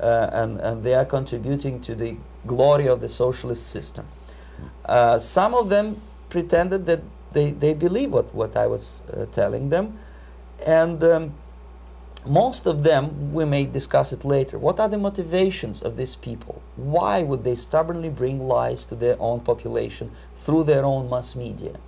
uh, 0.00 0.30
and, 0.32 0.60
and 0.60 0.82
they 0.82 0.94
are 0.94 1.04
contributing 1.04 1.80
to 1.82 1.94
the 1.94 2.16
glory 2.46 2.86
of 2.88 3.00
the 3.00 3.08
socialist 3.08 3.68
system. 3.68 4.06
Uh, 4.84 5.18
some 5.18 5.54
of 5.54 5.68
them 5.68 6.00
pretended 6.28 6.86
that 6.86 7.02
they, 7.32 7.50
they 7.50 7.74
believe 7.74 8.12
what, 8.12 8.34
what 8.34 8.56
I 8.56 8.66
was 8.66 9.02
uh, 9.12 9.26
telling 9.26 9.68
them, 9.68 9.98
and 10.66 11.02
um, 11.04 11.34
most 12.26 12.66
of 12.66 12.84
them, 12.84 13.32
we 13.32 13.44
may 13.44 13.64
discuss 13.64 14.12
it 14.12 14.24
later. 14.24 14.58
What 14.58 14.78
are 14.78 14.88
the 14.88 14.98
motivations 14.98 15.82
of 15.82 15.96
these 15.96 16.14
people? 16.14 16.62
Why 16.76 17.22
would 17.22 17.42
they 17.42 17.56
stubbornly 17.56 18.10
bring 18.10 18.40
lies 18.40 18.84
to 18.86 18.94
their 18.94 19.16
own 19.18 19.40
population 19.40 20.12
through 20.36 20.64
their 20.64 20.84
own 20.84 21.10
mass 21.10 21.34
media? 21.34 21.78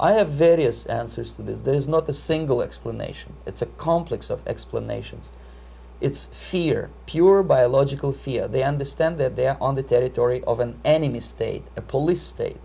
I 0.00 0.12
have 0.12 0.28
various 0.28 0.86
answers 0.86 1.32
to 1.34 1.42
this. 1.42 1.62
There 1.62 1.74
is 1.74 1.88
not 1.88 2.08
a 2.08 2.14
single 2.14 2.62
explanation, 2.62 3.34
it's 3.46 3.62
a 3.62 3.66
complex 3.66 4.30
of 4.30 4.46
explanations. 4.46 5.32
It's 6.00 6.26
fear, 6.26 6.90
pure 7.06 7.42
biological 7.42 8.12
fear. 8.12 8.46
They 8.46 8.62
understand 8.62 9.18
that 9.18 9.34
they 9.34 9.48
are 9.48 9.58
on 9.60 9.74
the 9.74 9.82
territory 9.82 10.44
of 10.44 10.60
an 10.60 10.78
enemy 10.84 11.18
state, 11.18 11.64
a 11.76 11.82
police 11.82 12.22
state. 12.22 12.58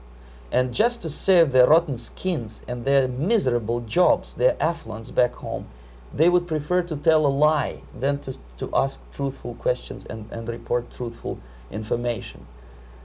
And 0.51 0.71
just 0.71 1.01
to 1.01 1.09
save 1.09 1.51
their 1.51 1.65
rotten 1.65 1.97
skins 1.97 2.61
and 2.67 2.85
their 2.85 3.07
miserable 3.07 3.81
jobs, 3.81 4.35
their 4.35 4.55
affluence 4.61 5.09
back 5.09 5.33
home, 5.33 5.65
they 6.13 6.29
would 6.29 6.45
prefer 6.45 6.83
to 6.83 6.95
tell 6.95 7.25
a 7.25 7.27
lie 7.27 7.81
than 7.99 8.19
to, 8.19 8.37
to 8.57 8.69
ask 8.75 8.99
truthful 9.11 9.55
questions 9.55 10.05
and, 10.05 10.31
and 10.31 10.47
report 10.47 10.91
truthful 10.91 11.39
information. 11.71 12.45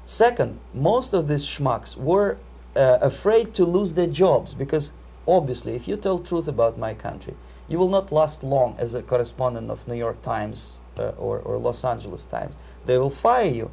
Second, 0.05 0.61
most 0.75 1.15
of 1.15 1.27
these 1.27 1.47
schmucks 1.47 1.97
were 1.97 2.37
uh, 2.77 2.99
afraid 3.01 3.55
to 3.55 3.65
lose 3.65 3.95
their 3.95 4.07
jobs 4.07 4.55
because 4.55 4.93
obviously, 5.27 5.75
if 5.75 5.89
you 5.89 5.97
tell 5.97 6.19
truth 6.19 6.49
about 6.49 6.79
my 6.79 6.95
country, 6.95 7.35
you 7.69 7.79
will 7.79 7.89
not 7.89 8.11
last 8.11 8.43
long 8.43 8.75
as 8.79 8.95
a 8.95 9.03
correspondent 9.03 9.71
of 9.71 9.87
New 9.87 9.95
York 9.95 10.23
Times 10.23 10.81
uh, 10.99 11.11
or, 11.19 11.39
or 11.41 11.59
Los 11.59 11.85
Angeles 11.85 12.25
Times. 12.25 12.57
They 12.87 12.99
will 12.99 13.11
fire 13.11 13.47
you. 13.47 13.71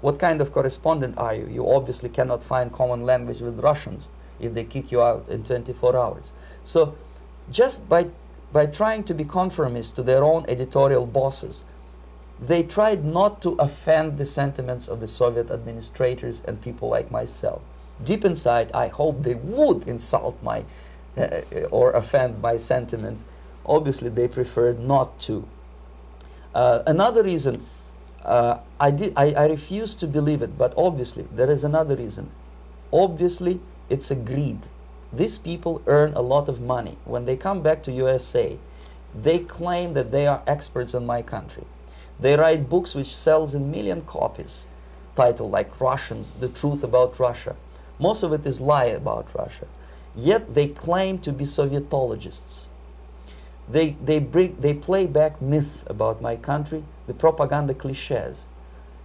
What 0.00 0.18
kind 0.18 0.40
of 0.40 0.52
correspondent 0.52 1.18
are 1.18 1.34
you? 1.34 1.48
You 1.48 1.68
obviously 1.68 2.08
cannot 2.08 2.42
find 2.42 2.72
common 2.72 3.02
language 3.02 3.40
with 3.40 3.58
Russians 3.60 4.08
if 4.38 4.54
they 4.54 4.64
kick 4.64 4.92
you 4.92 5.02
out 5.02 5.28
in 5.28 5.42
24 5.42 5.96
hours. 5.96 6.32
So, 6.62 6.96
just 7.50 7.88
by, 7.88 8.08
by 8.52 8.66
trying 8.66 9.02
to 9.04 9.14
be 9.14 9.24
conformist 9.24 9.96
to 9.96 10.02
their 10.02 10.22
own 10.22 10.44
editorial 10.46 11.06
bosses, 11.06 11.64
they 12.40 12.62
tried 12.62 13.04
not 13.04 13.42
to 13.42 13.54
offend 13.54 14.18
the 14.18 14.26
sentiments 14.26 14.86
of 14.86 15.00
the 15.00 15.08
Soviet 15.08 15.50
administrators 15.50 16.42
and 16.46 16.60
people 16.60 16.88
like 16.88 17.10
myself. 17.10 17.62
Deep 18.04 18.24
inside, 18.24 18.70
I 18.72 18.88
hope 18.88 19.22
they 19.22 19.34
would 19.34 19.88
insult 19.88 20.40
my 20.42 20.64
uh, 21.16 21.40
or 21.70 21.92
offend 21.92 22.40
my 22.40 22.56
sentiments. 22.56 23.24
Obviously, 23.66 24.08
they 24.08 24.28
preferred 24.28 24.78
not 24.78 25.18
to. 25.20 25.46
Uh, 26.54 26.82
another 26.86 27.22
reason, 27.22 27.66
uh, 28.24 28.58
I, 28.80 28.90
did, 28.90 29.12
I, 29.16 29.32
I 29.32 29.46
refuse 29.46 29.94
to 29.96 30.06
believe 30.06 30.42
it, 30.42 30.56
but 30.56 30.74
obviously, 30.76 31.26
there 31.32 31.50
is 31.50 31.64
another 31.64 31.96
reason. 31.96 32.30
Obviously, 32.92 33.60
it's 33.90 34.10
a 34.10 34.14
greed. 34.14 34.68
These 35.12 35.38
people 35.38 35.82
earn 35.86 36.12
a 36.14 36.22
lot 36.22 36.48
of 36.48 36.60
money. 36.60 36.98
When 37.04 37.24
they 37.24 37.36
come 37.36 37.62
back 37.62 37.82
to 37.84 37.92
USA, 37.92 38.58
they 39.14 39.38
claim 39.40 39.94
that 39.94 40.12
they 40.12 40.26
are 40.26 40.42
experts 40.46 40.94
on 40.94 41.06
my 41.06 41.22
country. 41.22 41.64
They 42.20 42.36
write 42.36 42.68
books 42.68 42.94
which 42.94 43.14
sells 43.14 43.54
in 43.54 43.70
million 43.70 44.02
copies, 44.02 44.66
titled 45.14 45.50
like 45.50 45.80
Russians, 45.80 46.34
The 46.34 46.48
Truth 46.48 46.82
About 46.82 47.18
Russia. 47.18 47.56
Most 47.98 48.22
of 48.22 48.32
it 48.32 48.46
is 48.46 48.60
lie 48.60 48.84
about 48.84 49.34
Russia. 49.34 49.66
Yet 50.14 50.54
they 50.54 50.68
claim 50.68 51.18
to 51.20 51.32
be 51.32 51.44
Sovietologists. 51.44 52.66
They, 53.68 53.96
they, 54.02 54.18
bring, 54.18 54.56
they 54.60 54.74
play 54.74 55.06
back 55.06 55.42
myth 55.42 55.84
about 55.86 56.22
my 56.22 56.36
country, 56.36 56.84
the 57.06 57.14
propaganda 57.14 57.74
cliches. 57.74 58.48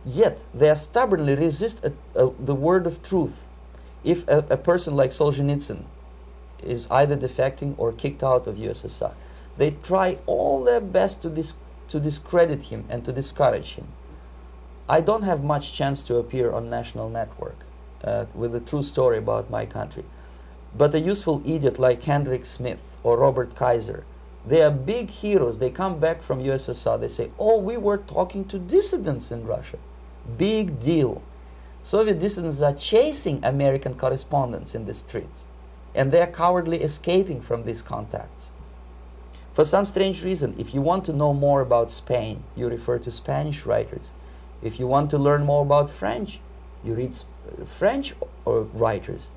Yet 0.05 0.39
they 0.53 0.73
stubbornly 0.75 1.35
resist 1.35 1.83
a, 1.83 1.93
a, 2.15 2.31
the 2.39 2.55
word 2.55 2.87
of 2.87 3.03
truth. 3.03 3.47
If 4.03 4.27
a, 4.27 4.39
a 4.49 4.57
person 4.57 4.95
like 4.95 5.11
Solzhenitsyn 5.11 5.83
is 6.61 6.87
either 6.89 7.17
defecting 7.17 7.75
or 7.77 7.91
kicked 7.91 8.23
out 8.23 8.47
of 8.47 8.55
USSR, 8.55 9.13
they 9.57 9.71
try 9.71 10.17
all 10.25 10.63
their 10.63 10.81
best 10.81 11.21
to, 11.23 11.29
dis- 11.29 11.55
to 11.89 11.99
discredit 11.99 12.63
him 12.63 12.85
and 12.89 13.03
to 13.05 13.11
discourage 13.11 13.75
him. 13.75 13.87
I 14.87 15.01
don't 15.01 15.23
have 15.23 15.43
much 15.43 15.73
chance 15.73 16.03
to 16.03 16.17
appear 16.17 16.51
on 16.51 16.69
national 16.69 17.09
network 17.09 17.62
uh, 18.03 18.25
with 18.33 18.55
a 18.55 18.59
true 18.59 18.83
story 18.83 19.17
about 19.17 19.49
my 19.49 19.65
country. 19.65 20.03
But 20.75 20.95
a 20.95 20.99
useful 20.99 21.41
idiot 21.45 21.79
like 21.79 22.03
Hendrik 22.03 22.45
Smith 22.45 22.97
or 23.03 23.17
Robert 23.17 23.55
Kaiser, 23.55 24.05
they 24.45 24.61
are 24.61 24.71
big 24.71 25.09
heroes. 25.09 25.59
They 25.59 25.69
come 25.69 25.99
back 25.99 26.21
from 26.21 26.43
USSR. 26.43 26.99
They 26.99 27.07
say, 27.07 27.31
"Oh, 27.39 27.59
we 27.59 27.77
were 27.77 27.97
talking 27.97 28.45
to 28.45 28.59
dissidents 28.59 29.31
in 29.31 29.45
Russia." 29.45 29.77
Big 30.37 30.79
deal. 30.79 31.21
Soviet 31.83 32.19
dissidents 32.19 32.61
are 32.61 32.73
chasing 32.73 33.43
American 33.43 33.93
correspondents 33.93 34.73
in 34.75 34.85
the 34.85 34.93
streets, 34.93 35.47
and 35.93 36.11
they 36.11 36.21
are 36.21 36.27
cowardly 36.27 36.81
escaping 36.81 37.41
from 37.41 37.63
these 37.63 37.81
contacts. 37.81 38.51
For 39.53 39.65
some 39.65 39.85
strange 39.85 40.23
reason, 40.23 40.55
if 40.57 40.73
you 40.73 40.81
want 40.81 41.05
to 41.05 41.13
know 41.13 41.33
more 41.33 41.61
about 41.61 41.91
Spain, 41.91 42.43
you 42.55 42.67
refer 42.67 42.97
to 42.99 43.11
Spanish 43.11 43.65
writers. 43.65 44.11
If 44.63 44.79
you 44.79 44.87
want 44.87 45.11
to 45.11 45.17
learn 45.17 45.45
more 45.45 45.61
about 45.61 45.91
French, 45.91 46.39
you 46.83 46.95
read 46.95 47.13
French 47.65 48.13
or 48.45 48.61
writers. 48.61 49.31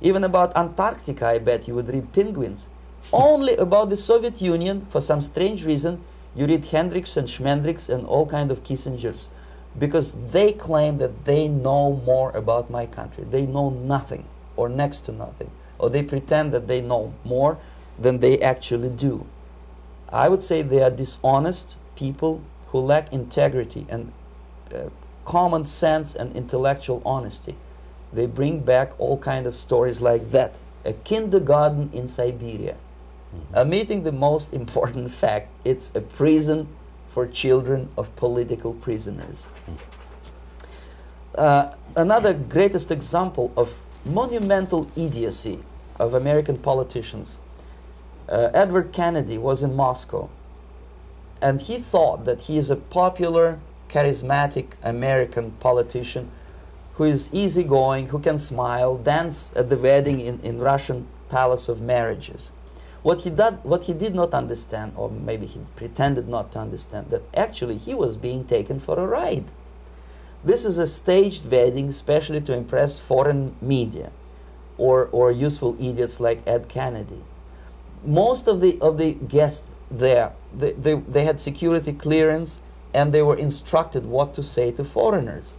Even 0.00 0.24
about 0.24 0.56
Antarctica, 0.56 1.26
I 1.26 1.38
bet 1.38 1.68
you 1.68 1.74
would 1.74 1.88
read 1.88 2.12
Penguins. 2.12 2.68
Only 3.12 3.56
about 3.56 3.90
the 3.90 3.96
Soviet 3.96 4.40
Union, 4.40 4.86
for 4.90 5.00
some 5.00 5.20
strange 5.20 5.64
reason, 5.64 6.02
you 6.34 6.46
read 6.46 6.66
Hendricks 6.66 7.16
and 7.16 7.28
Schmendricks 7.28 7.88
and 7.88 8.06
all 8.06 8.26
kind 8.26 8.50
of 8.50 8.62
Kissingers 8.62 9.28
because 9.78 10.14
they 10.32 10.52
claim 10.52 10.98
that 10.98 11.24
they 11.24 11.48
know 11.48 12.02
more 12.04 12.30
about 12.32 12.70
my 12.70 12.86
country. 12.86 13.24
They 13.28 13.46
know 13.46 13.70
nothing 13.70 14.24
or 14.56 14.68
next 14.68 15.00
to 15.00 15.12
nothing. 15.12 15.50
Or 15.78 15.90
they 15.90 16.02
pretend 16.02 16.52
that 16.52 16.66
they 16.66 16.80
know 16.80 17.14
more 17.24 17.58
than 17.98 18.18
they 18.18 18.40
actually 18.40 18.90
do. 18.90 19.26
I 20.12 20.28
would 20.28 20.42
say 20.42 20.62
they 20.62 20.82
are 20.82 20.90
dishonest 20.90 21.76
people 21.94 22.42
who 22.68 22.78
lack 22.78 23.12
integrity 23.12 23.86
and 23.88 24.12
uh, 24.74 24.90
common 25.24 25.66
sense 25.66 26.14
and 26.14 26.34
intellectual 26.34 27.02
honesty. 27.04 27.56
They 28.12 28.26
bring 28.26 28.60
back 28.60 28.98
all 28.98 29.18
kind 29.18 29.46
of 29.46 29.56
stories 29.56 30.00
like 30.00 30.30
that. 30.30 30.58
A 30.84 30.92
kindergarten 30.92 31.90
in 31.92 32.08
Siberia. 32.08 32.76
Mm-hmm. 33.34 33.56
Omitting 33.58 34.02
the 34.02 34.12
most 34.12 34.52
important 34.60 35.10
fact, 35.10 35.48
it's 35.64 35.92
a 35.94 36.00
prison 36.00 36.68
for 37.08 37.26
children 37.26 37.88
of 37.96 38.14
political 38.16 38.72
prisoners. 38.74 39.46
Mm-hmm. 39.66 40.00
Uh, 41.34 41.74
another 41.96 42.34
greatest 42.34 42.90
example 42.90 43.52
of 43.56 43.80
monumental 44.04 44.90
idiocy 44.96 45.60
of 45.98 46.14
American 46.14 46.58
politicians. 46.58 47.40
Uh, 48.28 48.48
Edward 48.54 48.92
Kennedy 48.92 49.38
was 49.38 49.62
in 49.62 49.74
Moscow, 49.74 50.28
and 51.42 51.60
he 51.60 51.78
thought 51.78 52.24
that 52.24 52.42
he 52.42 52.58
is 52.58 52.70
a 52.70 52.76
popular, 52.76 53.58
charismatic 53.90 54.66
American 54.82 55.52
politician 55.52 56.30
who 56.94 57.04
is 57.04 57.30
easygoing, 57.32 58.08
who 58.08 58.18
can 58.18 58.38
smile, 58.38 58.96
dance 58.96 59.50
at 59.56 59.70
the 59.70 59.76
wedding 59.76 60.20
in, 60.20 60.38
in 60.40 60.58
Russian 60.58 61.06
palace 61.28 61.68
of 61.68 61.80
marriages. 61.80 62.52
What 63.02 63.22
he, 63.22 63.30
did, 63.30 63.64
what 63.64 63.84
he 63.84 63.94
did 63.94 64.14
not 64.14 64.34
understand, 64.34 64.92
or 64.96 65.10
maybe 65.10 65.46
he 65.46 65.60
pretended 65.76 66.28
not 66.28 66.52
to 66.52 66.58
understand, 66.58 67.08
that 67.10 67.22
actually 67.34 67.78
he 67.78 67.94
was 67.94 68.18
being 68.18 68.44
taken 68.44 68.78
for 68.78 68.98
a 68.98 69.06
ride. 69.06 69.46
This 70.44 70.64
is 70.64 70.76
a 70.76 70.86
staged 70.86 71.50
wedding, 71.50 71.88
especially 71.88 72.42
to 72.42 72.52
impress 72.54 72.98
foreign 72.98 73.56
media 73.60 74.10
or, 74.76 75.08
or 75.12 75.30
useful 75.30 75.76
idiots 75.80 76.20
like 76.20 76.46
Ed 76.46 76.68
Kennedy. 76.68 77.22
Most 78.04 78.46
of 78.46 78.60
the, 78.60 78.78
of 78.80 78.98
the 78.98 79.12
guests 79.12 79.66
there, 79.90 80.32
they, 80.54 80.72
they, 80.72 80.94
they 80.94 81.24
had 81.24 81.40
security 81.40 81.92
clearance 81.92 82.60
and 82.92 83.12
they 83.12 83.22
were 83.22 83.36
instructed 83.36 84.06
what 84.06 84.34
to 84.34 84.42
say 84.42 84.72
to 84.72 84.84
foreigners. 84.84 85.54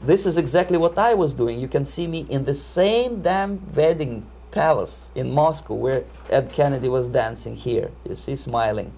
This 0.00 0.26
is 0.26 0.36
exactly 0.36 0.76
what 0.76 0.98
I 0.98 1.14
was 1.14 1.34
doing. 1.34 1.58
You 1.58 1.68
can 1.68 1.84
see 1.84 2.06
me 2.06 2.26
in 2.28 2.44
the 2.44 2.54
same 2.54 3.22
damn 3.22 3.72
wedding 3.74 4.26
palace 4.50 5.10
in 5.14 5.32
Moscow 5.32 5.74
where 5.74 6.04
Ed 6.30 6.52
Kennedy 6.52 6.88
was 6.88 7.08
dancing 7.08 7.56
here. 7.56 7.90
You 8.08 8.16
see, 8.16 8.36
smiling. 8.36 8.92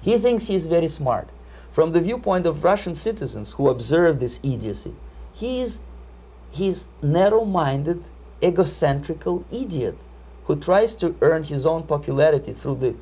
He 0.00 0.18
thinks 0.18 0.46
he's 0.46 0.66
very 0.66 0.88
smart. 0.88 1.28
From 1.72 1.92
the 1.92 2.00
viewpoint 2.00 2.46
of 2.46 2.62
Russian 2.62 2.94
citizens 2.94 3.52
who 3.52 3.68
observe 3.68 4.20
this 4.20 4.38
idiocy, 4.42 4.94
he 5.32 5.60
is 5.60 5.78
he's 6.52 6.86
narrow-minded, 7.02 8.04
egocentrical 8.40 9.44
idiot 9.52 9.96
who 10.44 10.54
tries 10.56 10.94
to 10.94 11.16
earn 11.20 11.42
his 11.44 11.66
own 11.66 11.82
popularity 11.82 12.52
through 12.52 12.76
the 12.76 12.94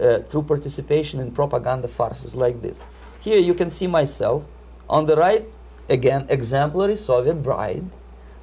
uh, 0.00 0.20
through 0.20 0.42
participation 0.42 1.20
in 1.20 1.30
propaganda 1.30 1.88
farces 1.88 2.34
like 2.34 2.62
this. 2.62 2.80
Here 3.24 3.38
you 3.38 3.54
can 3.54 3.70
see 3.70 3.86
myself 3.86 4.44
on 4.86 5.06
the 5.06 5.16
right 5.16 5.48
again 5.88 6.26
exemplary 6.28 6.94
Soviet 6.94 7.42
bride, 7.42 7.86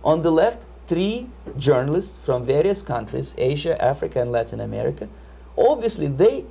on 0.04 0.24
the 0.24 0.32
left 0.32 0.64
three 0.88 1.30
journalists 1.56 2.18
from 2.26 2.44
various 2.46 2.82
countries, 2.82 3.36
Asia, 3.38 3.80
Africa, 3.80 4.20
and 4.20 4.32
Latin 4.32 4.60
America. 4.60 5.08
Obviously, 5.56 6.08
they 6.08 6.46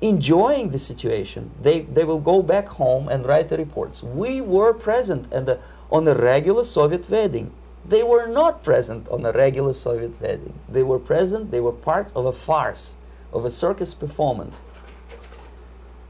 enjoying 0.00 0.70
the 0.70 0.78
situation. 0.78 1.50
They, 1.60 1.80
they 1.82 2.04
will 2.04 2.20
go 2.20 2.42
back 2.42 2.68
home 2.68 3.06
and 3.06 3.26
write 3.26 3.50
the 3.50 3.58
reports. 3.58 4.02
We 4.02 4.40
were 4.40 4.72
present 4.72 5.30
and 5.30 5.58
on 5.90 6.08
a 6.08 6.14
regular 6.14 6.64
Soviet 6.64 7.10
wedding. 7.10 7.52
They 7.86 8.02
were 8.02 8.26
not 8.26 8.64
present 8.64 9.06
on 9.08 9.26
a 9.26 9.32
regular 9.32 9.74
Soviet 9.74 10.18
wedding. 10.22 10.54
They 10.70 10.82
were 10.82 10.98
present, 10.98 11.50
they 11.50 11.60
were 11.60 11.72
parts 11.72 12.14
of 12.14 12.24
a 12.24 12.32
farce, 12.32 12.96
of 13.30 13.44
a 13.44 13.50
circus 13.50 13.92
performance. 13.92 14.62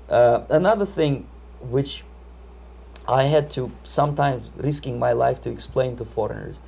Uh, 0.08 0.44
another 0.50 0.86
thing 0.86 1.26
which 1.60 2.04
I 3.06 3.24
had 3.24 3.50
to 3.50 3.72
sometimes 3.82 4.50
risking 4.56 4.98
my 4.98 5.12
life 5.12 5.40
to 5.42 5.50
explain 5.50 5.96
to 5.96 6.04
foreigners 6.04 6.60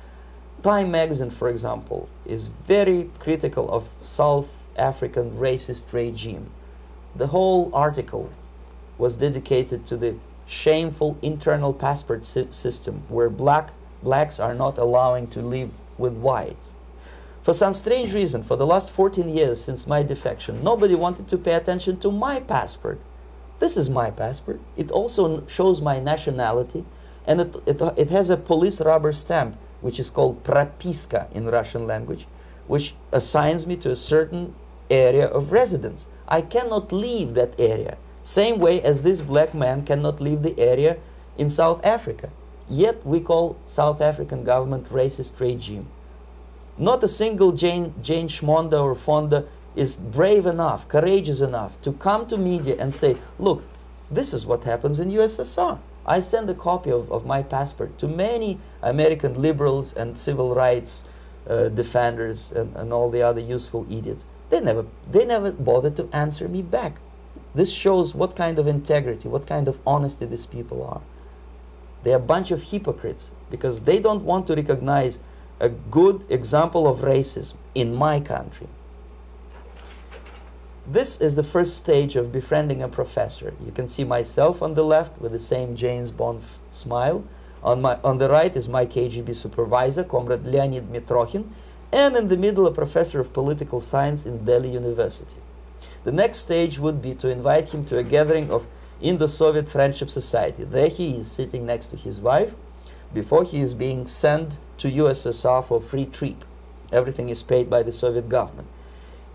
Time 0.63 0.91
magazine, 0.91 1.31
for 1.31 1.49
example, 1.49 2.07
is 2.23 2.47
very 2.47 3.09
critical 3.17 3.67
of 3.71 3.89
South 4.03 4.53
African 4.75 5.31
racist 5.31 5.91
regime. 5.91 6.51
The 7.15 7.27
whole 7.27 7.71
article 7.73 8.29
was 8.99 9.15
dedicated 9.15 9.87
to 9.87 9.97
the 9.97 10.17
shameful 10.45 11.17
internal 11.23 11.73
passport 11.73 12.23
si 12.25 12.45
system 12.51 13.03
where 13.09 13.29
black 13.29 13.71
blacks 14.03 14.39
are 14.39 14.53
not 14.53 14.77
allowing 14.77 15.27
to 15.29 15.41
live 15.41 15.71
with 15.97 16.13
whites. 16.13 16.75
For 17.41 17.55
some 17.55 17.73
strange 17.73 18.13
reason, 18.13 18.43
for 18.43 18.55
the 18.55 18.67
last 18.67 18.91
14 18.91 19.35
years 19.35 19.59
since 19.59 19.87
my 19.87 20.03
defection, 20.03 20.63
nobody 20.63 20.93
wanted 20.93 21.27
to 21.29 21.39
pay 21.39 21.55
attention 21.55 21.97
to 22.01 22.11
my 22.11 22.39
passport. 22.39 22.99
This 23.61 23.77
is 23.77 23.91
my 23.91 24.09
passport. 24.09 24.59
It 24.75 24.89
also 24.89 25.45
shows 25.45 25.81
my 25.81 25.99
nationality, 25.99 26.83
and 27.27 27.39
it, 27.41 27.55
it, 27.67 27.79
it 27.95 28.09
has 28.09 28.31
a 28.31 28.35
police 28.35 28.81
rubber 28.81 29.11
stamp 29.11 29.55
which 29.81 29.99
is 29.99 30.09
called 30.09 30.43
propiska 30.43 31.31
in 31.31 31.45
Russian 31.45 31.85
language, 31.85 32.25
which 32.65 32.95
assigns 33.11 33.67
me 33.67 33.75
to 33.77 33.91
a 33.91 33.95
certain 33.95 34.55
area 34.89 35.27
of 35.27 35.51
residence. 35.51 36.07
I 36.27 36.41
cannot 36.41 36.91
leave 36.91 37.35
that 37.35 37.53
area, 37.59 37.99
same 38.23 38.57
way 38.57 38.81
as 38.81 39.03
this 39.03 39.21
black 39.21 39.53
man 39.53 39.85
cannot 39.85 40.19
leave 40.19 40.41
the 40.41 40.59
area 40.59 40.97
in 41.37 41.47
South 41.51 41.85
Africa. 41.85 42.31
Yet 42.67 43.05
we 43.05 43.19
call 43.19 43.57
South 43.67 44.01
African 44.01 44.43
government 44.43 44.89
racist 44.89 45.39
regime. 45.39 45.85
Not 46.79 47.03
a 47.03 47.07
single 47.07 47.51
Jane, 47.51 47.93
Jane 48.01 48.27
Schmonda 48.27 48.81
or 48.81 48.95
Fonda 48.95 49.45
is 49.75 49.97
brave 49.97 50.45
enough, 50.45 50.87
courageous 50.87 51.41
enough 51.41 51.81
to 51.81 51.93
come 51.93 52.27
to 52.27 52.37
media 52.37 52.75
and 52.79 52.93
say, 52.93 53.17
look, 53.39 53.63
this 54.09 54.33
is 54.33 54.45
what 54.45 54.63
happens 54.65 54.99
in 54.99 55.11
USSR. 55.11 55.79
I 56.05 56.19
send 56.19 56.49
a 56.49 56.53
copy 56.53 56.91
of, 56.91 57.11
of 57.11 57.25
my 57.25 57.43
passport 57.43 57.97
to 57.99 58.07
many 58.07 58.59
American 58.81 59.41
liberals 59.41 59.93
and 59.93 60.17
civil 60.17 60.55
rights 60.55 61.05
uh, 61.47 61.69
defenders 61.69 62.51
and, 62.51 62.75
and 62.75 62.91
all 62.91 63.09
the 63.09 63.21
other 63.21 63.39
useful 63.39 63.85
idiots. 63.89 64.25
They 64.49 64.59
never, 64.59 64.85
they 65.09 65.25
never 65.25 65.51
bothered 65.51 65.95
to 65.97 66.09
answer 66.11 66.47
me 66.47 66.61
back. 66.61 66.99
This 67.53 67.71
shows 67.71 68.13
what 68.13 68.35
kind 68.35 68.59
of 68.59 68.67
integrity, 68.67 69.27
what 69.27 69.47
kind 69.47 69.67
of 69.67 69.79
honesty 69.85 70.25
these 70.25 70.45
people 70.45 70.83
are. 70.83 71.01
They're 72.03 72.17
a 72.17 72.19
bunch 72.19 72.51
of 72.51 72.63
hypocrites 72.63 73.31
because 73.49 73.81
they 73.81 73.99
don't 73.99 74.23
want 74.23 74.47
to 74.47 74.55
recognize 74.55 75.19
a 75.59 75.69
good 75.69 76.25
example 76.29 76.87
of 76.87 76.99
racism 77.01 77.55
in 77.75 77.95
my 77.95 78.19
country. 78.19 78.67
This 80.91 81.21
is 81.21 81.37
the 81.37 81.43
first 81.43 81.77
stage 81.77 82.17
of 82.17 82.33
befriending 82.33 82.83
a 82.83 82.89
professor. 82.89 83.53
You 83.65 83.71
can 83.71 83.87
see 83.87 84.03
myself 84.03 84.61
on 84.61 84.73
the 84.73 84.83
left 84.83 85.21
with 85.21 85.31
the 85.31 85.39
same 85.39 85.73
James 85.73 86.11
Bond 86.11 86.41
smile. 86.69 87.23
On, 87.63 87.81
my, 87.81 87.97
on 88.03 88.17
the 88.17 88.27
right 88.27 88.53
is 88.53 88.67
my 88.67 88.85
KGB 88.85 89.33
supervisor, 89.33 90.03
Comrade 90.03 90.45
Leonid 90.45 90.89
Mitrokhin, 90.89 91.47
and 91.93 92.17
in 92.17 92.27
the 92.27 92.35
middle, 92.35 92.67
a 92.67 92.73
professor 92.73 93.21
of 93.21 93.31
political 93.31 93.79
science 93.79 94.25
in 94.25 94.43
Delhi 94.43 94.67
University. 94.67 95.37
The 96.03 96.11
next 96.11 96.39
stage 96.39 96.77
would 96.77 97.01
be 97.01 97.15
to 97.15 97.29
invite 97.29 97.69
him 97.69 97.85
to 97.85 97.97
a 97.97 98.03
gathering 98.03 98.51
of 98.51 98.67
Indo-Soviet 98.99 99.69
Friendship 99.69 100.09
Society. 100.09 100.65
There 100.65 100.89
he 100.89 101.19
is 101.19 101.31
sitting 101.31 101.65
next 101.65 101.87
to 101.87 101.95
his 101.95 102.19
wife 102.19 102.53
before 103.13 103.45
he 103.45 103.61
is 103.61 103.73
being 103.73 104.07
sent 104.07 104.57
to 104.79 104.91
USSR 104.91 105.63
for 105.63 105.79
free 105.79 106.05
trip. 106.05 106.43
Everything 106.91 107.29
is 107.29 107.43
paid 107.43 107.69
by 107.69 107.81
the 107.81 107.93
Soviet 107.93 108.27
government. 108.27 108.67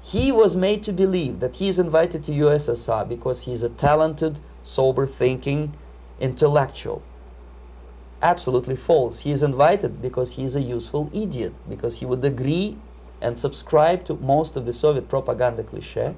He 0.06 0.30
was 0.30 0.54
made 0.54 0.84
to 0.84 0.92
believe 0.92 1.40
that 1.40 1.56
he 1.56 1.68
is 1.68 1.80
invited 1.80 2.22
to 2.24 2.32
USSR 2.32 3.08
because 3.08 3.42
he 3.42 3.52
is 3.52 3.64
a 3.64 3.68
talented, 3.68 4.38
sober 4.62 5.04
thinking 5.04 5.74
intellectual. 6.20 7.02
Absolutely 8.22 8.76
false. 8.76 9.20
He 9.20 9.32
is 9.32 9.42
invited 9.42 10.00
because 10.00 10.34
he 10.34 10.44
is 10.44 10.54
a 10.54 10.60
useful 10.60 11.10
idiot, 11.12 11.54
because 11.68 11.98
he 11.98 12.06
would 12.06 12.24
agree 12.24 12.78
and 13.20 13.36
subscribe 13.36 14.04
to 14.04 14.14
most 14.14 14.54
of 14.54 14.64
the 14.64 14.72
Soviet 14.72 15.08
propaganda 15.08 15.64
cliche. 15.64 16.14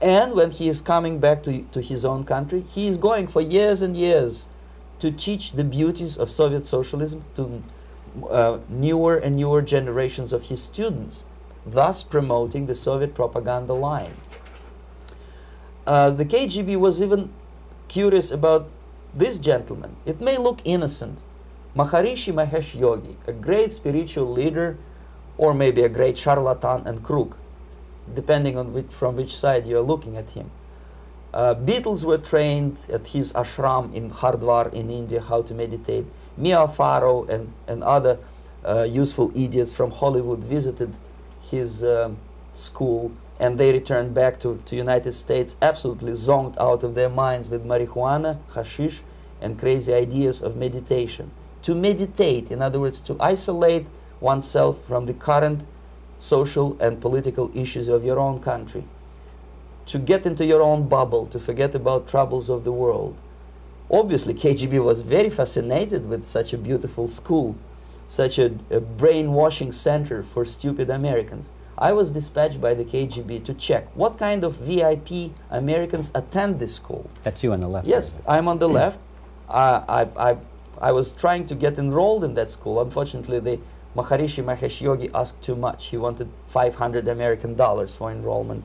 And 0.00 0.34
when 0.34 0.52
he 0.52 0.68
is 0.68 0.80
coming 0.80 1.18
back 1.18 1.42
to, 1.42 1.62
to 1.62 1.80
his 1.80 2.04
own 2.04 2.22
country, 2.22 2.64
he 2.72 2.86
is 2.86 2.96
going 2.96 3.26
for 3.26 3.40
years 3.40 3.82
and 3.82 3.96
years 3.96 4.46
to 5.00 5.10
teach 5.10 5.50
the 5.50 5.64
beauties 5.64 6.16
of 6.16 6.30
Soviet 6.30 6.64
socialism 6.64 7.24
to 7.34 7.60
uh, 8.30 8.60
newer 8.68 9.16
and 9.16 9.34
newer 9.34 9.62
generations 9.62 10.32
of 10.32 10.44
his 10.44 10.62
students 10.62 11.24
thus 11.66 12.02
promoting 12.02 12.66
the 12.66 12.74
Soviet 12.74 13.14
propaganda 13.14 13.72
line. 13.74 14.14
uh, 15.86 16.10
the 16.10 16.24
KGB 16.24 16.76
was 16.76 17.02
even 17.02 17.30
curious 17.88 18.30
about 18.30 18.68
this 19.14 19.38
gentleman. 19.38 19.96
It 20.06 20.20
may 20.20 20.36
look 20.38 20.60
innocent. 20.64 21.18
Maharishi 21.76 22.32
Mahesh 22.32 22.78
Yogi, 22.78 23.16
a 23.26 23.32
great 23.32 23.72
spiritual 23.72 24.30
leader, 24.30 24.78
or 25.38 25.54
maybe 25.54 25.82
a 25.82 25.88
great 25.88 26.16
charlatan 26.18 26.86
and 26.86 27.02
crook, 27.02 27.38
depending 28.14 28.56
on 28.58 28.72
which, 28.72 28.86
from 28.90 29.16
which 29.16 29.34
side 29.34 29.66
you 29.66 29.76
are 29.78 29.82
looking 29.82 30.16
at 30.16 30.30
him. 30.30 30.50
Uh, 31.32 31.54
Beatles 31.54 32.04
were 32.04 32.18
trained 32.18 32.76
at 32.92 33.08
his 33.08 33.32
ashram 33.32 33.92
in 33.94 34.10
Hardwar 34.10 34.72
in 34.72 34.90
India 34.90 35.20
how 35.20 35.40
to 35.42 35.54
meditate. 35.54 36.04
Mia 36.36 36.68
Farrow 36.68 37.24
and, 37.24 37.52
and 37.66 37.82
other 37.82 38.18
uh, 38.64 38.82
useful 38.82 39.32
idiots 39.34 39.72
from 39.72 39.90
Hollywood 39.90 40.44
visited 40.44 40.94
his 41.52 41.84
um, 41.84 42.16
school 42.54 43.12
and 43.38 43.58
they 43.58 43.72
returned 43.72 44.14
back 44.14 44.40
to, 44.40 44.60
to 44.66 44.76
United 44.76 45.12
States 45.12 45.56
absolutely 45.60 46.12
zonked 46.12 46.56
out 46.58 46.82
of 46.82 46.94
their 46.94 47.08
minds 47.08 47.48
with 47.48 47.64
marijuana, 47.64 48.38
hashish, 48.54 49.02
and 49.40 49.58
crazy 49.58 49.92
ideas 49.92 50.40
of 50.40 50.56
meditation. 50.56 51.30
To 51.62 51.74
meditate, 51.74 52.50
in 52.50 52.62
other 52.62 52.80
words, 52.80 53.00
to 53.00 53.16
isolate 53.20 53.86
oneself 54.20 54.84
from 54.86 55.06
the 55.06 55.14
current 55.14 55.66
social 56.18 56.76
and 56.80 57.00
political 57.00 57.50
issues 57.54 57.88
of 57.88 58.04
your 58.04 58.18
own 58.18 58.38
country. 58.38 58.84
To 59.86 59.98
get 59.98 60.24
into 60.24 60.46
your 60.46 60.62
own 60.62 60.88
bubble, 60.88 61.26
to 61.26 61.40
forget 61.40 61.74
about 61.74 62.06
troubles 62.06 62.48
of 62.48 62.62
the 62.62 62.72
world. 62.72 63.16
Obviously, 63.90 64.34
KGB 64.34 64.82
was 64.82 65.00
very 65.02 65.28
fascinated 65.28 66.08
with 66.08 66.24
such 66.24 66.52
a 66.52 66.58
beautiful 66.58 67.08
school, 67.08 67.56
such 68.12 68.38
a, 68.38 68.52
a 68.70 68.78
brainwashing 68.78 69.72
center 69.72 70.22
for 70.22 70.44
stupid 70.44 70.90
Americans. 70.90 71.50
I 71.78 71.94
was 71.94 72.10
dispatched 72.10 72.60
by 72.60 72.74
the 72.74 72.84
KGB 72.84 73.42
to 73.46 73.54
check 73.54 73.88
what 73.96 74.18
kind 74.18 74.44
of 74.44 74.56
VIP 74.56 75.32
Americans 75.48 76.10
attend 76.14 76.60
this 76.60 76.74
school. 76.74 77.08
That's 77.22 77.42
you 77.42 77.54
on 77.54 77.60
the 77.60 77.68
left. 77.68 77.86
Yes, 77.86 78.12
there. 78.12 78.22
I'm 78.28 78.48
on 78.48 78.58
the 78.58 78.68
left. 78.68 79.00
I, 79.48 80.06
I, 80.18 80.36
I 80.78 80.92
was 80.92 81.14
trying 81.14 81.46
to 81.46 81.54
get 81.54 81.78
enrolled 81.78 82.22
in 82.22 82.34
that 82.34 82.50
school. 82.50 82.82
Unfortunately, 82.82 83.40
the 83.40 83.58
Maharishi 83.96 84.44
Mahesh 84.44 84.82
Yogi 84.82 85.08
asked 85.14 85.40
too 85.40 85.56
much. 85.56 85.86
He 85.86 85.96
wanted 85.96 86.28
500 86.48 87.08
American 87.08 87.54
dollars 87.54 87.96
for 87.96 88.10
enrollment. 88.10 88.62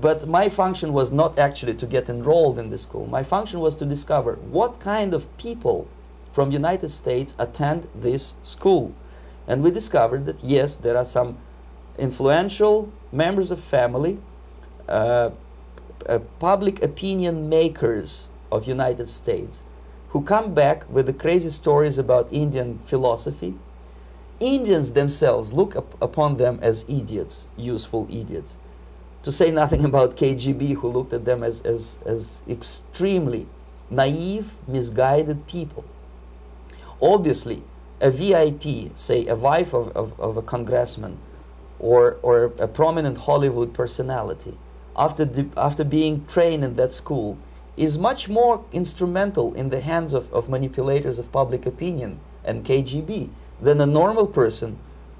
But 0.00 0.26
my 0.26 0.48
function 0.48 0.94
was 0.94 1.12
not 1.12 1.38
actually 1.38 1.74
to 1.74 1.86
get 1.86 2.08
enrolled 2.08 2.58
in 2.58 2.70
the 2.70 2.78
school. 2.78 3.06
My 3.06 3.24
function 3.24 3.60
was 3.60 3.74
to 3.76 3.84
discover 3.84 4.36
what 4.50 4.80
kind 4.80 5.12
of 5.12 5.36
people 5.36 5.86
from 6.34 6.50
United 6.50 6.88
States 6.88 7.36
attend 7.38 7.86
this 7.94 8.34
school. 8.42 8.92
And 9.46 9.62
we 9.62 9.70
discovered 9.70 10.26
that 10.26 10.42
yes, 10.42 10.74
there 10.74 10.96
are 10.96 11.04
some 11.04 11.38
influential 11.96 12.92
members 13.12 13.52
of 13.52 13.60
family, 13.60 14.18
uh, 14.88 15.30
uh, 16.08 16.18
public 16.40 16.82
opinion 16.82 17.48
makers 17.48 18.28
of 18.50 18.66
United 18.66 19.08
States 19.08 19.62
who 20.08 20.22
come 20.22 20.52
back 20.52 20.90
with 20.90 21.06
the 21.06 21.12
crazy 21.12 21.50
stories 21.50 21.98
about 21.98 22.26
Indian 22.32 22.80
philosophy. 22.84 23.54
Indians 24.40 24.90
themselves 24.92 25.52
look 25.52 25.76
up 25.76 26.02
upon 26.02 26.36
them 26.36 26.58
as 26.60 26.84
idiots, 26.88 27.46
useful 27.56 28.08
idiots. 28.10 28.56
To 29.22 29.30
say 29.30 29.52
nothing 29.52 29.84
about 29.90 30.16
KGB, 30.16 30.74
who 30.78 30.88
looked 30.88 31.12
at 31.12 31.24
them 31.24 31.44
as, 31.44 31.60
as, 31.60 32.00
as 32.04 32.42
extremely 32.48 33.46
naive, 33.88 34.54
misguided 34.66 35.46
people. 35.46 35.84
Obviously, 37.00 37.62
a 38.00 38.10
VIP, 38.10 38.96
say 38.96 39.26
a 39.26 39.34
wife 39.34 39.72
of, 39.72 39.96
of, 39.96 40.18
of 40.20 40.36
a 40.36 40.42
congressman, 40.42 41.18
or, 41.78 42.18
or 42.22 42.44
a 42.58 42.68
prominent 42.68 43.18
Hollywood 43.18 43.74
personality, 43.74 44.56
after, 44.96 45.28
after 45.56 45.84
being 45.84 46.24
trained 46.26 46.64
in 46.64 46.76
that 46.76 46.92
school, 46.92 47.36
is 47.76 47.98
much 47.98 48.28
more 48.28 48.64
instrumental 48.72 49.52
in 49.54 49.70
the 49.70 49.80
hands 49.80 50.12
of, 50.14 50.32
of 50.32 50.48
manipulators 50.48 51.18
of 51.18 51.30
public 51.32 51.66
opinion 51.66 52.20
and 52.44 52.64
KGB 52.64 53.30
than 53.60 53.80
a 53.80 53.86
normal 53.86 54.26
person 54.26 54.78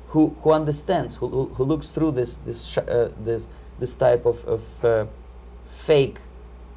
who, 0.09 0.37
who 0.43 0.53
understands, 0.53 1.16
who, 1.16 1.29
who, 1.29 1.47
who 1.55 1.64
looks 1.64 1.91
through 1.91 2.12
this, 2.12 2.37
this, 2.39 2.79
uh, 2.79 3.11
this, 3.18 3.49
this 3.81 3.95
type 3.95 4.25
of, 4.25 4.45
of 4.45 4.85
uh, 4.85 5.07
fake 5.66 6.18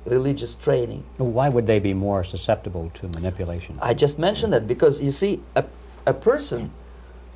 religious 0.08 0.56
training. 0.56 1.04
Why 1.18 1.50
would 1.50 1.68
they 1.68 1.80
be 1.80 1.94
more 1.94 2.24
susceptible 2.24 2.92
to 2.96 3.08
manipulation? 3.10 3.78
I 3.82 3.94
just 3.94 4.18
mentioned 4.18 4.54
that 4.54 4.68
because 4.68 5.02
you 5.02 5.12
see, 5.12 5.42
a, 5.56 5.66
a 6.06 6.14
person 6.14 6.72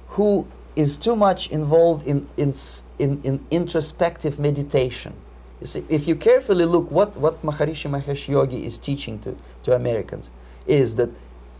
who 0.09 0.47
is 0.75 0.95
too 0.97 1.15
much 1.15 1.49
involved 1.49 2.07
in, 2.07 2.27
in, 2.37 2.53
in, 2.97 3.21
in 3.23 3.45
introspective 3.51 4.39
meditation. 4.39 5.13
You 5.59 5.67
see, 5.67 5.85
if 5.89 6.07
you 6.07 6.15
carefully 6.15 6.65
look 6.65 6.89
what, 6.89 7.15
what 7.17 7.41
Maharishi 7.43 7.89
Mahesh 7.89 8.27
Yogi 8.27 8.65
is 8.65 8.77
teaching 8.77 9.19
to, 9.19 9.35
to 9.63 9.75
Americans, 9.75 10.31
is 10.65 10.95
that 10.95 11.09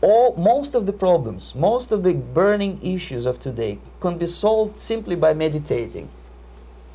all, 0.00 0.34
most 0.36 0.74
of 0.74 0.86
the 0.86 0.92
problems, 0.92 1.54
most 1.54 1.92
of 1.92 2.02
the 2.02 2.14
burning 2.14 2.80
issues 2.82 3.26
of 3.26 3.38
today 3.38 3.78
can 4.00 4.18
be 4.18 4.26
solved 4.26 4.78
simply 4.78 5.14
by 5.14 5.32
meditating. 5.32 6.08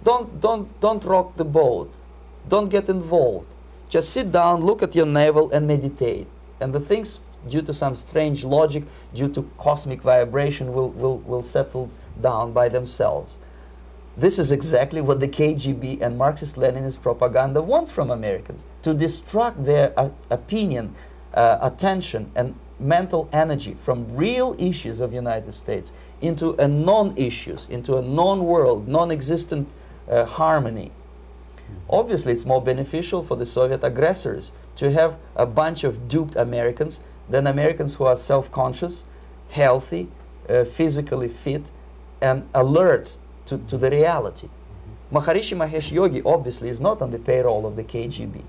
Don't, 0.03 0.41
don't, 0.41 0.80
don't 0.82 1.03
rock 1.05 1.38
the 1.38 1.45
boat. 1.45 1.93
Don't 2.49 2.70
get 2.70 2.89
involved. 2.89 3.47
Just 3.89 4.09
sit 4.09 4.31
down, 4.31 4.61
look 4.61 4.83
at 4.83 4.95
your 4.95 5.05
navel, 5.05 5.49
and 5.51 5.67
meditate. 5.67 6.27
And 6.59 6.73
the 6.73 6.79
things, 6.79 7.19
due 7.47 7.61
to 7.61 7.73
some 7.73 7.95
strange 7.95 8.43
logic, 8.43 8.83
due 9.13 9.29
to 9.29 9.49
cosmic 9.57 10.01
vibration, 10.01 10.73
will, 10.73 10.89
will, 10.89 11.19
will 11.19 11.43
settle 11.43 11.89
down 12.21 12.51
by 12.51 12.69
themselves. 12.69 13.39
This 14.17 14.39
is 14.39 14.51
exactly 14.51 14.99
what 14.99 15.19
the 15.19 15.27
KGB 15.27 16.01
and 16.01 16.17
Marxist 16.17 16.55
Leninist 16.55 17.03
propaganda 17.03 17.61
wants 17.61 17.91
from 17.91 18.09
Americans 18.09 18.65
to 18.81 18.95
distract 18.95 19.63
their 19.63 19.97
uh, 19.97 20.09
opinion, 20.31 20.95
uh, 21.35 21.59
attention, 21.61 22.31
and 22.35 22.55
mental 22.79 23.29
energy 23.31 23.75
from 23.75 24.15
real 24.15 24.55
issues 24.57 24.99
of 24.99 25.13
United 25.13 25.53
States 25.53 25.93
into 26.19 26.53
a 26.55 26.67
non-issues, 26.67 27.67
into 27.69 27.97
a 27.97 28.01
non-world, 28.01 28.88
non-existent 28.88 29.69
uh, 30.09 30.25
harmony. 30.25 30.91
Obviously, 31.89 32.34
it's 32.34 32.45
more 32.45 32.61
beneficial 32.61 33.24
for 33.24 33.36
the 33.36 33.45
Soviet 33.45 33.84
aggressors 33.84 34.51
to 34.76 34.91
have 34.91 35.18
a 35.36 35.45
bunch 35.45 35.84
of 35.84 36.07
duped 36.07 36.36
Americans 36.36 36.99
than 37.30 37.47
Americans 37.47 37.95
who 37.95 38.03
are 38.05 38.18
self-conscious, 38.18 39.05
healthy, 39.49 40.09
uh, 40.49 40.63
physically 40.65 41.28
fit, 41.28 41.72
and 42.22 42.47
alert 42.53 43.15
to, 43.45 43.57
to 43.57 43.78
the 43.78 43.89
reality. 43.89 44.49
Maharishi 45.11 45.55
Mahesh 45.55 45.91
Yogi 45.91 46.22
obviously 46.24 46.70
is 46.70 46.82
not 46.82 47.01
on 47.01 47.11
the 47.11 47.20
payroll 47.20 47.65
of 47.65 47.76
the 47.76 47.84
KGB. 47.84 48.43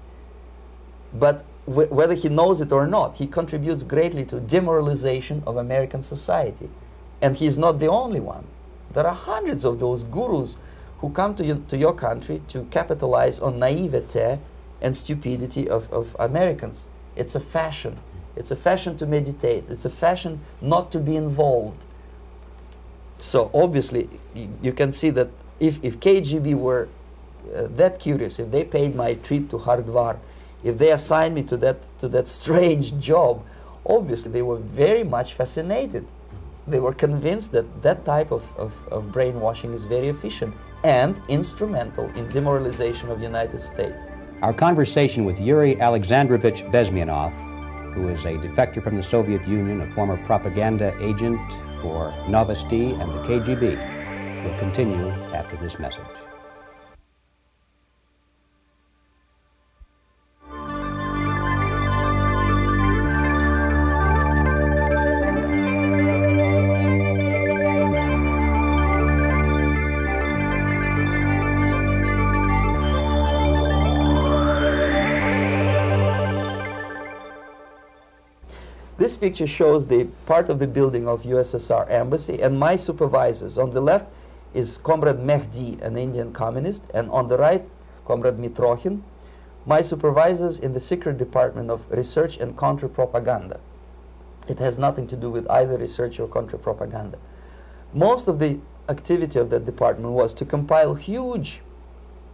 But 1.15 1.45
wh 1.67 1.91
whether 1.91 2.15
he 2.15 2.29
knows 2.29 2.61
it 2.61 2.73
or 2.73 2.87
not, 2.87 3.17
he 3.17 3.27
contributes 3.27 3.85
greatly 3.85 4.25
to 4.27 4.41
demoralization 4.41 5.43
of 5.47 5.57
American 5.57 6.03
society. 6.03 6.69
And 7.21 7.37
he's 7.37 7.57
not 7.57 7.79
the 7.79 7.87
only 7.87 8.21
one. 8.21 8.45
There 8.93 9.07
are 9.07 9.15
hundreds 9.15 9.65
of 9.65 9.79
those 9.79 10.03
gurus 10.05 10.57
who 10.99 11.11
come 11.11 11.35
to, 11.37 11.45
you, 11.45 11.65
to 11.69 11.77
your 11.77 11.95
country 11.95 12.43
to 12.49 12.65
capitalize 12.65 13.39
on 13.39 13.59
naivete 13.59 14.39
and 14.81 14.97
stupidity 14.97 15.69
of, 15.69 15.93
of 15.93 16.17
Americans. 16.19 16.87
It's 17.17 17.35
a 17.35 17.41
fashion. 17.41 17.99
It's 18.37 18.51
a 18.51 18.57
fashion 18.57 18.97
to 18.99 19.07
meditate. 19.07 19.69
It's 19.69 19.85
a 19.85 19.91
fashion 19.91 20.41
not 20.61 20.93
to 20.93 20.99
be 20.99 21.17
involved. 21.17 21.83
So 23.19 23.51
obviously, 23.53 24.09
you 24.63 24.73
can 24.73 24.93
see 24.93 25.11
that 25.11 25.29
if, 25.59 25.83
if 25.83 25.99
KGB 25.99 26.55
were 26.55 26.89
uh, 27.55 27.67
that 27.71 27.99
curious, 27.99 28.39
if 28.39 28.51
they 28.51 28.65
paid 28.65 28.95
my 28.95 29.15
trip 29.15 29.51
to 29.51 29.59
Hardwar, 29.59 30.19
if 30.63 30.79
they 30.79 30.93
assigned 30.93 31.35
me 31.35 31.43
to 31.45 31.57
that, 31.59 31.99
to 31.99 32.09
that 32.09 32.29
strange 32.29 32.99
job, 32.99 33.45
obviously 33.87 34.31
they 34.31 34.43
were 34.43 34.59
very 34.59 35.05
much 35.05 35.35
fascinated. 35.35 36.07
They 36.67 36.79
were 36.79 36.93
convinced 36.93 37.53
that 37.53 37.83
that 37.83 38.05
type 38.05 38.31
of, 38.31 38.57
of, 38.57 38.73
of 38.89 39.11
brainwashing 39.11 39.73
is 39.73 39.85
very 39.85 40.09
efficient 40.09 40.55
and 40.85 41.21
instrumental 41.29 42.09
in 42.17 42.29
demoralization 42.31 43.11
of 43.11 43.19
the 43.19 43.27
United 43.27 43.61
States. 43.61 44.07
Our 44.43 44.53
conversation 44.53 45.25
with 45.25 45.41
Yuri 45.41 45.81
Alexandrovich 45.81 46.63
Bezmenov, 46.71 47.33
who 47.93 48.09
is 48.09 48.25
a 48.25 48.35
defector 48.35 48.83
from 48.83 48.97
the 48.97 49.03
Soviet 49.03 49.47
Union, 49.49 49.81
a 49.81 49.87
former 49.95 50.17
propaganda 50.27 50.95
agent 51.01 51.41
for 51.81 52.13
Novosti 52.29 52.93
and 53.01 53.13
the 53.13 53.19
KGB, 53.27 54.45
will 54.45 54.59
continue 54.59 55.09
after 55.35 55.57
this 55.57 55.79
message. 55.79 56.28
Picture 79.21 79.47
shows 79.47 79.87
the 79.87 80.05
part 80.27 80.49
of 80.49 80.59
the 80.59 80.67
building 80.67 81.09
of 81.09 81.23
USSR 81.23 81.91
embassy 81.91 82.41
and 82.41 82.59
my 82.59 82.77
supervisors. 82.77 83.59
On 83.59 83.71
the 83.71 83.81
left 83.81 84.07
is 84.55 84.79
Comrade 84.79 85.17
Mehdi, 85.17 85.81
an 85.83 85.97
Indian 85.97 86.33
communist, 86.33 86.85
and 86.95 87.11
on 87.11 87.29
the 87.29 87.37
right, 87.37 87.69
Comrade 88.07 88.39
Mitrokhin. 88.39 89.03
my 89.67 89.83
supervisors 89.83 90.59
in 90.59 90.73
the 90.73 90.81
secret 90.81 91.19
department 91.19 91.71
of 91.71 91.91
research 91.91 92.39
and 92.39 92.57
counter-propaganda. 92.57 93.61
It 94.49 94.59
has 94.61 94.79
nothing 94.79 95.07
to 95.09 95.17
do 95.17 95.29
with 95.29 95.47
either 95.51 95.77
research 95.77 96.19
or 96.19 96.27
counter-propaganda. 96.27 97.19
Most 97.93 98.29
of 98.29 98.39
the 98.39 98.59
activity 98.89 99.39
of 99.39 99.51
that 99.51 99.67
department 99.67 100.15
was 100.15 100.33
to 100.35 100.47
compile 100.47 100.95
huge 100.95 101.61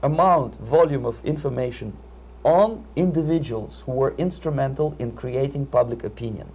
amount, 0.00 0.54
volume 0.60 1.04
of 1.04 1.24
information 1.24 1.96
on 2.44 2.84
individuals 2.94 3.82
who 3.86 3.92
were 3.92 4.14
instrumental 4.16 4.94
in 5.00 5.10
creating 5.12 5.66
public 5.66 6.04
opinion. 6.04 6.52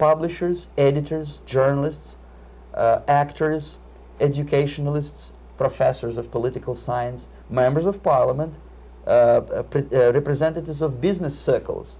Publishers, 0.00 0.68
editors, 0.78 1.42
journalists, 1.44 2.16
uh, 2.72 3.00
actors, 3.06 3.76
educationalists, 4.18 5.34
professors 5.58 6.16
of 6.16 6.30
political 6.30 6.74
science, 6.74 7.28
members 7.50 7.84
of 7.84 8.02
parliament, 8.02 8.54
uh, 9.06 9.10
uh, 9.10 9.62
uh, 9.74 10.12
representatives 10.14 10.80
of 10.80 11.02
business 11.02 11.38
circles. 11.38 11.98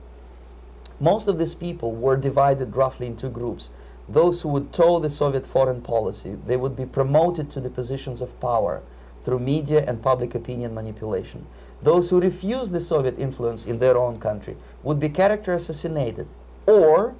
Most 0.99 1.29
of 1.29 1.39
these 1.39 1.55
people 1.55 1.93
were 1.93 2.17
divided 2.17 2.75
roughly 2.75 3.07
into 3.07 3.29
groups. 3.29 3.69
Those 4.09 4.41
who 4.41 4.49
would 4.49 4.73
toe 4.73 4.99
the 4.99 5.11
Soviet 5.11 5.47
foreign 5.47 5.83
policy, 5.83 6.39
they 6.47 6.57
would 6.57 6.75
be 6.75 6.87
promoted 6.87 7.51
to 7.51 7.61
the 7.61 7.69
positions 7.69 8.23
of 8.23 8.41
power 8.41 8.81
through 9.23 9.41
media 9.41 9.85
and 9.87 10.03
public 10.03 10.35
opinion 10.35 10.75
manipulation. 10.75 11.45
Those 11.83 12.09
who 12.09 12.19
refused 12.19 12.73
the 12.73 12.81
Soviet 12.81 13.19
influence 13.19 13.67
in 13.67 13.79
their 13.79 13.99
own 13.99 14.19
country 14.19 14.57
would 14.83 14.99
be 14.99 15.11
character 15.11 15.53
assassinated 15.53 16.29
or 16.67 17.15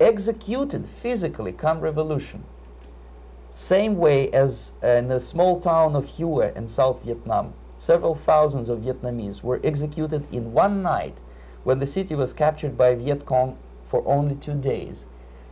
executed 0.00 0.88
physically 0.88 1.52
come 1.52 1.80
revolution. 1.80 2.44
Same 3.52 3.98
way 3.98 4.30
as 4.30 4.72
uh, 4.82 4.86
in 4.88 5.08
the 5.08 5.20
small 5.20 5.60
town 5.60 5.94
of 5.94 6.08
Hue 6.16 6.40
in 6.40 6.68
South 6.68 7.04
Vietnam, 7.04 7.52
several 7.76 8.14
thousands 8.14 8.68
of 8.68 8.80
Vietnamese 8.80 9.42
were 9.42 9.60
executed 9.62 10.26
in 10.32 10.52
one 10.52 10.82
night 10.82 11.18
when 11.64 11.78
the 11.78 11.86
city 11.86 12.14
was 12.14 12.32
captured 12.32 12.78
by 12.78 12.94
Viet 12.94 13.26
Cong 13.26 13.58
for 13.84 14.06
only 14.06 14.36
two 14.36 14.54
days. 14.54 15.04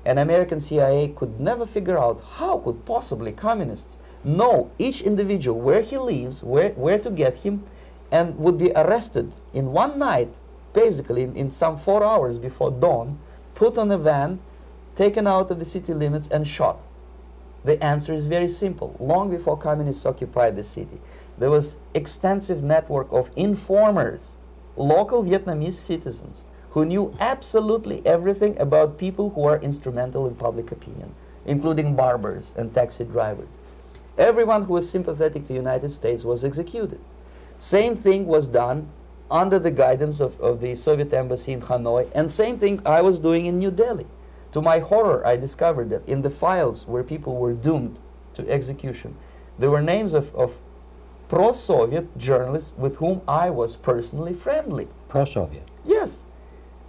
And 0.05 0.19
American 0.19 0.61
CIA 0.61 1.09
could 1.09 1.39
never 1.39 1.67
figure 1.67 1.99
out 1.99 2.23
how 2.37 2.59
could 2.59 2.87
possibly 2.87 3.33
communists 3.33 3.99
know 4.25 4.71
each 4.79 5.03
individual 5.03 5.61
where 5.61 5.83
he 5.83 5.99
lives, 5.99 6.43
where, 6.43 6.71
where 6.71 6.99
to 6.99 7.11
get 7.11 7.39
him, 7.39 7.65
and 8.11 8.39
would 8.39 8.57
be 8.57 8.73
arrested 8.73 9.33
in 9.53 9.73
one 9.73 9.99
night, 9.99 10.33
basically 10.73 11.25
in, 11.25 11.37
in 11.37 11.51
some 11.51 11.77
four 11.77 12.03
hours 12.03 12.39
before 12.39 12.71
dawn, 12.71 13.19
put 13.59 13.77
on 13.77 13.91
a 13.91 13.99
van, 13.99 14.39
taken 14.95 15.27
out 15.27 15.51
of 15.51 15.59
the 15.59 15.65
city 15.65 15.93
limits, 15.93 16.29
and 16.29 16.47
shot. 16.47 16.81
The 17.65 17.83
answer 17.83 18.15
is 18.15 18.25
very 18.25 18.49
simple. 18.49 18.95
Long 19.01 19.31
before 19.31 19.59
communists 19.59 20.07
occupied 20.07 20.55
the 20.55 20.63
city, 20.63 21.01
there 21.37 21.51
was 21.51 21.77
extensive 21.93 22.63
network 22.63 23.09
of 23.11 23.31
informers, 23.35 24.37
local 24.77 25.25
Vietnamese 25.25 25.75
citizens, 25.75 26.47
who 26.71 26.85
knew 26.85 27.13
absolutely 27.19 28.01
everything 28.07 28.57
about 28.61 28.97
people 28.97 29.31
who 29.31 29.43
are 29.43 29.59
instrumental 29.61 30.25
in 30.29 30.37
public 30.37 30.71
opinion, 30.71 31.13
including 31.45 31.97
barbers 31.97 32.53
and 32.55 32.73
taxi 32.73 33.03
drivers. 33.03 33.59
Everyone 34.17 34.65
who 34.67 34.75
was 34.75 34.89
sympathetic 34.89 35.43
to 35.43 35.49
the 35.49 35.55
United 35.55 35.91
States 35.91 36.25
was 36.25 36.45
executed. 36.45 37.01
Same 37.59 37.97
thing 37.97 38.27
was 38.27 38.47
done 38.47 38.89
under 39.31 39.59
the 39.59 39.71
guidance 39.71 40.21
of, 40.21 40.41
of 40.41 40.61
the 40.61 40.75
Soviet 40.75 41.13
embassy 41.13 41.53
in 41.53 41.61
Hanoi, 41.63 42.11
and 42.15 42.31
same 42.31 42.59
thing 42.59 42.81
I 42.87 43.03
was 43.03 43.19
doing 43.19 43.47
in 43.47 43.59
New 43.59 43.71
Delhi. 43.71 44.07
To 44.53 44.63
my 44.63 44.79
horror, 44.79 45.27
I 45.27 45.37
discovered 45.37 45.91
that 45.91 46.09
in 46.09 46.23
the 46.23 46.31
files 46.31 46.87
where 46.87 47.03
people 47.03 47.37
were 47.37 47.53
doomed 47.53 47.99
to 48.35 48.49
execution, 48.49 49.17
there 49.59 49.71
were 49.71 49.83
names 49.83 50.15
of, 50.15 50.35
of 50.35 50.57
pro 51.29 51.53
Soviet 51.53 52.17
journalists 52.17 52.75
with 52.79 52.97
whom 52.97 53.21
I 53.29 53.51
was 53.51 53.77
personally 53.77 54.33
friendly. 54.33 54.89
Pro 55.09 55.25
Soviet? 55.25 55.65
Yes. 55.85 56.25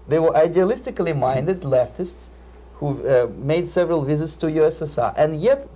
They 0.08 0.20
were 0.20 0.32
idealistically 0.32 1.18
minded 1.18 1.62
leftists 1.62 2.30
who 2.76 3.06
uh, 3.06 3.28
made 3.36 3.70
several 3.70 4.04
visits 4.04 4.38
to 4.38 4.46
USSR, 4.48 5.14
and 5.18 5.36
yet 5.36 5.68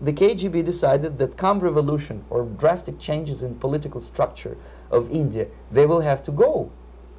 the 0.00 0.12
KGB 0.12 0.64
decided 0.64 1.18
that 1.18 1.36
come 1.36 1.58
revolution 1.58 2.24
or 2.30 2.44
drastic 2.44 3.00
changes 3.00 3.42
in 3.42 3.56
political 3.56 4.00
structure 4.00 4.56
of 4.90 5.10
India, 5.10 5.46
they 5.70 5.86
will 5.86 6.00
have 6.00 6.22
to 6.24 6.30
go. 6.30 6.70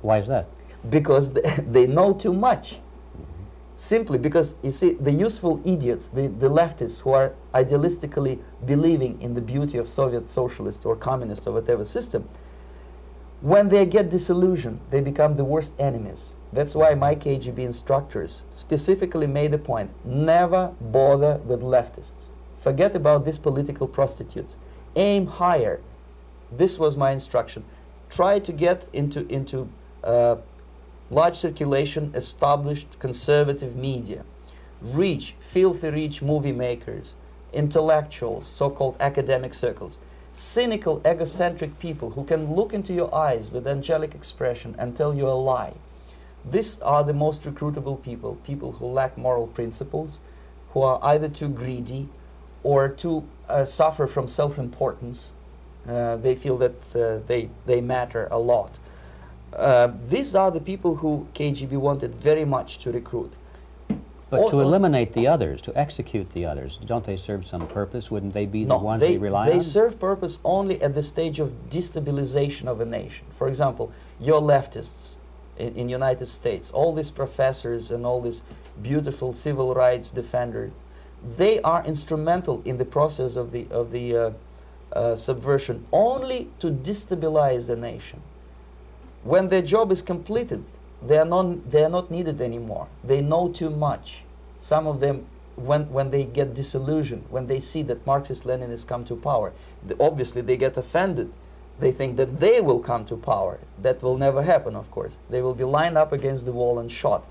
Why 0.01 0.19
is 0.19 0.27
that? 0.27 0.47
Because 0.89 1.33
they 1.71 1.87
know 1.87 2.13
too 2.13 2.33
much. 2.33 2.73
Mm-hmm. 2.73 3.43
Simply 3.77 4.17
because, 4.17 4.55
you 4.63 4.71
see, 4.71 4.93
the 4.93 5.11
useful 5.11 5.61
idiots, 5.65 6.09
the, 6.09 6.27
the 6.27 6.49
leftists 6.49 7.01
who 7.01 7.11
are 7.11 7.33
idealistically 7.53 8.39
believing 8.65 9.21
in 9.21 9.33
the 9.33 9.41
beauty 9.41 9.77
of 9.77 9.87
Soviet 9.87 10.27
socialist 10.27 10.85
or 10.85 10.95
communist 10.95 11.47
or 11.47 11.53
whatever 11.53 11.85
system, 11.85 12.27
when 13.41 13.69
they 13.69 13.85
get 13.85 14.09
disillusioned, 14.09 14.81
they 14.89 14.99
become 14.99 15.37
the 15.37 15.45
worst 15.45 15.73
enemies. 15.79 16.35
That's 16.51 16.75
why 16.75 16.93
my 16.95 17.15
KGB 17.15 17.59
instructors 17.59 18.43
specifically 18.51 19.27
made 19.27 19.51
the 19.51 19.57
point 19.57 19.91
never 20.03 20.73
bother 20.81 21.35
with 21.45 21.61
leftists. 21.61 22.31
Forget 22.59 22.95
about 22.95 23.23
these 23.23 23.37
political 23.37 23.87
prostitutes. 23.87 24.57
Aim 24.95 25.27
higher. 25.27 25.79
This 26.51 26.79
was 26.79 26.97
my 26.97 27.11
instruction. 27.11 27.63
Try 28.09 28.39
to 28.39 28.51
get 28.51 28.87
into, 28.91 29.27
into 29.27 29.69
uh, 30.03 30.37
large 31.09 31.35
circulation, 31.35 32.11
established 32.15 32.99
conservative 32.99 33.75
media. 33.75 34.25
Reach, 34.81 35.35
filthy 35.39 35.89
rich 35.89 36.21
movie 36.21 36.51
makers, 36.51 37.15
intellectuals, 37.53 38.47
so 38.47 38.69
called 38.69 38.95
academic 38.99 39.53
circles. 39.53 39.99
Cynical, 40.33 41.01
egocentric 41.05 41.79
people 41.79 42.11
who 42.11 42.23
can 42.23 42.55
look 42.55 42.73
into 42.73 42.93
your 42.93 43.13
eyes 43.13 43.51
with 43.51 43.67
angelic 43.67 44.15
expression 44.15 44.75
and 44.79 44.95
tell 44.95 45.13
you 45.13 45.27
a 45.27 45.31
lie. 45.31 45.73
These 46.45 46.79
are 46.79 47.03
the 47.03 47.13
most 47.13 47.43
recruitable 47.43 48.01
people, 48.01 48.35
people 48.45 48.73
who 48.73 48.85
lack 48.85 49.17
moral 49.17 49.47
principles, 49.47 50.19
who 50.71 50.81
are 50.81 50.99
either 51.03 51.27
too 51.27 51.49
greedy 51.49 52.07
or 52.63 52.87
too 52.87 53.27
uh, 53.49 53.65
suffer 53.65 54.07
from 54.07 54.27
self-importance. 54.27 55.33
Uh, 55.33 55.38
they 55.85 56.35
feel 56.35 56.57
that 56.57 56.95
uh, 56.95 57.19
they, 57.27 57.49
they 57.65 57.81
matter 57.81 58.27
a 58.31 58.39
lot. 58.39 58.79
Uh, 59.53 59.91
these 60.07 60.35
are 60.35 60.51
the 60.51 60.59
people 60.59 60.97
who 60.97 61.27
KGB 61.33 61.71
wanted 61.71 62.15
very 62.15 62.45
much 62.45 62.77
to 62.79 62.91
recruit. 62.91 63.33
But 64.29 64.49
to 64.49 64.59
eliminate 64.59 65.13
the 65.13 65.27
others, 65.27 65.59
to 65.61 65.75
execute 65.75 66.33
the 66.33 66.45
others, 66.45 66.77
don't 66.85 67.03
they 67.03 67.15
serve 67.15 67.47
some 67.47 67.67
purpose? 67.67 68.11
Wouldn't 68.11 68.33
they 68.33 68.45
be 68.45 68.63
no, 68.63 68.77
the 68.77 68.83
ones 68.83 69.01
they, 69.01 69.13
they 69.13 69.17
rely 69.17 69.47
they 69.47 69.53
on? 69.53 69.57
They 69.57 69.63
serve 69.63 69.99
purpose 69.99 70.37
only 70.43 70.79
at 70.83 70.93
the 70.93 71.01
stage 71.01 71.39
of 71.39 71.51
destabilization 71.71 72.67
of 72.67 72.79
a 72.79 72.85
nation. 72.85 73.25
For 73.35 73.47
example, 73.47 73.91
your 74.19 74.39
leftists 74.39 75.15
in, 75.57 75.75
in 75.75 75.89
United 75.89 76.27
States, 76.27 76.69
all 76.69 76.93
these 76.93 77.09
professors 77.09 77.89
and 77.89 78.05
all 78.05 78.21
these 78.21 78.43
beautiful 78.81 79.33
civil 79.33 79.73
rights 79.73 80.11
defenders, 80.11 80.71
they 81.37 81.59
are 81.61 81.83
instrumental 81.83 82.61
in 82.65 82.77
the 82.77 82.85
process 82.85 83.35
of 83.35 83.51
the, 83.51 83.67
of 83.71 83.91
the 83.91 84.15
uh, 84.15 84.31
uh, 84.93 85.15
subversion 85.15 85.85
only 85.91 86.49
to 86.59 86.71
destabilize 86.71 87.67
the 87.67 87.75
nation. 87.75 88.21
When 89.23 89.49
their 89.49 89.61
job 89.61 89.91
is 89.91 90.01
completed, 90.01 90.63
they 91.05 91.17
are, 91.17 91.25
not, 91.25 91.69
they 91.69 91.83
are 91.83 91.89
not 91.89 92.11
needed 92.11 92.41
anymore. 92.41 92.87
They 93.03 93.21
know 93.21 93.49
too 93.49 93.69
much. 93.69 94.23
Some 94.59 94.87
of 94.87 94.99
them, 94.99 95.25
when, 95.55 95.91
when 95.91 96.11
they 96.11 96.25
get 96.25 96.53
disillusioned, 96.53 97.25
when 97.29 97.47
they 97.47 97.59
see 97.59 97.81
that 97.83 98.05
Marxist 98.05 98.43
Leninists 98.43 98.87
come 98.87 99.05
to 99.05 99.15
power, 99.15 99.53
the, 99.85 99.95
obviously 99.99 100.41
they 100.41 100.57
get 100.57 100.77
offended. 100.77 101.31
They 101.79 101.91
think 101.91 102.17
that 102.17 102.39
they 102.39 102.59
will 102.59 102.79
come 102.79 103.05
to 103.05 103.15
power. 103.15 103.59
That 103.81 104.03
will 104.03 104.17
never 104.17 104.43
happen, 104.43 104.75
of 104.75 104.91
course. 104.91 105.19
They 105.29 105.41
will 105.41 105.53
be 105.53 105.63
lined 105.63 105.97
up 105.97 106.11
against 106.11 106.45
the 106.45 106.51
wall 106.51 106.77
and 106.79 106.91
shot. 106.91 107.25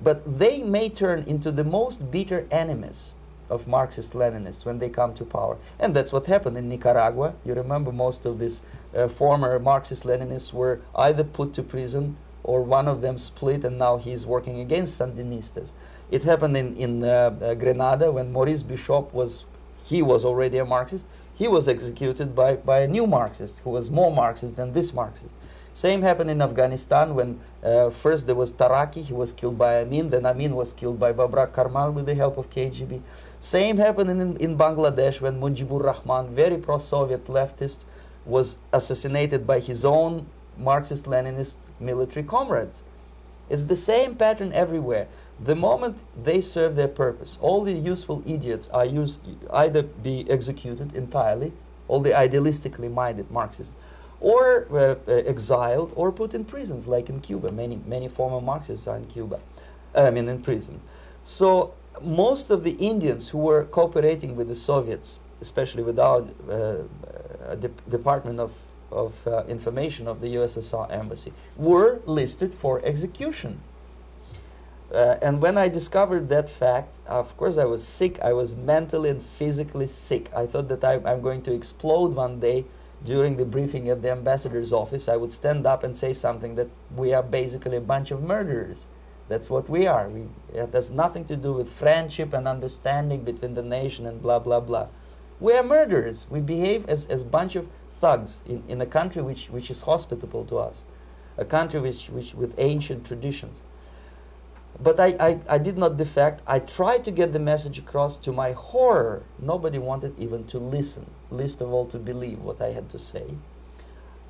But 0.00 0.38
they 0.38 0.62
may 0.62 0.88
turn 0.88 1.24
into 1.26 1.52
the 1.52 1.64
most 1.64 2.10
bitter 2.10 2.46
enemies 2.50 3.12
of 3.52 3.68
Marxist 3.68 4.14
Leninists 4.14 4.64
when 4.64 4.78
they 4.78 4.88
come 4.88 5.12
to 5.14 5.24
power. 5.24 5.58
And 5.78 5.94
that's 5.94 6.12
what 6.12 6.26
happened 6.26 6.56
in 6.56 6.68
Nicaragua. 6.68 7.34
You 7.44 7.54
remember 7.54 7.92
most 7.92 8.24
of 8.24 8.38
these 8.38 8.62
uh, 8.96 9.08
former 9.08 9.58
Marxist 9.58 10.04
Leninists 10.04 10.52
were 10.52 10.80
either 10.96 11.22
put 11.22 11.52
to 11.54 11.62
prison 11.62 12.16
or 12.42 12.62
one 12.62 12.88
of 12.88 13.02
them 13.02 13.18
split 13.18 13.64
and 13.64 13.78
now 13.78 13.98
he's 13.98 14.24
working 14.26 14.58
against 14.60 14.98
Sandinistas. 14.98 15.72
It 16.10 16.24
happened 16.24 16.56
in, 16.56 16.74
in 16.74 17.04
uh, 17.04 17.08
uh, 17.08 17.54
Grenada 17.54 18.10
when 18.10 18.32
Maurice 18.32 18.62
Bishop 18.62 19.12
was, 19.12 19.44
he 19.84 20.02
was 20.02 20.24
already 20.24 20.58
a 20.58 20.64
Marxist. 20.64 21.06
He 21.34 21.46
was 21.46 21.68
executed 21.68 22.34
by, 22.34 22.56
by 22.56 22.80
a 22.80 22.88
new 22.88 23.06
Marxist 23.06 23.60
who 23.60 23.70
was 23.70 23.90
more 23.90 24.10
Marxist 24.10 24.56
than 24.56 24.72
this 24.72 24.92
Marxist. 24.92 25.34
Same 25.74 26.02
happened 26.02 26.30
in 26.30 26.42
Afghanistan 26.42 27.14
when 27.14 27.40
uh, 27.62 27.88
first 27.88 28.26
there 28.26 28.34
was 28.34 28.52
Taraki, 28.52 29.02
he 29.02 29.14
was 29.14 29.32
killed 29.32 29.56
by 29.56 29.80
Amin, 29.80 30.10
then 30.10 30.26
Amin 30.26 30.54
was 30.54 30.72
killed 30.72 31.00
by 31.00 31.12
Babrak 31.12 31.52
Karmal 31.52 31.92
with 31.92 32.04
the 32.04 32.14
help 32.14 32.36
of 32.36 32.50
KGB. 32.50 33.00
Same 33.40 33.78
happened 33.78 34.10
in, 34.10 34.36
in 34.36 34.58
Bangladesh 34.58 35.20
when 35.20 35.40
Mujibur 35.40 35.82
Rahman, 35.82 36.34
very 36.34 36.58
pro-Soviet 36.58 37.24
leftist, 37.24 37.84
was 38.26 38.58
assassinated 38.72 39.46
by 39.46 39.60
his 39.60 39.84
own 39.84 40.26
Marxist-Leninist 40.58 41.70
military 41.80 42.24
comrades. 42.24 42.82
It's 43.48 43.64
the 43.64 43.76
same 43.76 44.14
pattern 44.14 44.52
everywhere. 44.52 45.08
The 45.40 45.56
moment 45.56 45.98
they 46.22 46.40
serve 46.40 46.76
their 46.76 46.88
purpose, 46.88 47.38
all 47.40 47.62
the 47.62 47.72
useful 47.72 48.22
idiots 48.26 48.68
are 48.68 48.86
used, 48.86 49.20
either 49.52 49.82
be 49.82 50.30
executed 50.30 50.94
entirely, 50.94 51.52
all 51.88 52.00
the 52.00 52.10
idealistically 52.10 52.92
minded 52.92 53.30
Marxists, 53.30 53.76
or 54.22 54.68
uh, 54.70 54.94
uh, 55.08 55.12
exiled 55.26 55.92
or 55.96 56.12
put 56.12 56.32
in 56.32 56.44
prisons, 56.44 56.86
like 56.86 57.08
in 57.08 57.20
Cuba. 57.20 57.50
Many, 57.50 57.80
many 57.84 58.08
former 58.08 58.40
Marxists 58.40 58.86
are 58.86 58.96
in 58.96 59.06
Cuba, 59.06 59.40
I 59.94 60.10
mean, 60.10 60.28
in 60.28 60.40
prison. 60.42 60.80
So 61.24 61.74
most 62.00 62.50
of 62.50 62.62
the 62.62 62.72
Indians 62.72 63.30
who 63.30 63.38
were 63.38 63.64
cooperating 63.64 64.36
with 64.36 64.48
the 64.48 64.54
Soviets, 64.54 65.18
especially 65.40 65.82
with 65.82 65.98
our 65.98 66.24
uh, 66.48 66.52
uh, 66.52 67.54
de 67.56 67.68
Department 67.88 68.38
of, 68.38 68.52
of 68.92 69.26
uh, 69.26 69.44
Information 69.48 70.06
of 70.06 70.20
the 70.20 70.28
USSR 70.36 70.90
Embassy, 70.90 71.32
were 71.56 72.00
listed 72.06 72.54
for 72.54 72.80
execution. 72.84 73.60
Uh, 74.94 75.16
and 75.20 75.42
when 75.42 75.58
I 75.58 75.68
discovered 75.68 76.28
that 76.28 76.48
fact, 76.48 76.94
of 77.06 77.36
course, 77.36 77.58
I 77.58 77.64
was 77.64 77.82
sick. 77.84 78.20
I 78.20 78.34
was 78.34 78.54
mentally 78.54 79.08
and 79.10 79.20
physically 79.20 79.88
sick. 79.88 80.30
I 80.36 80.46
thought 80.46 80.68
that 80.68 80.84
I, 80.84 81.00
I'm 81.04 81.22
going 81.22 81.42
to 81.42 81.52
explode 81.52 82.14
one 82.14 82.38
day 82.38 82.66
during 83.04 83.36
the 83.36 83.44
briefing 83.44 83.88
at 83.88 84.02
the 84.02 84.10
ambassador's 84.10 84.72
office. 84.72 85.08
I 85.08 85.16
would 85.16 85.32
stand 85.32 85.66
up 85.66 85.82
and 85.82 85.96
say 85.96 86.12
something 86.12 86.54
that 86.54 86.68
we 86.94 87.12
are 87.12 87.22
basically 87.22 87.76
a 87.76 87.80
bunch 87.80 88.10
of 88.10 88.22
murderers. 88.22 88.88
That's 89.28 89.48
what 89.48 89.68
we 89.68 89.86
are. 89.86 90.08
We, 90.08 90.28
it 90.52 90.72
has 90.72 90.90
nothing 90.90 91.24
to 91.26 91.36
do 91.36 91.52
with 91.52 91.68
friendship 91.68 92.32
and 92.32 92.46
understanding 92.46 93.24
between 93.24 93.54
the 93.54 93.62
nation 93.62 94.06
and 94.06 94.20
blah, 94.20 94.38
blah, 94.38 94.60
blah. 94.60 94.88
We 95.40 95.54
are 95.54 95.62
murderers. 95.62 96.26
We 96.30 96.40
behave 96.40 96.88
as 96.88 97.06
a 97.08 97.24
bunch 97.24 97.56
of 97.56 97.68
thugs 97.98 98.42
in, 98.46 98.62
in 98.68 98.80
a 98.80 98.86
country 98.86 99.22
which, 99.22 99.46
which 99.48 99.70
is 99.70 99.82
hospitable 99.82 100.44
to 100.46 100.58
us, 100.58 100.84
a 101.36 101.44
country 101.44 101.80
which, 101.80 102.08
which, 102.08 102.34
with 102.34 102.54
ancient 102.58 103.06
traditions. 103.06 103.62
But 104.80 104.98
I, 104.98 105.14
I, 105.20 105.40
I 105.48 105.58
did 105.58 105.78
not 105.78 105.96
defect. 105.96 106.42
I 106.46 106.58
tried 106.58 107.04
to 107.04 107.10
get 107.10 107.32
the 107.32 107.38
message 107.38 107.78
across. 107.78 108.18
To 108.18 108.32
my 108.32 108.52
horror, 108.52 109.22
nobody 109.38 109.78
wanted 109.78 110.18
even 110.18 110.44
to 110.46 110.58
listen, 110.58 111.10
least 111.30 111.60
of 111.60 111.72
all 111.72 111.86
to 111.86 111.98
believe 111.98 112.40
what 112.40 112.60
I 112.60 112.72
had 112.72 112.88
to 112.90 112.98
say. 112.98 113.34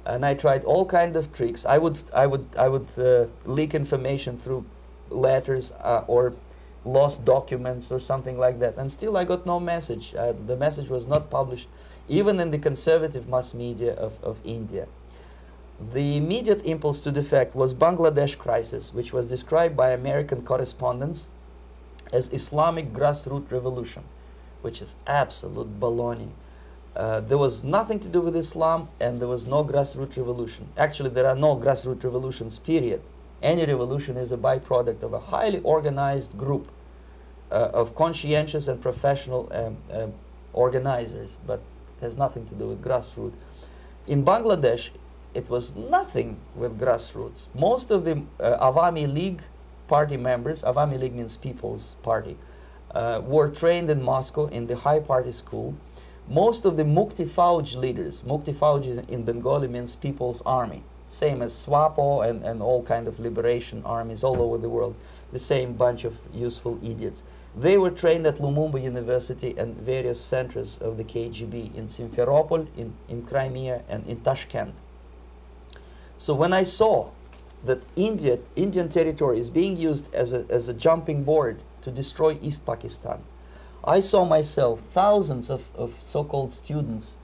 And 0.05 0.27
I 0.27 0.35
tried 0.35 0.65
all 0.65 0.85
kind 0.85 1.17
of 1.17 1.33
tricks. 1.33 1.65
I 1.65 1.79
would, 1.79 1.99
I 2.13 2.27
would, 2.27 2.47
I 2.59 2.69
would 2.69 2.89
uh, 2.99 3.27
leak 3.45 3.75
information 3.75 4.37
through 4.37 4.67
letters 5.11 5.73
uh, 5.81 6.05
or 6.07 6.35
lost 6.85 7.25
documents 7.25 7.93
or 7.93 8.01
something 8.01 8.39
like 8.39 8.59
that. 8.59 8.77
And 8.77 8.91
still, 8.91 9.17
I 9.17 9.25
got 9.25 9.47
no 9.47 9.61
message. 9.61 10.15
Uh, 10.15 10.33
the 10.47 10.57
message 10.57 10.89
was 10.89 11.07
not 11.07 11.31
published, 11.31 11.69
even 12.09 12.41
in 12.41 12.51
the 12.51 12.59
conservative 12.59 13.29
mass 13.29 13.55
media 13.55 13.95
of, 13.95 14.23
of 14.25 14.41
India. 14.45 14.89
The 15.81 16.17
immediate 16.17 16.65
impulse 16.65 17.01
to 17.03 17.11
defect 17.11 17.55
was 17.55 17.75
Bangladesh 17.75 18.39
crisis, 18.39 18.95
which 18.95 19.13
was 19.13 19.29
described 19.29 19.77
by 19.77 19.91
American 19.91 20.43
correspondents 20.43 21.29
as 22.13 22.29
Islamic 22.33 22.93
grassroots 22.93 23.51
revolution, 23.51 24.05
which 24.61 24.83
is 24.83 24.97
absolute 25.07 25.81
baloney. 25.81 26.31
Uh, 26.95 27.21
there 27.21 27.39
was 27.39 27.65
nothing 27.65 27.99
to 28.01 28.09
do 28.09 28.21
with 28.21 28.37
Islam, 28.37 28.89
and 29.01 29.21
there 29.21 29.29
was 29.29 29.47
no 29.47 29.65
grassroots 29.65 30.17
revolution. 30.17 30.69
Actually, 30.77 31.11
there 31.11 31.27
are 31.27 31.35
no 31.35 31.57
grassroots 31.57 32.05
revolutions. 32.05 32.59
Period. 32.59 33.01
Any 33.43 33.65
revolution 33.65 34.17
is 34.17 34.31
a 34.31 34.37
byproduct 34.37 35.03
of 35.03 35.15
a 35.15 35.19
highly 35.19 35.61
organized 35.61 36.37
group 36.37 36.71
uh, 37.51 37.71
of 37.73 37.95
conscientious 37.95 38.69
and 38.69 38.81
professional 38.81 39.51
um, 39.53 39.79
uh, 39.91 40.07
organizers, 40.53 41.39
but 41.47 41.61
has 42.01 42.17
nothing 42.17 42.47
to 42.47 42.55
do 42.55 42.67
with 42.69 42.83
grassroots. 42.83 43.35
In 44.07 44.25
Bangladesh, 44.25 44.91
it 45.35 45.49
was 45.49 45.75
nothing 45.75 46.39
with 46.55 46.79
grassroots. 46.79 47.47
Most 47.55 47.91
of 47.91 48.05
the 48.05 48.23
uh, 48.39 48.71
Awami 48.73 49.13
League 49.13 49.43
party 49.89 50.17
members, 50.17 50.63
Awami 50.63 50.99
League 50.99 51.15
means 51.15 51.37
People's 51.37 51.97
Party, 52.03 52.37
uh, 52.95 53.21
were 53.25 53.49
trained 53.49 53.91
in 53.91 54.03
Moscow 54.03 54.47
in 54.47 54.67
the 54.67 54.77
high 54.77 55.01
party 55.01 55.33
school. 55.33 55.75
Most 56.29 56.65
of 56.65 56.77
the 56.77 56.85
Mukti 56.85 57.27
Fauj 57.27 57.77
leaders, 57.77 58.23
Mukti 58.23 58.55
Fauj 58.55 59.09
in 59.09 59.25
Bengali 59.25 59.69
means 59.69 59.97
People's 59.97 60.41
Army, 60.47 60.83
same 61.09 61.43
as 61.43 61.53
SWAPO 61.53 62.29
and, 62.29 62.43
and 62.45 62.63
all 62.63 62.83
kind 62.83 63.09
of 63.09 63.19
liberation 63.19 63.83
armies 63.85 64.23
all 64.23 64.41
over 64.41 64.57
the 64.57 64.69
world, 64.69 64.95
the 65.33 65.39
same 65.39 65.73
bunch 65.73 66.05
of 66.05 66.19
useful 66.33 66.79
idiots. 66.83 67.23
They 67.57 67.77
were 67.77 67.91
trained 67.91 68.27
at 68.27 68.37
Lumumba 68.37 68.83
University 68.83 69.55
and 69.59 69.77
various 69.77 70.21
centers 70.21 70.79
of 70.79 70.97
the 70.97 71.05
KGB 71.05 71.75
in 71.75 71.87
Simferopol, 71.87 72.67
in, 72.77 72.95
in 73.09 73.27
Crimea, 73.27 73.83
and 73.89 74.07
in 74.07 74.21
Tashkent. 74.21 74.75
So 76.23 76.35
when 76.35 76.53
I 76.53 76.63
saw 76.63 77.11
that 77.65 77.83
India, 77.97 78.39
Indian 78.55 78.89
territory 78.89 79.41
is 79.41 79.51
being 79.51 79.77
used 79.77 80.15
as 80.15 80.33
a, 80.33 80.47
as 80.49 80.69
a 80.69 80.73
jumping 80.73 81.25
board 81.25 81.61
to 81.81 81.91
destroy 81.91 82.39
East 82.41 82.65
Pakistan, 82.65 83.25
I 83.83 83.99
saw 83.99 84.25
myself 84.25 84.83
thousands 84.93 85.51
of, 85.51 85.69
of 85.75 86.01
so-called 86.01 86.53
students 86.53 87.17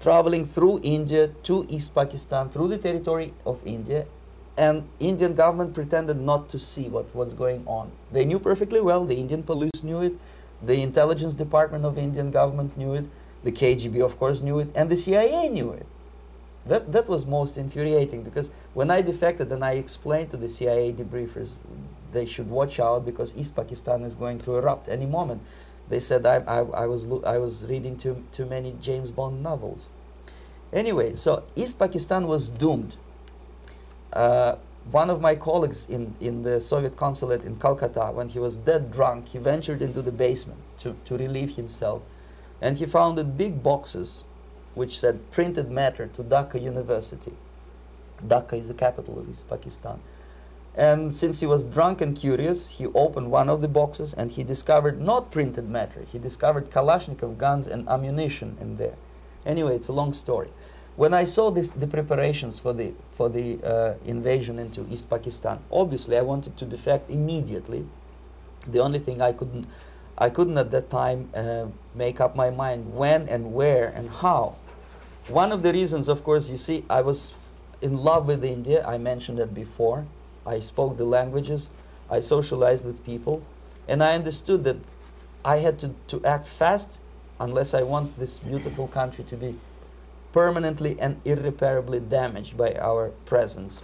traveling 0.00 0.46
through 0.46 0.80
India 0.82 1.28
to 1.42 1.66
East 1.68 1.94
Pakistan, 1.94 2.48
through 2.48 2.68
the 2.68 2.78
territory 2.78 3.34
of 3.44 3.60
India, 3.66 4.06
and 4.56 4.88
Indian 4.98 5.34
government 5.34 5.74
pretended 5.74 6.18
not 6.18 6.48
to 6.48 6.58
see 6.58 6.88
what 6.88 7.14
was 7.14 7.34
going 7.34 7.62
on. 7.66 7.92
They 8.10 8.24
knew 8.24 8.38
perfectly 8.38 8.80
well, 8.80 9.04
the 9.04 9.16
Indian 9.16 9.42
police 9.42 9.82
knew 9.82 10.00
it, 10.00 10.14
the 10.62 10.80
intelligence 10.80 11.34
department 11.34 11.84
of 11.84 11.98
Indian 11.98 12.30
government 12.30 12.78
knew 12.78 12.94
it, 12.94 13.04
the 13.42 13.52
KGB 13.52 14.02
of 14.02 14.18
course 14.18 14.40
knew 14.40 14.60
it, 14.60 14.68
and 14.74 14.88
the 14.88 14.96
CIA 14.96 15.50
knew 15.50 15.72
it. 15.72 15.86
That, 16.66 16.92
that 16.92 17.08
was 17.08 17.26
most 17.26 17.58
infuriating 17.58 18.22
because 18.22 18.50
when 18.72 18.90
I 18.90 19.02
defected 19.02 19.52
and 19.52 19.62
I 19.64 19.72
explained 19.72 20.30
to 20.30 20.38
the 20.38 20.48
CIA 20.48 20.92
debriefers 20.92 21.56
they 22.12 22.24
should 22.24 22.48
watch 22.48 22.80
out 22.80 23.04
because 23.04 23.36
East 23.36 23.54
Pakistan 23.54 24.02
is 24.02 24.14
going 24.14 24.38
to 24.38 24.56
erupt 24.56 24.88
any 24.88 25.04
moment, 25.04 25.42
they 25.88 26.00
said 26.00 26.24
I, 26.24 26.36
I, 26.36 26.58
I 26.60 26.86
was, 26.86 27.08
I 27.24 27.38
was 27.38 27.66
reading 27.68 27.96
too, 27.96 28.24
too 28.32 28.46
many 28.46 28.74
James 28.80 29.10
Bond 29.10 29.42
novels. 29.42 29.90
Anyway, 30.72 31.14
so 31.14 31.44
East 31.54 31.78
Pakistan 31.78 32.26
was 32.26 32.48
doomed. 32.48 32.96
Uh, 34.12 34.56
one 34.90 35.10
of 35.10 35.20
my 35.20 35.34
colleagues 35.34 35.86
in, 35.88 36.14
in 36.20 36.42
the 36.42 36.60
Soviet 36.60 36.96
consulate 36.96 37.44
in 37.44 37.56
Calcutta, 37.56 38.10
when 38.12 38.28
he 38.28 38.38
was 38.38 38.58
dead 38.58 38.90
drunk, 38.90 39.28
he 39.28 39.38
ventured 39.38 39.82
into 39.82 40.02
the 40.02 40.12
basement 40.12 40.60
to, 40.78 40.96
to 41.04 41.16
relieve 41.16 41.56
himself. 41.56 42.02
And 42.60 42.78
he 42.78 42.86
found 42.86 43.18
that 43.18 43.36
big 43.36 43.62
boxes 43.62 44.24
which 44.74 44.98
said 44.98 45.30
printed 45.30 45.70
matter 45.70 46.06
to 46.08 46.22
Dhaka 46.22 46.60
University. 46.60 47.32
Dhaka 48.26 48.54
is 48.54 48.68
the 48.68 48.74
capital 48.74 49.18
of 49.18 49.28
East 49.28 49.48
Pakistan. 49.48 50.00
And 50.76 51.14
since 51.14 51.38
he 51.40 51.46
was 51.46 51.64
drunk 51.64 52.00
and 52.00 52.16
curious, 52.16 52.68
he 52.68 52.86
opened 52.86 53.30
one 53.30 53.48
of 53.48 53.62
the 53.62 53.68
boxes 53.68 54.12
and 54.12 54.32
he 54.32 54.42
discovered 54.42 55.00
not 55.00 55.30
printed 55.30 55.68
matter. 55.68 56.04
He 56.10 56.18
discovered 56.18 56.70
Kalashnikov 56.70 57.38
guns 57.38 57.68
and 57.68 57.88
ammunition 57.88 58.56
in 58.60 58.76
there. 58.76 58.96
Anyway, 59.46 59.76
it's 59.76 59.88
a 59.88 59.92
long 59.92 60.12
story. 60.12 60.48
When 60.96 61.14
I 61.14 61.24
saw 61.24 61.50
the, 61.50 61.62
the 61.76 61.86
preparations 61.86 62.58
for 62.58 62.72
the, 62.72 62.92
for 63.12 63.28
the 63.28 63.62
uh, 63.62 63.94
invasion 64.04 64.58
into 64.58 64.86
East 64.90 65.08
Pakistan, 65.10 65.60
obviously 65.70 66.16
I 66.16 66.22
wanted 66.22 66.56
to 66.56 66.64
defect 66.64 67.10
immediately. 67.10 67.86
The 68.66 68.80
only 68.80 68.98
thing 68.98 69.20
I 69.20 69.32
couldn't, 69.32 69.66
I 70.18 70.30
couldn't 70.30 70.58
at 70.58 70.70
that 70.72 70.90
time 70.90 71.30
uh, 71.34 71.66
make 71.94 72.20
up 72.20 72.34
my 72.34 72.50
mind 72.50 72.94
when 72.94 73.28
and 73.28 73.54
where 73.54 73.88
and 73.88 74.08
how. 74.10 74.56
One 75.28 75.52
of 75.52 75.62
the 75.62 75.72
reasons, 75.72 76.08
of 76.08 76.22
course, 76.22 76.50
you 76.50 76.58
see, 76.58 76.84
I 76.90 77.00
was 77.00 77.32
in 77.80 77.96
love 77.96 78.26
with 78.26 78.44
India. 78.44 78.84
I 78.86 78.98
mentioned 78.98 79.38
that 79.38 79.54
before. 79.54 80.06
I 80.46 80.60
spoke 80.60 80.98
the 80.98 81.06
languages. 81.06 81.70
I 82.10 82.20
socialized 82.20 82.84
with 82.84 83.04
people. 83.06 83.42
And 83.88 84.02
I 84.02 84.14
understood 84.14 84.64
that 84.64 84.76
I 85.42 85.58
had 85.58 85.78
to, 85.78 85.94
to 86.08 86.24
act 86.26 86.46
fast 86.46 87.00
unless 87.40 87.72
I 87.72 87.82
want 87.82 88.18
this 88.18 88.38
beautiful 88.38 88.86
country 88.86 89.24
to 89.24 89.36
be 89.36 89.56
permanently 90.32 90.98
and 91.00 91.20
irreparably 91.24 92.00
damaged 92.00 92.56
by 92.58 92.74
our 92.74 93.08
presence. 93.24 93.82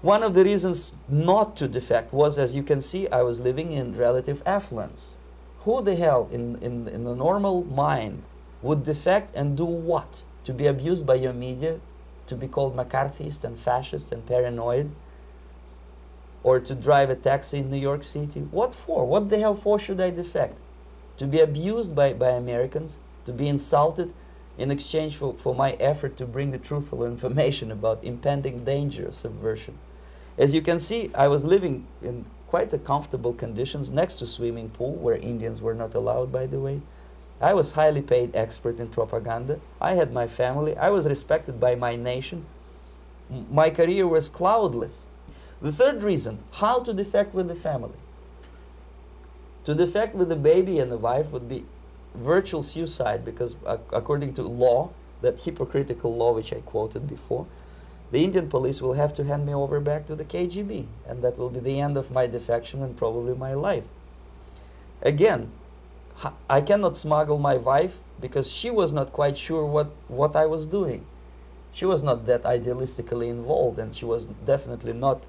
One 0.00 0.22
of 0.22 0.34
the 0.34 0.44
reasons 0.44 0.94
not 1.08 1.56
to 1.56 1.66
defect 1.66 2.12
was, 2.12 2.38
as 2.38 2.54
you 2.54 2.62
can 2.62 2.80
see, 2.80 3.08
I 3.08 3.22
was 3.22 3.40
living 3.40 3.72
in 3.72 3.96
relative 3.96 4.42
affluence. 4.46 5.16
Who 5.60 5.82
the 5.82 5.96
hell 5.96 6.28
in, 6.30 6.56
in, 6.62 6.86
in 6.88 7.04
the 7.04 7.16
normal 7.16 7.64
mind 7.64 8.22
would 8.62 8.84
defect 8.84 9.34
and 9.34 9.56
do 9.56 9.64
what? 9.64 10.22
To 10.44 10.52
be 10.52 10.66
abused 10.66 11.06
by 11.06 11.14
your 11.14 11.32
media, 11.32 11.80
to 12.26 12.36
be 12.36 12.48
called 12.48 12.76
McCarthyist 12.76 13.44
and 13.44 13.58
fascist 13.58 14.12
and 14.12 14.26
paranoid, 14.26 14.90
or 16.42 16.60
to 16.60 16.74
drive 16.74 17.10
a 17.10 17.14
taxi 17.14 17.58
in 17.58 17.70
New 17.70 17.76
York 17.76 18.02
City? 18.02 18.40
What 18.40 18.74
for? 18.74 19.06
What 19.06 19.30
the 19.30 19.38
hell 19.38 19.54
for 19.54 19.78
should 19.78 20.00
I 20.00 20.10
defect? 20.10 20.56
To 21.18 21.26
be 21.26 21.40
abused 21.40 21.94
by, 21.94 22.14
by 22.14 22.30
Americans, 22.30 22.98
to 23.26 23.32
be 23.32 23.48
insulted 23.48 24.14
in 24.56 24.70
exchange 24.70 25.16
for, 25.16 25.34
for 25.34 25.54
my 25.54 25.72
effort 25.72 26.16
to 26.16 26.26
bring 26.26 26.50
the 26.50 26.58
truthful 26.58 27.04
information 27.04 27.70
about 27.70 28.02
impending 28.02 28.64
danger 28.64 29.06
of 29.06 29.14
subversion. 29.14 29.78
As 30.38 30.54
you 30.54 30.62
can 30.62 30.80
see, 30.80 31.10
I 31.14 31.28
was 31.28 31.44
living 31.44 31.86
in 32.02 32.24
quite 32.46 32.72
a 32.72 32.78
comfortable 32.78 33.32
conditions 33.32 33.90
next 33.90 34.16
to 34.16 34.26
swimming 34.26 34.70
pool 34.70 34.94
where 34.94 35.16
Indians 35.16 35.60
were 35.60 35.74
not 35.74 35.94
allowed, 35.94 36.32
by 36.32 36.46
the 36.46 36.60
way. 36.60 36.80
I 37.40 37.54
was 37.54 37.72
highly 37.72 38.02
paid 38.02 38.36
expert 38.36 38.78
in 38.78 38.88
propaganda. 38.88 39.60
I 39.80 39.94
had 39.94 40.12
my 40.12 40.26
family. 40.26 40.76
I 40.76 40.90
was 40.90 41.08
respected 41.08 41.58
by 41.58 41.74
my 41.74 41.96
nation. 41.96 42.44
My 43.50 43.70
career 43.70 44.06
was 44.06 44.28
cloudless. 44.28 45.08
The 45.62 45.72
third 45.72 46.02
reason, 46.02 46.40
how 46.52 46.80
to 46.80 46.92
defect 46.92 47.34
with 47.34 47.48
the 47.48 47.54
family. 47.54 47.96
To 49.64 49.74
defect 49.74 50.14
with 50.14 50.28
the 50.28 50.36
baby 50.36 50.78
and 50.78 50.90
the 50.90 50.98
wife 50.98 51.30
would 51.30 51.48
be 51.48 51.64
virtual 52.14 52.62
suicide 52.62 53.24
because 53.24 53.56
according 53.92 54.34
to 54.34 54.42
law, 54.42 54.90
that 55.22 55.38
hypocritical 55.38 56.14
law 56.14 56.32
which 56.32 56.52
I 56.52 56.60
quoted 56.60 57.06
before, 57.08 57.46
the 58.10 58.24
Indian 58.24 58.48
police 58.48 58.82
will 58.82 58.94
have 58.94 59.14
to 59.14 59.24
hand 59.24 59.46
me 59.46 59.54
over 59.54 59.78
back 59.80 60.06
to 60.06 60.16
the 60.16 60.24
KGB, 60.24 60.86
and 61.06 61.22
that 61.22 61.38
will 61.38 61.50
be 61.50 61.60
the 61.60 61.78
end 61.78 61.96
of 61.96 62.10
my 62.10 62.26
defection 62.26 62.82
and 62.82 62.96
probably 62.96 63.34
my 63.34 63.54
life. 63.54 63.84
Again, 65.02 65.52
I 66.48 66.60
cannot 66.60 66.96
smuggle 66.96 67.38
my 67.38 67.56
wife 67.56 67.98
because 68.20 68.50
she 68.50 68.70
was 68.70 68.92
not 68.92 69.12
quite 69.12 69.38
sure 69.38 69.64
what, 69.64 69.90
what 70.08 70.36
I 70.36 70.46
was 70.46 70.66
doing. 70.66 71.06
She 71.72 71.84
was 71.84 72.02
not 72.02 72.26
that 72.26 72.42
idealistically 72.42 73.28
involved, 73.28 73.78
and 73.78 73.94
she 73.94 74.04
was 74.04 74.26
definitely 74.44 74.92
not 74.92 75.22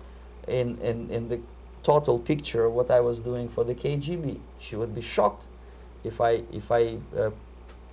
in, 0.48 0.78
in, 0.80 1.10
in 1.10 1.30
the 1.30 1.40
total 1.84 2.20
picture 2.20 2.66
of 2.66 2.74
what 2.74 2.92
I 2.92 3.00
was 3.00 3.20
doing 3.20 3.48
for 3.48 3.64
the 3.64 3.76
KGB. 3.76 4.40
She 4.60 4.76
would 4.76 4.94
be 4.94 5.02
shocked 5.02 5.46
if 6.04 6.20
I, 6.20 6.44
if 6.52 6.72
I 6.72 6.98
uh, 7.16 7.32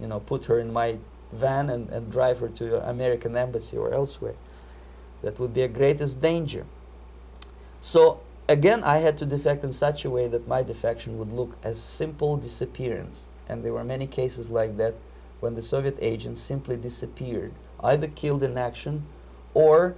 you 0.01 0.07
know, 0.07 0.20
put 0.20 0.46
her 0.46 0.59
in 0.59 0.72
my 0.72 0.96
van 1.32 1.68
and, 1.68 1.88
and 1.90 2.11
drive 2.11 2.38
her 2.40 2.49
to 2.49 2.88
American 2.88 3.36
embassy 3.36 3.76
or 3.76 3.92
elsewhere. 3.92 4.34
That 5.22 5.38
would 5.38 5.53
be 5.53 5.62
a 5.62 5.68
greatest 5.68 6.20
danger. 6.20 6.64
So 7.80 8.20
again, 8.49 8.82
I 8.82 8.99
had 8.99 9.18
to 9.18 9.26
defect 9.26 9.62
in 9.62 9.72
such 9.72 10.05
a 10.05 10.11
way 10.11 10.26
that 10.28 10.49
my 10.49 10.62
defection 10.62 11.18
would 11.18 11.32
look 11.32 11.57
as 11.62 11.80
simple 11.80 12.36
disappearance. 12.36 13.28
And 13.49 13.64
there 13.64 13.72
were 13.72 13.84
many 13.84 14.07
cases 14.07 14.51
like 14.51 14.76
that 14.78 14.94
when 15.40 15.55
the 15.55 15.62
Soviet 15.62 15.96
agents 16.01 16.40
simply 16.40 16.76
disappeared, 16.76 17.53
either 17.80 18.09
killed 18.09 18.42
in 18.42 18.59
action 18.59 19.07
or 19.55 19.94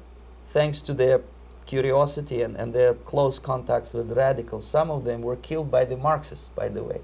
thanks 0.47 0.81
to 0.83 0.95
their 0.95 1.23
curiosity 1.67 2.43
and, 2.43 2.57
and 2.57 2.73
their 2.73 2.95
close 2.95 3.39
contacts 3.39 3.93
with 3.95 4.13
radicals. 4.13 4.67
Some 4.67 4.91
of 4.91 5.05
them 5.05 5.23
were 5.23 5.37
killed 5.37 5.71
by 5.71 5.85
the 5.85 5.97
Marxists, 5.97 6.49
by 6.49 6.69
the 6.69 6.83
way. 6.83 7.01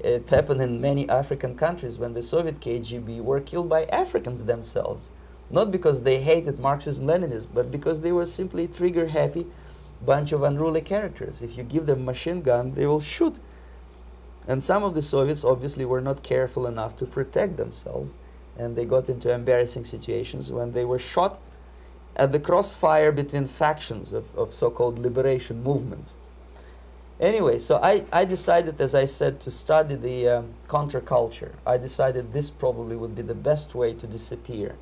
It 0.00 0.28
happened 0.28 0.60
in 0.60 0.80
many 0.80 1.08
African 1.08 1.54
countries 1.54 1.98
when 1.98 2.14
the 2.14 2.22
Soviet 2.22 2.60
KGB 2.60 3.20
were 3.20 3.40
killed 3.40 3.68
by 3.68 3.84
Africans 3.84 4.44
themselves. 4.44 5.10
Not 5.50 5.70
because 5.70 6.02
they 6.02 6.20
hated 6.22 6.58
Marxism 6.58 7.06
Leninism, 7.06 7.48
but 7.52 7.70
because 7.70 8.00
they 8.00 8.12
were 8.12 8.26
simply 8.26 8.66
trigger 8.68 9.08
happy 9.08 9.46
bunch 10.04 10.32
of 10.32 10.42
unruly 10.42 10.80
characters. 10.80 11.42
If 11.42 11.56
you 11.56 11.64
give 11.64 11.86
them 11.86 12.04
machine 12.04 12.42
gun, 12.42 12.74
they 12.74 12.86
will 12.86 13.00
shoot. 13.00 13.38
And 14.48 14.64
some 14.64 14.82
of 14.82 14.94
the 14.94 15.02
Soviets 15.02 15.44
obviously 15.44 15.84
were 15.84 16.00
not 16.00 16.22
careful 16.22 16.66
enough 16.66 16.96
to 16.96 17.06
protect 17.06 17.56
themselves, 17.56 18.16
and 18.58 18.76
they 18.76 18.84
got 18.84 19.08
into 19.08 19.32
embarrassing 19.32 19.84
situations 19.84 20.50
when 20.50 20.72
they 20.72 20.84
were 20.84 20.98
shot 20.98 21.40
at 22.16 22.32
the 22.32 22.40
crossfire 22.40 23.12
between 23.12 23.46
factions 23.46 24.12
of, 24.12 24.36
of 24.36 24.52
so 24.52 24.70
called 24.70 24.98
liberation 24.98 25.62
movements. 25.62 26.16
Anyway, 27.20 27.58
so 27.58 27.76
I, 27.82 28.04
I 28.10 28.24
decided, 28.24 28.80
as 28.80 28.94
I 28.94 29.04
said, 29.04 29.40
to 29.40 29.50
study 29.50 29.94
the 29.94 30.28
um, 30.28 30.54
counterculture. 30.68 31.52
I 31.66 31.76
decided 31.76 32.32
this 32.32 32.50
probably 32.50 32.96
would 32.96 33.14
be 33.14 33.22
the 33.22 33.34
best 33.34 33.74
way 33.74 33.92
to 33.92 34.06
disappear. 34.06 34.76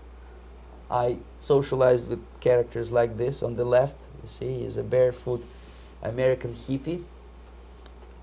I 0.90 1.18
socialized 1.38 2.08
with 2.08 2.24
characters 2.40 2.92
like 2.92 3.18
this 3.18 3.42
on 3.42 3.56
the 3.56 3.64
left. 3.64 4.06
You 4.22 4.28
see, 4.28 4.60
he's 4.60 4.76
a 4.76 4.82
barefoot 4.82 5.44
American 6.02 6.52
hippie. 6.52 7.04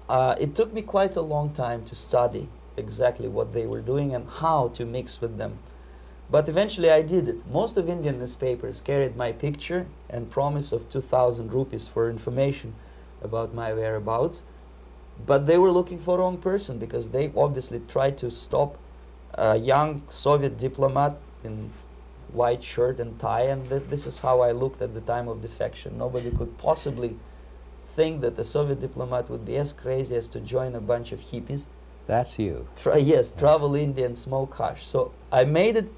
Uh, 0.09 0.35
it 0.39 0.55
took 0.55 0.73
me 0.73 0.81
quite 0.81 1.15
a 1.15 1.21
long 1.21 1.51
time 1.51 1.83
to 1.85 1.95
study 1.95 2.47
exactly 2.77 3.27
what 3.27 3.53
they 3.53 3.65
were 3.65 3.81
doing 3.81 4.13
and 4.13 4.29
how 4.29 4.69
to 4.69 4.85
mix 4.85 5.21
with 5.21 5.37
them. 5.37 5.59
But 6.29 6.49
eventually 6.49 6.89
I 6.89 7.01
did 7.01 7.27
it. 7.27 7.47
Most 7.47 7.77
of 7.77 7.87
Indian 7.87 8.19
newspapers 8.19 8.81
carried 8.81 9.15
my 9.15 9.31
picture 9.31 9.85
and 10.09 10.29
promise 10.29 10.71
of 10.71 10.89
2,000 10.89 11.53
rupees 11.53 11.87
for 11.87 12.09
information 12.09 12.73
about 13.21 13.53
my 13.53 13.73
whereabouts. 13.73 14.43
But 15.23 15.47
they 15.47 15.57
were 15.57 15.71
looking 15.71 15.99
for 15.99 16.17
the 16.17 16.23
wrong 16.23 16.37
person 16.37 16.77
because 16.79 17.11
they 17.11 17.31
obviously 17.35 17.79
tried 17.79 18.17
to 18.19 18.31
stop 18.31 18.77
a 19.35 19.55
young 19.55 20.01
Soviet 20.09 20.57
diplomat 20.57 21.17
in 21.43 21.69
white 22.35 22.63
shirt 22.63 22.99
and 22.99 23.19
tie, 23.19 23.43
and 23.43 23.69
th- 23.69 23.83
this 23.89 24.05
is 24.05 24.19
how 24.19 24.41
I 24.41 24.51
looked 24.51 24.81
at 24.81 24.93
the 24.93 25.01
time 25.01 25.27
of 25.27 25.41
defection. 25.41 25.97
Nobody 25.97 26.31
could 26.31 26.57
possibly 26.57 27.17
think 27.95 28.21
that 28.21 28.37
a 28.37 28.43
Soviet 28.43 28.81
diplomat 28.81 29.29
would 29.29 29.45
be 29.45 29.57
as 29.57 29.73
crazy 29.73 30.15
as 30.15 30.27
to 30.29 30.39
join 30.39 30.75
a 30.75 30.81
bunch 30.81 31.11
of 31.11 31.19
hippies. 31.19 31.67
That's 32.07 32.37
you. 32.37 32.67
Tra- 32.75 32.99
yes, 32.99 33.31
yeah. 33.33 33.39
travel 33.39 33.75
India 33.75 34.05
and 34.05 34.17
smoke 34.17 34.55
hash. 34.57 34.85
So 34.85 35.11
I 35.31 35.45
made 35.45 35.75
it 35.77 35.91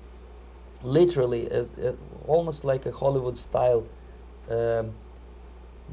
literally 0.83 1.49
a, 1.49 1.63
a, 1.63 1.95
almost 2.27 2.63
like 2.63 2.85
a 2.85 2.91
Hollywood 2.91 3.37
style 3.37 3.85
um, 4.49 4.93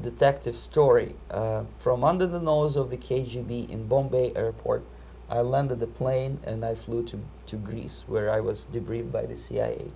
detective 0.01 0.55
story. 0.55 1.15
Uh, 1.31 1.63
from 1.79 2.03
under 2.03 2.25
the 2.25 2.39
nose 2.39 2.75
of 2.75 2.89
the 2.91 2.97
KGB 2.97 3.69
in 3.69 3.87
Bombay 3.87 4.33
airport, 4.35 4.83
I 5.29 5.39
landed 5.39 5.79
the 5.79 5.87
plane 5.87 6.39
and 6.43 6.63
I 6.63 6.75
flew 6.75 7.03
to, 7.05 7.19
to 7.47 7.55
Greece, 7.55 8.03
where 8.07 8.29
I 8.29 8.39
was 8.39 8.67
debriefed 8.71 9.11
by 9.11 9.25
the 9.25 9.37
CIA. 9.37 9.91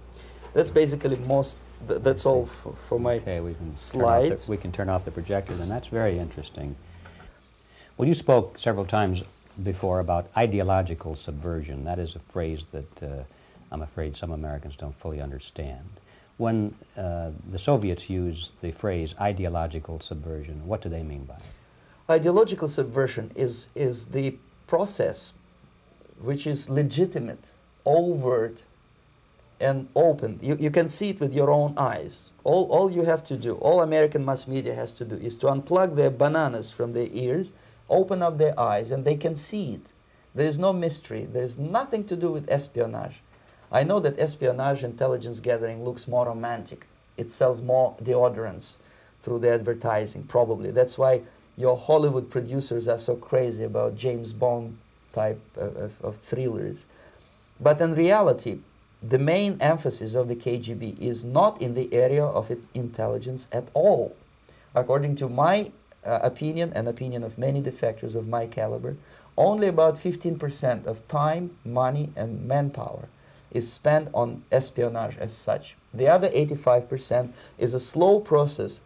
That's 0.59 0.71
basically 0.71 1.15
most. 1.19 1.57
Th- 1.87 2.01
that's 2.01 2.25
all 2.25 2.45
for, 2.45 2.73
for 2.73 2.99
my 2.99 3.13
okay, 3.13 3.39
we 3.39 3.53
can 3.53 3.73
slides. 3.77 4.47
The, 4.47 4.51
we 4.51 4.57
can 4.57 4.73
turn 4.73 4.89
off 4.89 5.05
the 5.05 5.11
projector. 5.11 5.53
and 5.53 5.71
that's 5.71 5.87
very 5.87 6.19
interesting. 6.19 6.75
Well, 7.95 8.09
you 8.09 8.13
spoke 8.13 8.57
several 8.57 8.85
times 8.85 9.23
before 9.63 10.01
about 10.01 10.27
ideological 10.35 11.15
subversion. 11.15 11.85
That 11.85 11.97
is 11.97 12.15
a 12.15 12.19
phrase 12.19 12.65
that 12.73 13.03
uh, 13.03 13.23
I'm 13.71 13.83
afraid 13.83 14.17
some 14.17 14.33
Americans 14.33 14.75
don't 14.75 14.97
fully 14.99 15.21
understand. 15.21 15.87
When 16.35 16.75
uh, 16.97 17.31
the 17.49 17.57
Soviets 17.57 18.09
use 18.09 18.51
the 18.61 18.73
phrase 18.73 19.15
ideological 19.21 20.01
subversion, 20.01 20.67
what 20.67 20.81
do 20.81 20.89
they 20.89 21.03
mean 21.03 21.23
by 21.23 21.35
it? 21.35 21.43
Ideological 22.09 22.67
subversion 22.67 23.31
is, 23.33 23.69
is 23.75 24.07
the 24.07 24.35
process 24.67 25.31
which 26.19 26.45
is 26.45 26.69
legitimate, 26.69 27.53
overt, 27.85 28.63
and 29.59 29.89
open. 29.95 30.39
You, 30.41 30.55
you 30.59 30.71
can 30.71 30.87
see 30.87 31.09
it 31.09 31.19
with 31.19 31.33
your 31.33 31.51
own 31.51 31.73
eyes. 31.77 32.31
All, 32.43 32.65
all 32.71 32.89
you 32.91 33.03
have 33.03 33.23
to 33.25 33.37
do, 33.37 33.55
all 33.55 33.81
American 33.81 34.23
mass 34.23 34.47
media 34.47 34.73
has 34.73 34.93
to 34.93 35.05
do, 35.05 35.15
is 35.15 35.35
to 35.37 35.47
unplug 35.47 35.95
their 35.95 36.09
bananas 36.09 36.71
from 36.71 36.93
their 36.93 37.07
ears, 37.11 37.51
open 37.89 38.21
up 38.21 38.37
their 38.37 38.57
eyes, 38.59 38.91
and 38.91 39.03
they 39.03 39.15
can 39.15 39.35
see 39.35 39.73
it. 39.73 39.91
There 40.33 40.47
is 40.47 40.59
no 40.59 40.71
mystery. 40.71 41.25
There 41.25 41.43
is 41.43 41.57
nothing 41.57 42.05
to 42.05 42.15
do 42.15 42.31
with 42.31 42.49
espionage. 42.49 43.21
I 43.71 43.83
know 43.83 43.99
that 43.99 44.17
espionage 44.17 44.83
intelligence 44.83 45.39
gathering 45.39 45.83
looks 45.83 46.07
more 46.07 46.25
romantic. 46.25 46.87
It 47.17 47.31
sells 47.31 47.61
more 47.61 47.95
deodorants 48.01 48.77
through 49.21 49.39
the 49.39 49.51
advertising, 49.51 50.23
probably. 50.23 50.71
That's 50.71 50.97
why 50.97 51.21
your 51.57 51.77
Hollywood 51.77 52.29
producers 52.29 52.87
are 52.87 52.99
so 52.99 53.15
crazy 53.15 53.63
about 53.63 53.95
James 53.95 54.31
Bond 54.31 54.77
type 55.11 55.41
of, 55.57 55.75
of, 55.75 56.01
of 56.01 56.17
thrillers. 56.17 56.85
But 57.59 57.81
in 57.81 57.93
reality, 57.93 58.59
the 59.01 59.19
main 59.19 59.57
emphasis 59.61 60.13
of 60.13 60.27
the 60.27 60.35
KGB 60.35 60.99
is 60.99 61.23
not 61.23 61.61
in 61.61 61.73
the 61.73 61.93
area 61.93 62.25
of 62.25 62.51
intelligence 62.73 63.47
at 63.51 63.69
all. 63.73 64.15
According 64.75 65.15
to 65.17 65.29
my 65.29 65.71
uh, 66.05 66.19
opinion 66.21 66.73
and 66.75 66.87
opinion 66.87 67.23
of 67.23 67.37
many 67.37 67.61
defectors 67.61 68.15
of 68.15 68.27
my 68.27 68.45
caliber, 68.45 68.97
only 69.37 69.67
about 69.67 69.95
15% 69.95 70.85
of 70.85 71.07
time, 71.07 71.55
money, 71.63 72.09
and 72.15 72.45
manpower 72.45 73.07
is 73.51 73.71
spent 73.71 74.09
on 74.13 74.43
espionage 74.51 75.17
as 75.17 75.33
such. 75.33 75.75
The 75.93 76.07
other 76.07 76.29
85% 76.29 77.31
is 77.57 77.73
a 77.73 77.79
slow 77.79 78.19
process 78.19 78.81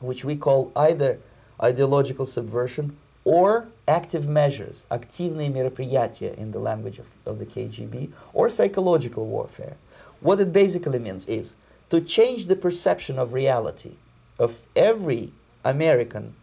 which 0.00 0.24
we 0.24 0.36
call 0.36 0.72
either 0.76 1.18
ideological 1.62 2.26
subversion 2.26 2.96
or 3.24 3.68
active 3.87 4.27
measures, 4.27 4.85
активные 4.89 5.49
мероприятия 5.49 6.33
in 6.37 6.51
the 6.51 6.59
language 6.59 6.99
of, 6.99 7.07
of 7.25 7.39
the 7.39 7.45
KGB, 7.45 8.11
or 8.33 8.49
psychological 8.49 9.25
warfare. 9.25 9.75
What 10.19 10.39
it 10.39 10.53
basically 10.53 10.99
means 10.99 11.25
is 11.25 11.55
to 11.89 11.99
change 11.99 12.45
the 12.45 12.55
perception 12.55 13.19
of 13.19 13.33
reality 13.33 13.95
of 14.39 14.59
every 14.75 15.31
American 15.63 16.35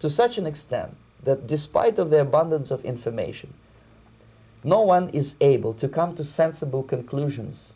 to 0.00 0.10
such 0.10 0.38
an 0.38 0.46
extent 0.46 0.96
that 1.22 1.46
despite 1.46 1.98
of 1.98 2.10
the 2.10 2.20
abundance 2.20 2.70
of 2.70 2.84
information, 2.84 3.54
no 4.64 4.80
one 4.80 5.08
is 5.10 5.36
able 5.40 5.74
to 5.74 5.88
come 5.88 6.14
to 6.14 6.24
sensible 6.24 6.82
conclusions 6.82 7.74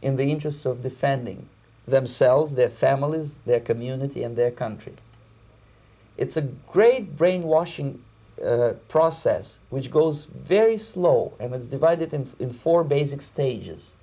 in 0.00 0.16
the 0.16 0.30
interests 0.30 0.66
of 0.66 0.82
defending 0.82 1.48
themselves, 1.86 2.54
their 2.54 2.68
families, 2.68 3.38
their 3.46 3.60
community, 3.60 4.22
and 4.22 4.36
their 4.36 4.50
country. 4.50 4.94
It's 6.17 6.35
a 6.35 6.41
great 6.41 7.15
brainwashing 7.15 8.03
uh, 8.43 8.73
process 8.87 9.59
which 9.69 9.89
goes 9.91 10.25
very 10.25 10.77
slow 10.77 11.33
and 11.39 11.53
it's 11.53 11.67
divided 11.67 12.13
in, 12.13 12.29
in 12.39 12.51
four 12.51 12.83
basic 12.83 13.21
stages. 13.21 13.93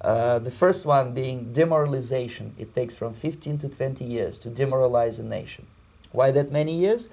Uh, 0.00 0.38
the 0.38 0.50
first 0.50 0.86
one 0.86 1.12
being 1.12 1.52
demoralization. 1.52 2.54
It 2.58 2.74
takes 2.74 2.96
from 2.96 3.14
15 3.14 3.58
to 3.58 3.68
20 3.68 4.04
years 4.04 4.38
to 4.38 4.48
demoralize 4.48 5.18
a 5.18 5.22
nation. 5.22 5.66
Why 6.12 6.30
that 6.30 6.50
many 6.50 6.74
years? 6.74 7.08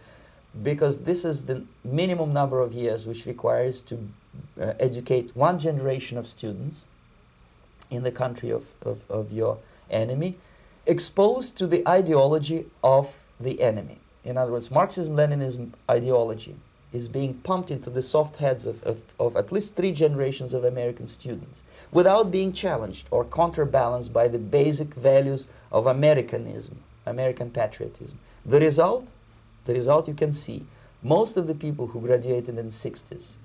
Because 0.64 1.02
this 1.02 1.26
is 1.26 1.46
the 1.46 1.64
minimum 1.84 2.34
number 2.34 2.62
of 2.62 2.74
years 2.74 3.06
which 3.06 3.26
requires 3.26 3.82
to 3.82 4.10
uh, 4.60 4.74
educate 4.80 5.36
one 5.36 5.60
generation 5.60 6.18
of 6.18 6.28
students 6.28 6.86
in 7.90 8.04
the 8.04 8.12
country 8.12 8.50
of, 8.50 8.66
of, 8.84 9.02
of 9.10 9.32
your 9.32 9.60
enemy, 9.90 10.38
exposed 10.86 11.58
to 11.58 11.68
the 11.68 11.88
ideology 11.88 12.66
of 12.84 13.14
the 13.40 13.62
enemy. 13.62 14.00
In 14.24 14.38
other 14.38 14.52
words, 14.52 14.72
Marxism 14.72 15.16
Leninism 15.16 15.74
ideology 15.90 16.56
is 16.94 17.08
being 17.08 17.34
pumped 17.36 17.70
into 17.70 17.90
the 17.90 18.02
soft 18.02 18.38
heads 18.38 18.66
of, 18.66 18.84
of, 18.84 19.00
of 19.20 19.36
at 19.36 19.52
least 19.52 19.76
three 19.76 19.92
generations 19.92 20.54
of 20.54 20.64
American 20.64 21.08
students 21.08 21.64
without 21.92 22.32
being 22.32 22.54
challenged 22.54 23.08
or 23.12 23.26
counterbalanced 23.26 24.14
by 24.14 24.28
the 24.28 24.40
basic 24.40 24.94
values 24.94 25.48
of 25.72 25.86
Americanism, 25.86 26.80
American 27.06 27.50
patriotism. 27.50 28.20
The 28.46 28.60
result, 28.60 29.10
the 29.66 29.74
result 29.74 30.08
you 30.08 30.14
can 30.14 30.34
see, 30.34 30.66
most 31.04 31.38
of 31.38 31.48
the 31.48 31.56
people 31.56 31.88
who 31.88 32.02
graduated 32.02 32.50
in 32.50 32.56
the 32.56 32.64
60s, 32.64 33.36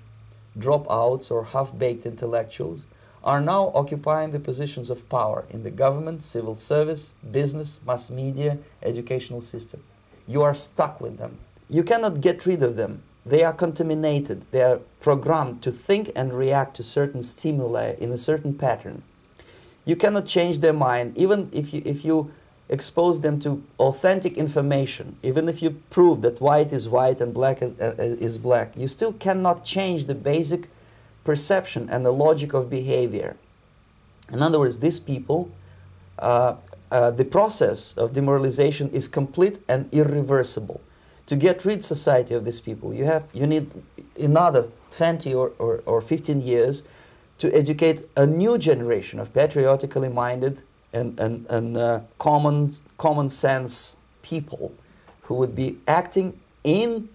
dropouts 0.59 1.31
or 1.31 1.45
half-baked 1.45 2.07
intellectuals, 2.07 2.87
are 3.25 3.41
now 3.41 3.71
occupying 3.75 4.33
the 4.33 4.41
positions 4.41 4.91
of 4.91 5.09
power 5.09 5.45
in 5.51 5.63
the 5.63 5.71
government, 5.71 6.25
civil 6.25 6.57
service, 6.57 7.13
business, 7.31 7.79
mass 7.87 8.11
media, 8.11 8.59
educational 8.83 9.41
system. 9.41 9.83
You 10.27 10.43
are 10.43 10.55
stuck 10.55 11.01
with 11.01 11.19
them. 11.19 11.39
You 11.69 11.85
cannot 11.85 12.21
get 12.21 12.47
rid 12.47 12.63
of 12.63 12.77
them. 12.77 13.03
They 13.25 13.45
are 13.45 13.53
contaminated. 13.53 14.45
They 14.51 14.63
are 14.63 14.81
programmed 15.01 15.63
to 15.63 15.71
think 15.71 16.11
and 16.17 16.35
react 16.35 16.77
to 16.77 16.83
certain 16.83 17.23
stimuli 17.23 17.95
in 17.99 18.11
a 18.11 18.19
certain 18.19 18.55
pattern. 18.55 19.03
You 19.85 19.97
cannot 19.97 20.27
change 20.27 20.59
their 20.59 20.73
mind, 20.73 21.17
even 21.17 21.49
if 21.53 21.73
you, 21.73 21.83
if 21.85 22.05
you 22.05 22.33
expose 22.69 23.21
them 23.21 23.39
to 23.41 23.63
authentic 23.79 24.37
information, 24.37 25.17
even 25.23 25.49
if 25.49 25.63
you 25.63 25.71
prove 25.91 26.23
that 26.23 26.41
white 26.41 26.73
is 26.73 26.89
white 26.89 27.21
and 27.21 27.35
black 27.35 27.63
is, 27.63 27.73
uh, 27.81 27.95
is 27.99 28.39
black, 28.39 28.77
you 28.77 28.89
still 28.89 29.13
cannot 29.13 29.65
change 29.65 30.07
the 30.07 30.15
basic 30.15 30.69
perception 31.25 31.89
and 31.91 32.05
the 32.05 32.13
logic 32.13 32.53
of 32.53 32.71
behavior. 32.71 33.37
In 34.31 34.43
other 34.43 34.59
words, 34.59 34.79
these 34.79 34.99
people, 34.99 35.51
uh, 36.19 36.55
uh, 36.91 37.11
the 37.11 37.25
process 37.25 37.95
of 37.95 38.13
demoralization 38.13 38.89
is 38.91 39.09
complete 39.09 39.59
and 39.69 39.89
irreversible. 39.93 40.81
To 41.27 41.37
get 41.37 41.65
rid 41.65 41.85
society 41.85 42.35
of 42.35 42.45
these 42.45 42.61
people, 42.61 42.93
you, 42.93 43.05
have, 43.05 43.25
you 43.33 43.47
need 43.47 43.71
another 44.19 44.69
20 44.91 45.33
or, 45.35 45.53
or, 45.59 45.83
or 45.87 46.01
15 46.01 46.41
years 46.41 46.83
to 47.39 47.55
educate 47.55 48.09
a 48.17 48.27
new 48.27 48.59
generation 48.59 49.19
of 49.19 49.33
patriotically 49.33 50.09
minded 50.09 50.63
and, 50.93 51.19
and, 51.19 51.47
and 51.47 51.77
uh, 51.77 52.01
common, 52.19 52.71
common 52.99 53.31
sense 53.31 53.97
people 54.23 54.73
who 55.23 55.35
would 55.35 55.55
be 55.55 55.79
acting 55.89 56.39
in 56.65 57.09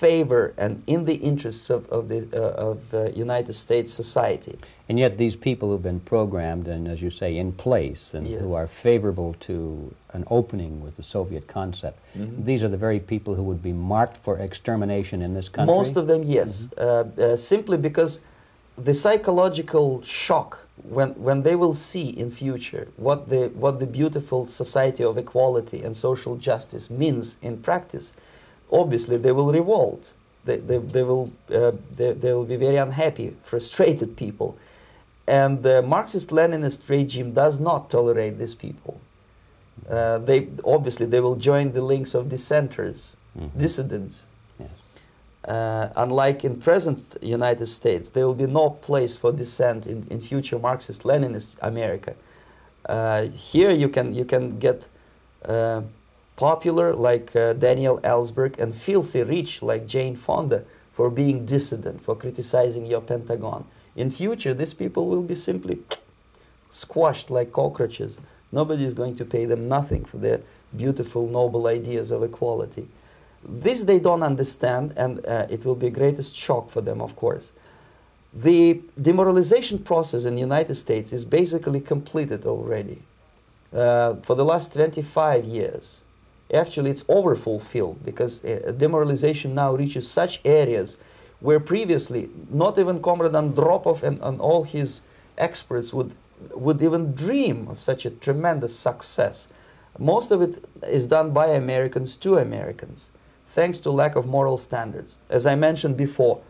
favor 0.00 0.54
and 0.56 0.82
in 0.86 1.04
the 1.04 1.16
interests 1.30 1.68
of, 1.70 1.80
of 1.90 2.08
the 2.08 2.20
uh, 2.32 2.68
of 2.70 2.78
uh, 2.94 2.98
United 3.26 3.52
States 3.52 3.92
society. 3.92 4.56
And 4.88 4.98
yet, 4.98 5.18
these 5.18 5.36
people 5.36 5.68
who've 5.68 5.88
been 5.92 6.00
programmed 6.00 6.66
and, 6.74 6.88
as 6.88 6.98
you 7.04 7.10
say, 7.10 7.30
in 7.36 7.52
place, 7.52 8.02
and 8.16 8.26
Yes. 8.26 8.40
who 8.42 8.54
are 8.60 8.66
favorable 8.66 9.30
to 9.48 9.54
an 10.16 10.24
opening 10.38 10.72
with 10.84 10.94
the 10.96 11.02
Soviet 11.16 11.44
concept, 11.46 11.98
Mhm. 12.16 12.44
these 12.48 12.64
are 12.64 12.70
the 12.76 12.82
very 12.88 13.00
people 13.14 13.32
who 13.36 13.44
would 13.50 13.62
be 13.70 13.74
marked 13.96 14.16
for 14.26 14.34
extermination 14.48 15.22
in 15.26 15.34
this 15.38 15.48
country. 15.56 15.76
Most 15.78 15.96
of 16.00 16.04
them, 16.10 16.22
yes, 16.38 16.68
uh, 16.78 16.82
uh, 16.82 17.36
simply 17.36 17.76
because 17.88 18.12
the 18.88 18.94
psychological 18.94 19.86
shock 20.02 20.50
when, 20.96 21.10
when 21.26 21.42
they 21.42 21.56
will 21.62 21.74
see 21.74 22.08
in 22.22 22.28
future 22.30 22.84
what 23.06 23.20
the, 23.32 23.42
what 23.62 23.74
the 23.82 23.86
beautiful 24.00 24.46
society 24.46 25.04
of 25.10 25.14
equality 25.18 25.78
and 25.86 25.94
social 26.08 26.34
justice 26.48 26.84
means 27.02 27.36
in 27.42 27.54
practice, 27.58 28.06
obviously 28.72 29.16
they 29.16 29.32
will 29.32 29.52
revolt. 29.52 30.12
They, 30.44 30.56
they, 30.56 30.78
they, 30.78 31.02
will, 31.02 31.30
uh, 31.52 31.72
they, 31.94 32.12
they 32.12 32.32
will 32.32 32.46
be 32.46 32.56
very 32.56 32.76
unhappy, 32.76 33.36
frustrated 33.42 34.16
people. 34.16 34.56
And 35.26 35.62
the 35.62 35.82
Marxist-Leninist 35.82 36.88
regime 36.88 37.32
does 37.32 37.60
not 37.60 37.90
tolerate 37.90 38.38
these 38.38 38.54
people. 38.54 39.00
Uh, 39.88 40.18
they, 40.18 40.48
obviously, 40.64 41.06
they 41.06 41.20
will 41.20 41.36
join 41.36 41.72
the 41.72 41.82
links 41.82 42.14
of 42.14 42.28
dissenters, 42.28 43.16
Mhm. 43.38 43.50
dissidents. 43.56 44.26
Yes. 44.58 44.68
Uh, 45.44 45.88
unlike 45.96 46.44
in 46.44 46.56
present 46.56 47.16
United 47.22 47.66
States, 47.66 48.08
there 48.10 48.26
will 48.26 48.34
be 48.34 48.46
no 48.46 48.70
place 48.70 49.16
for 49.16 49.30
dissent 49.32 49.86
in, 49.86 50.04
in 50.10 50.20
future 50.20 50.58
Marxist-Leninist 50.58 51.56
America. 51.62 52.14
Uh, 52.86 53.26
here 53.28 53.70
you 53.70 53.88
can 53.88 54.12
you 54.14 54.24
can 54.24 54.58
get 54.58 54.88
uh, 55.44 55.82
popular 56.40 56.94
like 56.94 57.36
uh, 57.36 57.52
Daniel 57.52 58.00
Ellsberg 58.00 58.58
and 58.58 58.74
filthy 58.74 59.22
rich 59.22 59.60
like 59.60 59.86
Jane 59.86 60.16
Fonda 60.16 60.64
for 60.90 61.10
being 61.10 61.44
dissident, 61.44 62.00
for 62.00 62.16
criticizing 62.16 62.86
your 62.86 63.02
Pentagon. 63.02 63.66
In 63.94 64.10
future, 64.10 64.54
these 64.54 64.72
people 64.72 65.06
will 65.06 65.22
be 65.22 65.34
simply 65.34 65.80
squashed 66.70 67.30
like 67.30 67.52
cockroaches. 67.52 68.18
Nobody 68.52 68.84
is 68.84 68.94
going 68.94 69.16
to 69.16 69.24
pay 69.26 69.44
them 69.44 69.68
nothing 69.68 70.06
for 70.06 70.16
their 70.16 70.40
beautiful, 70.74 71.28
noble 71.28 71.66
ideas 71.66 72.10
of 72.10 72.22
equality. 72.22 72.88
This 73.44 73.84
they 73.84 73.98
don't 73.98 74.22
understand, 74.22 74.94
and 74.96 75.24
uh, 75.26 75.46
it 75.50 75.66
will 75.66 75.76
be 75.76 75.88
a 75.88 75.96
greatest 76.00 76.34
shock 76.34 76.70
for 76.70 76.80
them, 76.80 77.02
of 77.02 77.16
course. 77.16 77.52
The 78.32 78.80
demoralization 79.00 79.80
process 79.80 80.24
in 80.24 80.36
the 80.36 80.40
United 80.40 80.76
States 80.76 81.12
is 81.12 81.26
basically 81.26 81.82
completed 81.82 82.46
already. 82.46 83.02
Uh, 83.74 84.14
for 84.22 84.34
the 84.34 84.44
last 84.44 84.72
25 84.72 85.44
years, 85.44 86.02
actually, 86.52 86.90
it's 86.90 87.04
overfulfilled 87.08 88.04
because 88.04 88.44
uh, 88.44 88.72
demoralization 88.76 89.54
now 89.54 89.74
reaches 89.74 90.08
such 90.08 90.40
areas 90.44 90.96
where 91.40 91.60
previously 91.60 92.28
not 92.50 92.78
even 92.78 93.00
Comrade 93.00 93.32
Andropov 93.32 94.02
and, 94.02 94.20
and 94.22 94.40
all 94.40 94.64
his 94.64 95.00
experts 95.38 95.92
would, 95.92 96.12
would 96.54 96.82
even 96.82 97.14
dream 97.14 97.68
of 97.68 97.80
such 97.80 98.04
a 98.04 98.10
tremendous 98.10 98.78
success. 98.78 99.48
Most 99.98 100.30
of 100.30 100.42
it 100.42 100.64
is 100.82 101.06
done 101.06 101.32
by 101.32 101.48
Americans 101.48 102.16
to 102.16 102.38
Americans, 102.38 103.10
thanks 103.46 103.80
to 103.80 103.90
lack 103.90 104.16
of 104.16 104.26
moral 104.26 104.58
standards. 104.58 105.16
As 105.28 105.46
I 105.46 105.54
mentioned 105.56 105.96
before, 105.96 106.40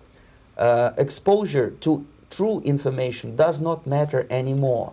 uh, 0.59 0.93
exposure 0.97 1.70
to 1.81 2.06
true 2.28 2.60
information 2.60 3.36
does 3.36 3.60
not 3.60 3.86
matter 3.86 4.27
anymore. 4.31 4.93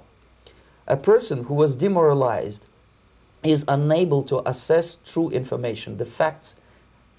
A 0.88 0.98
person 0.98 1.46
who 1.46 1.54
was 1.54 1.76
demoralized 1.76 2.66
is 3.44 3.64
unable 3.68 4.24
to 4.24 4.48
assess 4.48 4.98
true 5.06 5.30
information. 5.30 5.98
The 5.98 6.06
facts 6.06 6.56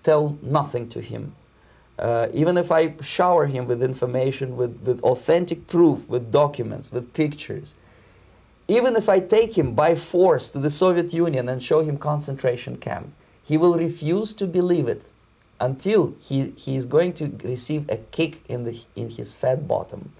tell 0.03 0.39
nothing 0.43 0.89
to 0.90 1.01
him. 1.01 1.35
Uh, 1.99 2.28
even 2.32 2.57
if 2.57 2.70
I 2.70 2.95
shower 3.03 3.47
him 3.47 3.66
with 3.66 3.82
information, 3.82 4.57
with, 4.57 4.81
with 4.82 5.01
authentic 5.03 5.66
proof, 5.66 6.09
with 6.09 6.31
documents, 6.31 6.93
with 6.93 7.12
pictures, 7.12 7.74
even 8.69 8.97
if 8.97 9.09
I 9.09 9.19
take 9.19 9.57
him 9.57 9.74
by 9.74 9.95
force 9.95 10.51
to 10.51 10.59
the 10.59 10.70
Soviet 10.70 11.12
Union 11.12 11.49
and 11.49 11.62
show 11.62 11.81
him 11.81 11.97
concentration 11.97 12.77
camp, 12.77 13.12
he 13.43 13.57
will 13.57 13.77
refuse 13.77 14.32
to 14.35 14.47
believe 14.47 14.86
it 14.86 15.03
until 15.59 16.15
he, 16.20 16.51
he 16.51 16.77
is 16.77 16.86
going 16.86 17.15
to 17.15 17.32
receive 17.43 17.89
a 17.89 17.97
kick 17.97 18.45
in, 18.49 18.65
the, 18.65 18.78
in 18.95 19.11
his 19.11 19.32
fat 19.32 19.66
bottom. 19.66 20.12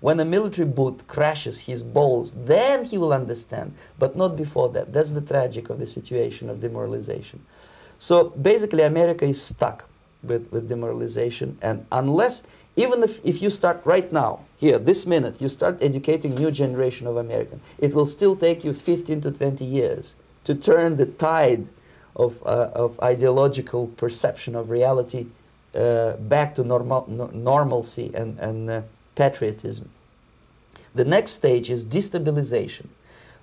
When 0.00 0.18
a 0.18 0.24
military 0.24 0.66
boot 0.66 1.06
crashes 1.06 1.60
his 1.60 1.82
balls, 1.82 2.32
then 2.32 2.84
he 2.84 2.96
will 2.96 3.12
understand, 3.12 3.74
but 3.98 4.16
not 4.16 4.36
before 4.36 4.70
that. 4.70 4.92
That's 4.92 5.12
the 5.12 5.20
tragic 5.20 5.68
of 5.68 5.78
the 5.78 5.86
situation 5.86 6.48
of 6.48 6.60
demoralization. 6.60 7.44
So 7.98 8.30
basically, 8.30 8.82
America 8.82 9.26
is 9.26 9.42
stuck 9.42 9.88
with, 10.22 10.50
with 10.50 10.68
demoralization, 10.68 11.58
and 11.60 11.86
unless, 11.92 12.42
even 12.76 13.02
if, 13.02 13.24
if 13.24 13.42
you 13.42 13.50
start 13.50 13.82
right 13.84 14.10
now, 14.10 14.40
here, 14.56 14.78
this 14.78 15.04
minute, 15.04 15.40
you 15.40 15.50
start 15.50 15.78
educating 15.82 16.34
new 16.34 16.50
generation 16.50 17.06
of 17.06 17.16
American, 17.16 17.60
it 17.78 17.92
will 17.92 18.06
still 18.06 18.36
take 18.36 18.64
you 18.64 18.72
15 18.72 19.20
to 19.22 19.30
20 19.30 19.64
years 19.64 20.14
to 20.44 20.54
turn 20.54 20.96
the 20.96 21.06
tide 21.06 21.66
of, 22.16 22.42
uh, 22.44 22.70
of 22.74 22.98
ideological 23.00 23.88
perception 23.88 24.54
of 24.54 24.70
reality 24.70 25.26
uh, 25.74 26.12
back 26.14 26.54
to 26.54 26.64
normal, 26.64 27.04
no, 27.08 27.26
normalcy 27.28 28.10
and, 28.14 28.38
and 28.38 28.70
uh, 28.70 28.82
patriotism. 29.20 29.88
The 30.94 31.04
next 31.04 31.32
stage 31.32 31.68
is 31.70 31.84
destabilization. 31.84 32.86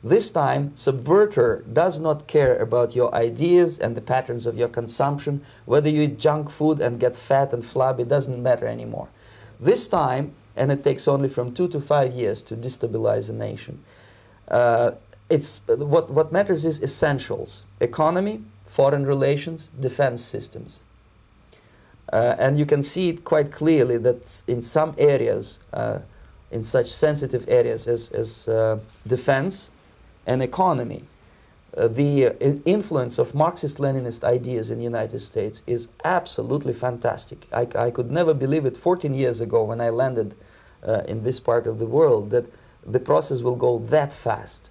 This 0.04 0.32
time, 0.32 0.72
subverter 0.76 1.50
does 1.82 2.00
not 2.00 2.28
care 2.28 2.56
about 2.58 2.96
your 2.96 3.14
ideas 3.14 3.78
and 3.78 3.96
the 3.96 4.02
patterns 4.14 4.46
of 4.48 4.58
your 4.58 4.72
consumption. 4.80 5.42
Whether 5.66 5.90
you 5.90 6.02
eat 6.04 6.18
junk 6.20 6.50
food 6.50 6.80
and 6.80 7.00
get 7.00 7.16
fat 7.16 7.54
and 7.54 7.64
flabby 7.64 8.06
doesn't 8.06 8.42
matter 8.42 8.68
anymore. 8.68 9.08
This 9.60 9.88
time, 9.88 10.34
and 10.56 10.72
it 10.72 10.84
takes 10.84 11.08
only 11.08 11.30
from 11.30 11.54
two 11.54 11.68
to 11.70 11.80
five 11.80 12.14
years 12.14 12.42
to 12.44 12.56
destabilize 12.56 13.30
a 13.30 13.34
nation. 13.34 13.84
Uh, 14.48 14.92
it's, 15.30 15.62
what, 15.68 16.10
what 16.10 16.32
matters 16.32 16.66
is 16.66 16.82
essentials 16.82 17.66
economy, 17.80 18.44
foreign 18.66 19.06
relations, 19.06 19.70
defense 19.80 20.22
systems. 20.24 20.82
Uh, 22.12 22.36
and 22.40 22.58
you 22.58 22.66
can 22.66 22.82
see 22.82 23.10
it 23.10 23.24
quite 23.24 23.52
clearly 23.52 23.98
that 23.98 24.44
in 24.48 24.62
some 24.62 24.96
areas, 24.98 25.60
uh, 25.74 26.00
in 26.52 26.64
such 26.64 26.90
sensitive 26.90 27.44
areas 27.48 27.88
as, 27.88 28.10
as 28.10 28.48
uh, 28.48 28.80
defense 29.06 29.72
and 30.26 30.42
economy, 30.42 31.04
uh, 31.76 31.88
the 31.88 32.28
uh, 32.28 32.34
influence 32.66 33.20
of 33.20 33.36
Marxist-Leninist 33.36 34.24
ideas 34.24 34.72
in 34.72 34.78
the 34.78 34.84
United 34.84 35.20
States 35.20 35.62
is 35.68 35.90
absolutely 36.04 36.74
fantastic. 36.74 37.46
I, 37.52 37.68
I 37.76 37.92
could 37.92 38.10
never 38.10 38.34
believe 38.34 38.66
it 38.66 38.78
14 38.78 39.14
years 39.14 39.42
ago 39.42 39.64
when 39.64 39.82
I 39.82 39.90
landed 39.90 40.36
uh, 40.86 41.02
in 41.08 41.24
this 41.24 41.40
part 41.40 41.68
of 41.68 41.78
the 41.78 41.86
world 41.86 42.30
that 42.32 42.46
the 42.86 43.00
process 43.00 43.42
will 43.42 43.56
go 43.56 43.80
that 43.80 44.14
fast. 44.14 44.70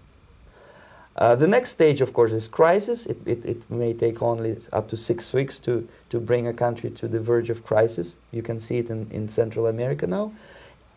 Uh, 1.16 1.34
the 1.34 1.46
next 1.46 1.70
stage, 1.70 2.02
of 2.02 2.12
course, 2.12 2.32
is 2.32 2.46
crisis. 2.46 3.06
It, 3.06 3.16
it, 3.24 3.44
it, 3.44 3.70
may 3.70 3.94
take 3.94 4.20
only 4.20 4.58
up 4.70 4.86
to 4.88 4.98
six 4.98 5.32
weeks 5.32 5.58
to, 5.60 5.88
to 6.10 6.20
bring 6.20 6.46
a 6.46 6.52
country 6.52 6.90
to 6.90 7.08
the 7.08 7.20
verge 7.20 7.48
of 7.48 7.64
crisis. 7.64 8.18
You 8.32 8.42
can 8.42 8.60
see 8.60 8.78
it 8.78 8.90
in, 8.90 9.08
in 9.10 9.28
Central 9.30 9.66
America 9.66 10.06
now. 10.06 10.32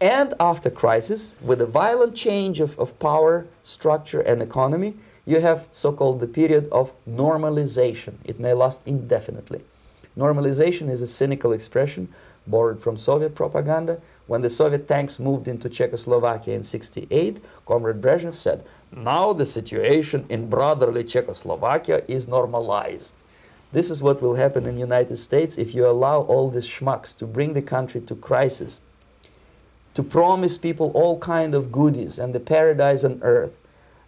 And 0.02 0.34
after 0.40 0.70
crisis, 0.70 1.36
with 1.42 1.62
a 1.62 1.66
violent 1.66 2.16
change 2.16 2.60
of, 2.60 2.78
of 2.78 3.00
power, 3.00 3.48
structure, 3.64 4.20
and 4.20 4.42
economy, 4.42 4.96
you 5.26 5.40
have 5.40 5.68
so-called 5.72 6.20
the 6.20 6.28
period 6.28 6.68
of 6.70 6.92
normalization. 7.08 8.16
It 8.26 8.40
may 8.40 8.54
last 8.54 8.82
indefinitely. 8.86 9.62
Normalization 10.18 10.90
is 10.90 11.02
a 11.02 11.08
cynical 11.08 11.54
expression 11.54 12.10
borrowed 12.46 12.82
from 12.82 12.98
Soviet 12.98 13.36
propaganda. 13.36 14.02
When 14.30 14.44
the 14.44 14.50
Soviet 14.52 14.88
tanks 14.88 15.18
moved 15.18 15.48
into 15.48 15.70
Czechoslovakia 15.70 16.54
in 16.54 16.64
68, 16.64 17.44
Comrade 17.66 18.00
Brezhnev 18.00 18.36
said, 18.36 18.64
now 18.96 19.34
the 19.34 19.44
situation 19.44 20.28
in 20.30 20.52
brotherly 20.52 21.04
Czechoslovakia 21.04 22.04
is 22.08 22.28
normalized. 22.28 23.16
This 23.72 23.90
is 23.90 24.04
what 24.04 24.22
will 24.22 24.36
happen 24.36 24.68
in 24.68 24.76
the 24.76 24.82
United 24.82 25.18
States 25.18 25.58
if 25.58 25.74
you 25.74 25.88
allow 25.88 26.22
all 26.22 26.52
these 26.52 26.68
schmucks 26.68 27.18
to 27.18 27.26
bring 27.26 27.54
the 27.54 27.64
country 27.64 28.02
to 28.02 28.14
crisis, 28.14 28.80
to 29.96 30.04
promise 30.04 30.60
people 30.60 30.92
all 30.94 31.18
kind 31.18 31.56
of 31.56 31.72
goodies 31.72 32.20
and 32.20 32.36
the 32.36 32.40
paradise 32.40 33.04
on 33.04 33.20
earth, 33.24 33.58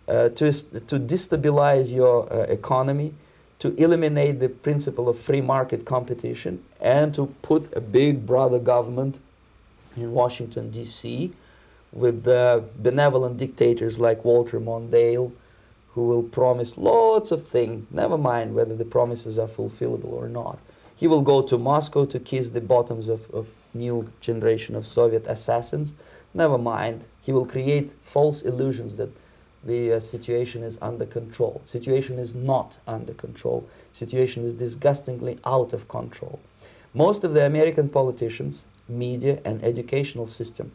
uh, 0.08 0.30
to, 0.30 0.52
to 0.54 1.00
destabilize 1.00 1.92
your 1.92 2.32
uh, 2.32 2.42
economy, 2.44 3.16
to 3.58 3.74
eliminate 3.74 4.40
the 4.40 4.50
principle 4.50 5.10
of 5.10 5.18
free 5.18 5.42
market 5.42 5.84
competition, 5.84 6.64
and 6.80 7.16
to 7.16 7.34
put 7.42 7.76
a 7.76 7.82
big 7.82 8.28
brother 8.28 8.60
government 8.60 9.18
in 9.96 10.12
Washington, 10.12 10.72
D.C., 10.72 11.34
with 11.92 12.24
the 12.24 12.64
benevolent 12.78 13.38
dictators 13.38 14.00
like 14.00 14.24
Walter 14.24 14.60
Mondale, 14.60 15.32
who 15.94 16.08
will 16.08 16.24
promise 16.24 16.78
lots 16.78 17.32
of 17.32 17.46
things, 17.46 17.86
never 17.92 18.18
mind 18.18 18.56
whether 18.56 18.76
the 18.76 18.86
promises 18.86 19.38
are 19.38 19.48
fulfillable 19.48 20.14
or 20.14 20.30
not. 20.30 20.58
He 20.96 21.08
will 21.08 21.22
go 21.22 21.42
to 21.42 21.58
Moscow 21.58 22.06
to 22.06 22.20
kiss 22.20 22.52
the 22.52 22.62
bottoms 22.62 23.10
of, 23.10 23.30
of 23.32 23.48
new 23.74 24.12
generation 24.22 24.76
of 24.76 24.88
Soviet 24.88 25.26
assassins. 25.28 25.96
Never 26.34 26.58
mind. 26.58 27.06
He 27.22 27.32
will 27.32 27.46
create 27.46 27.92
false 28.04 28.42
illusions 28.42 28.96
that 28.96 29.10
the 29.64 29.94
uh, 29.94 30.00
situation 30.00 30.64
is 30.64 30.78
under 30.82 31.06
control. 31.06 31.62
Situation 31.66 32.18
is 32.20 32.34
not 32.34 32.78
under 32.88 33.14
control. 33.14 33.68
Situation 33.94 34.44
is 34.44 34.54
disgustingly 34.54 35.40
out 35.46 35.74
of 35.74 35.88
control. 35.88 36.40
Most 36.94 37.24
of 37.24 37.34
the 37.34 37.46
American 37.46 37.90
politicians, 37.90 38.66
media, 38.92 39.40
and 39.44 39.64
educational 39.64 40.28
system 40.28 40.72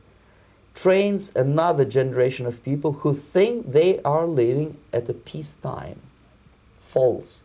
trains 0.77 1.33
another 1.35 1.85
generation 1.85 2.47
of 2.47 2.63
people 2.63 2.93
who 2.93 3.15
think 3.15 3.73
they 3.73 3.99
are 4.03 4.27
living 4.27 4.77
at 4.93 5.09
a 5.09 5.15
peacetime. 5.15 5.99
False. 6.81 7.41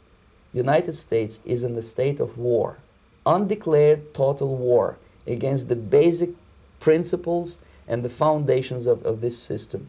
United 0.54 0.94
States 0.94 1.40
is 1.46 1.64
in 1.64 1.76
the 1.76 1.82
state 1.82 2.20
of 2.20 2.38
war, 2.38 2.78
undeclared 3.26 4.14
total 4.14 4.58
war 4.58 4.98
against 5.26 5.70
the 5.70 5.76
basic 5.78 6.32
principles 6.80 7.58
and 7.88 8.04
the 8.04 8.10
foundations 8.10 8.86
of, 8.86 9.06
of 9.06 9.22
this 9.22 9.40
system. 9.40 9.88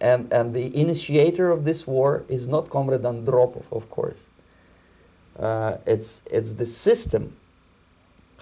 And, 0.00 0.32
and 0.32 0.52
the 0.52 0.76
initiator 0.76 1.50
of 1.50 1.64
this 1.64 1.86
war 1.86 2.24
is 2.28 2.48
not 2.48 2.68
Comrade 2.68 3.02
Andropov, 3.02 3.64
of 3.70 3.88
course. 3.90 4.26
Uh, 5.38 5.78
it's, 5.86 6.22
it's 6.30 6.54
the 6.54 6.66
system 6.66 7.36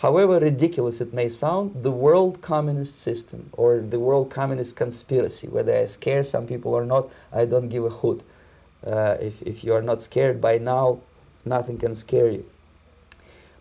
However 0.02 0.40
ridiculous 0.40 1.00
it 1.00 1.14
may 1.14 1.28
sound, 1.28 1.84
the 1.84 1.92
world 1.92 2.42
communist 2.42 3.00
system 3.00 3.50
or 3.52 3.78
the 3.78 4.00
world 4.00 4.30
communist 4.30 4.74
conspiracy, 4.74 5.46
whether 5.46 5.78
I 5.78 5.84
scare 5.84 6.24
some 6.24 6.44
people 6.44 6.74
or 6.74 6.84
not, 6.84 7.08
I 7.32 7.44
don't 7.44 7.68
give 7.68 7.84
a 7.84 7.88
hoot. 7.88 8.24
Uh, 8.84 9.16
if, 9.20 9.40
if 9.42 9.62
you 9.62 9.72
are 9.72 9.80
not 9.80 10.02
scared 10.02 10.40
by 10.40 10.58
now, 10.58 10.98
nothing 11.44 11.78
can 11.78 11.94
scare 11.94 12.28
you. 12.28 12.44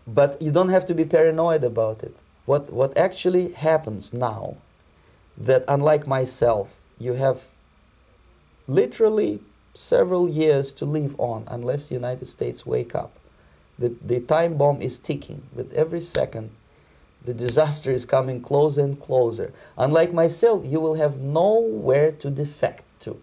But 0.04 0.42
you 0.42 0.50
don't 0.50 0.70
have 0.70 0.84
to 0.86 0.94
be 0.94 1.04
paranoid 1.04 1.62
about 1.62 2.02
it. 2.02 2.16
What, 2.44 2.72
what 2.72 2.96
actually 2.96 3.52
happens 3.52 4.12
now, 4.12 4.56
that 5.38 5.64
unlike 5.68 6.08
myself, 6.08 6.74
you 6.98 7.12
have 7.12 7.46
literally 8.66 9.38
several 9.74 10.28
years 10.28 10.72
to 10.72 10.84
live 10.86 11.14
on 11.18 11.44
unless 11.46 11.88
the 11.88 11.94
United 11.94 12.26
States 12.26 12.66
wake 12.66 12.96
up. 12.96 13.12
The, 13.82 13.92
the 14.00 14.20
time 14.20 14.56
bomb 14.56 14.80
is 14.80 14.96
ticking 15.00 15.42
with 15.52 15.72
every 15.72 16.00
second. 16.00 16.50
The 17.24 17.34
disaster 17.34 17.90
is 17.90 18.04
coming 18.04 18.40
closer 18.40 18.82
and 18.82 19.00
closer. 19.00 19.52
Unlike 19.76 20.12
myself, 20.12 20.64
you 20.64 20.78
will 20.78 20.94
have 20.94 21.18
nowhere 21.18 22.12
to 22.12 22.30
defect 22.30 22.84
to 23.00 23.20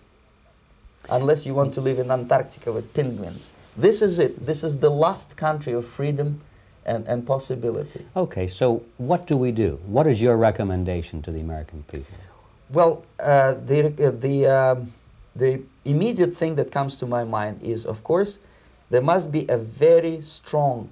unless 1.09 1.45
you 1.45 1.53
want 1.53 1.73
to 1.75 1.81
live 1.81 1.97
in 1.97 2.11
Antarctica 2.11 2.73
with 2.73 2.93
penguins. 2.93 3.53
This 3.77 4.01
is 4.01 4.19
it. 4.19 4.45
This 4.45 4.65
is 4.65 4.79
the 4.79 4.89
last 4.91 5.37
country 5.37 5.71
of 5.71 5.87
freedom 5.87 6.41
and, 6.85 7.07
and 7.07 7.25
possibility. 7.25 8.05
Okay, 8.17 8.45
so 8.45 8.83
what 8.97 9.27
do 9.27 9.37
we 9.37 9.53
do? 9.53 9.79
What 9.85 10.07
is 10.07 10.21
your 10.21 10.35
recommendation 10.35 11.21
to 11.21 11.31
the 11.31 11.39
American 11.39 11.83
people? 11.89 12.17
Well, 12.69 13.05
uh, 13.17 13.53
the, 13.53 14.07
uh, 14.07 14.11
the, 14.11 14.47
um, 14.47 14.93
the 15.37 15.61
immediate 15.85 16.35
thing 16.35 16.55
that 16.55 16.69
comes 16.69 16.97
to 16.97 17.05
my 17.05 17.23
mind 17.23 17.61
is, 17.63 17.85
of 17.85 18.03
course, 18.03 18.39
there 18.89 19.01
must 19.01 19.31
be 19.31 19.45
a 19.47 19.57
very 19.57 20.21
strong 20.21 20.89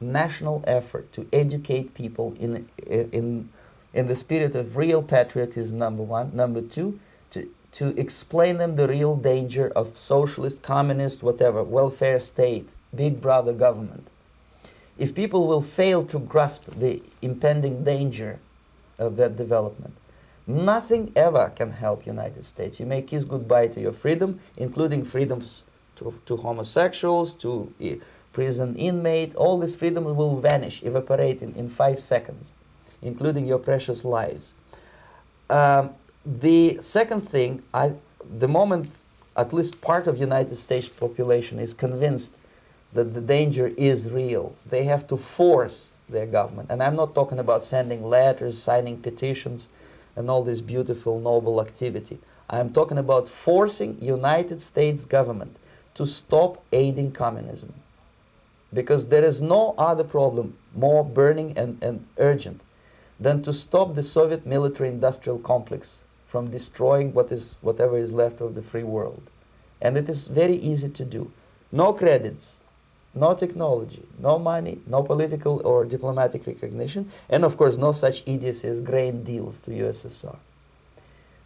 national 0.00 0.62
effort 0.66 1.12
to 1.12 1.26
educate 1.32 1.94
people 1.94 2.34
in, 2.38 2.68
in, 2.86 3.48
in 3.94 4.06
the 4.08 4.16
spirit 4.16 4.54
of 4.54 4.76
real 4.76 5.02
patriotism, 5.02 5.78
number 5.78 6.02
one. 6.02 6.34
Number 6.34 6.60
two, 6.60 6.98
to, 7.30 7.48
to 7.72 7.98
explain 7.98 8.58
them 8.58 8.76
the 8.76 8.88
real 8.88 9.16
danger 9.16 9.72
of 9.74 9.96
socialist, 9.96 10.62
communist, 10.62 11.22
whatever, 11.22 11.62
welfare 11.62 12.20
state, 12.20 12.68
big 12.94 13.20
brother 13.20 13.52
government. 13.52 14.08
If 14.98 15.14
people 15.14 15.46
will 15.46 15.62
fail 15.62 16.04
to 16.06 16.18
grasp 16.18 16.64
the 16.78 17.02
impending 17.22 17.84
danger 17.84 18.38
of 18.98 19.16
that 19.16 19.36
development, 19.36 19.94
nothing 20.46 21.12
ever 21.14 21.52
can 21.54 21.72
help 21.72 22.06
United 22.06 22.44
States. 22.44 22.80
You 22.80 22.86
may 22.86 23.02
kiss 23.02 23.24
goodbye 23.24 23.68
to 23.68 23.80
your 23.80 23.92
freedom, 23.92 24.40
including 24.56 25.04
freedoms 25.04 25.64
to, 25.96 26.18
to 26.26 26.36
homosexuals, 26.36 27.34
to 27.34 27.72
uh, 27.82 28.04
prison 28.32 28.76
inmate, 28.76 29.34
all 29.34 29.58
this 29.58 29.74
freedom 29.74 30.04
will 30.04 30.36
vanish, 30.40 30.82
evaporate 30.82 31.42
in, 31.42 31.54
in 31.54 31.68
five 31.68 31.98
seconds, 31.98 32.52
including 33.02 33.46
your 33.46 33.58
precious 33.58 34.04
lives. 34.04 34.54
Um, 35.48 35.94
the 36.24 36.78
second 36.80 37.22
thing, 37.22 37.62
I, 37.72 37.92
the 38.38 38.48
moment 38.48 38.90
at 39.36 39.52
least 39.52 39.80
part 39.80 40.06
of 40.06 40.18
United 40.18 40.56
States 40.56 40.88
population 40.88 41.58
is 41.58 41.74
convinced 41.74 42.32
that 42.92 43.14
the 43.14 43.20
danger 43.20 43.72
is 43.76 44.10
real, 44.10 44.54
they 44.64 44.84
have 44.84 45.06
to 45.08 45.16
force 45.16 45.92
their 46.08 46.26
government. 46.26 46.70
And 46.70 46.82
I'm 46.82 46.96
not 46.96 47.14
talking 47.14 47.38
about 47.38 47.64
sending 47.64 48.04
letters, 48.04 48.58
signing 48.58 48.98
petitions, 48.98 49.68
and 50.14 50.30
all 50.30 50.42
this 50.42 50.60
beautiful, 50.60 51.20
noble 51.20 51.60
activity. 51.60 52.18
I'm 52.48 52.72
talking 52.72 52.96
about 52.96 53.28
forcing 53.28 54.00
United 54.00 54.60
States 54.60 55.04
government 55.04 55.56
to 55.96 56.06
stop 56.06 56.62
aiding 56.72 57.10
communism. 57.10 57.74
Because 58.72 59.08
there 59.08 59.24
is 59.24 59.42
no 59.42 59.74
other 59.78 60.04
problem 60.04 60.56
more 60.74 61.04
burning 61.04 61.56
and, 61.56 61.82
and 61.82 62.06
urgent 62.18 62.60
than 63.18 63.42
to 63.42 63.52
stop 63.52 63.94
the 63.94 64.02
Soviet 64.02 64.46
military 64.46 64.90
industrial 64.90 65.38
complex 65.38 66.02
from 66.26 66.50
destroying 66.50 67.14
what 67.14 67.32
is, 67.32 67.56
whatever 67.62 67.96
is 67.96 68.12
left 68.12 68.40
of 68.40 68.54
the 68.54 68.62
free 68.62 68.82
world. 68.82 69.30
And 69.80 69.96
it 69.96 70.08
is 70.08 70.26
very 70.26 70.56
easy 70.56 70.90
to 70.90 71.04
do. 71.04 71.32
No 71.72 71.92
credits, 71.92 72.60
no 73.14 73.34
technology, 73.34 74.02
no 74.18 74.38
money, 74.38 74.80
no 74.86 75.02
political 75.02 75.66
or 75.66 75.84
diplomatic 75.84 76.46
recognition, 76.46 77.10
and 77.30 77.44
of 77.44 77.56
course, 77.56 77.78
no 77.78 77.92
such 77.92 78.22
idiocy 78.26 78.68
as 78.68 78.80
grain 78.80 79.22
deals 79.22 79.60
to 79.60 79.70
USSR. 79.70 80.36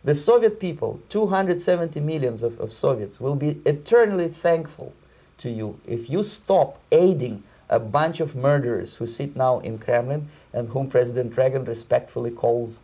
The 0.02 0.14
Soviet 0.14 0.58
people, 0.58 1.00
270 1.10 2.00
millions 2.00 2.42
of, 2.42 2.58
of 2.58 2.72
Soviets, 2.72 3.20
will 3.20 3.36
be 3.36 3.60
eternally 3.66 4.28
thankful 4.28 4.94
to 5.38 5.50
you 5.50 5.78
if 5.86 6.08
you 6.08 6.22
stop 6.22 6.78
aiding 6.90 7.42
a 7.68 7.78
bunch 7.78 8.18
of 8.20 8.34
murderers 8.34 8.96
who 8.96 9.06
sit 9.06 9.36
now 9.36 9.60
in 9.60 9.78
Kremlin 9.78 10.28
and 10.52 10.70
whom 10.70 10.88
President 10.88 11.36
Reagan 11.36 11.64
respectfully 11.64 12.30
calls 12.30 12.82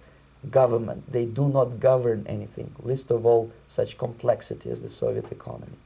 government. 0.50 1.10
They 1.10 1.24
do 1.24 1.48
not 1.48 1.80
govern 1.80 2.24
anything, 2.28 2.72
least 2.82 3.10
of 3.10 3.24
all 3.24 3.50
such 3.66 3.98
complexity 3.98 4.70
as 4.70 4.82
the 4.82 4.88
Soviet 4.88 5.32
economy. 5.32 5.78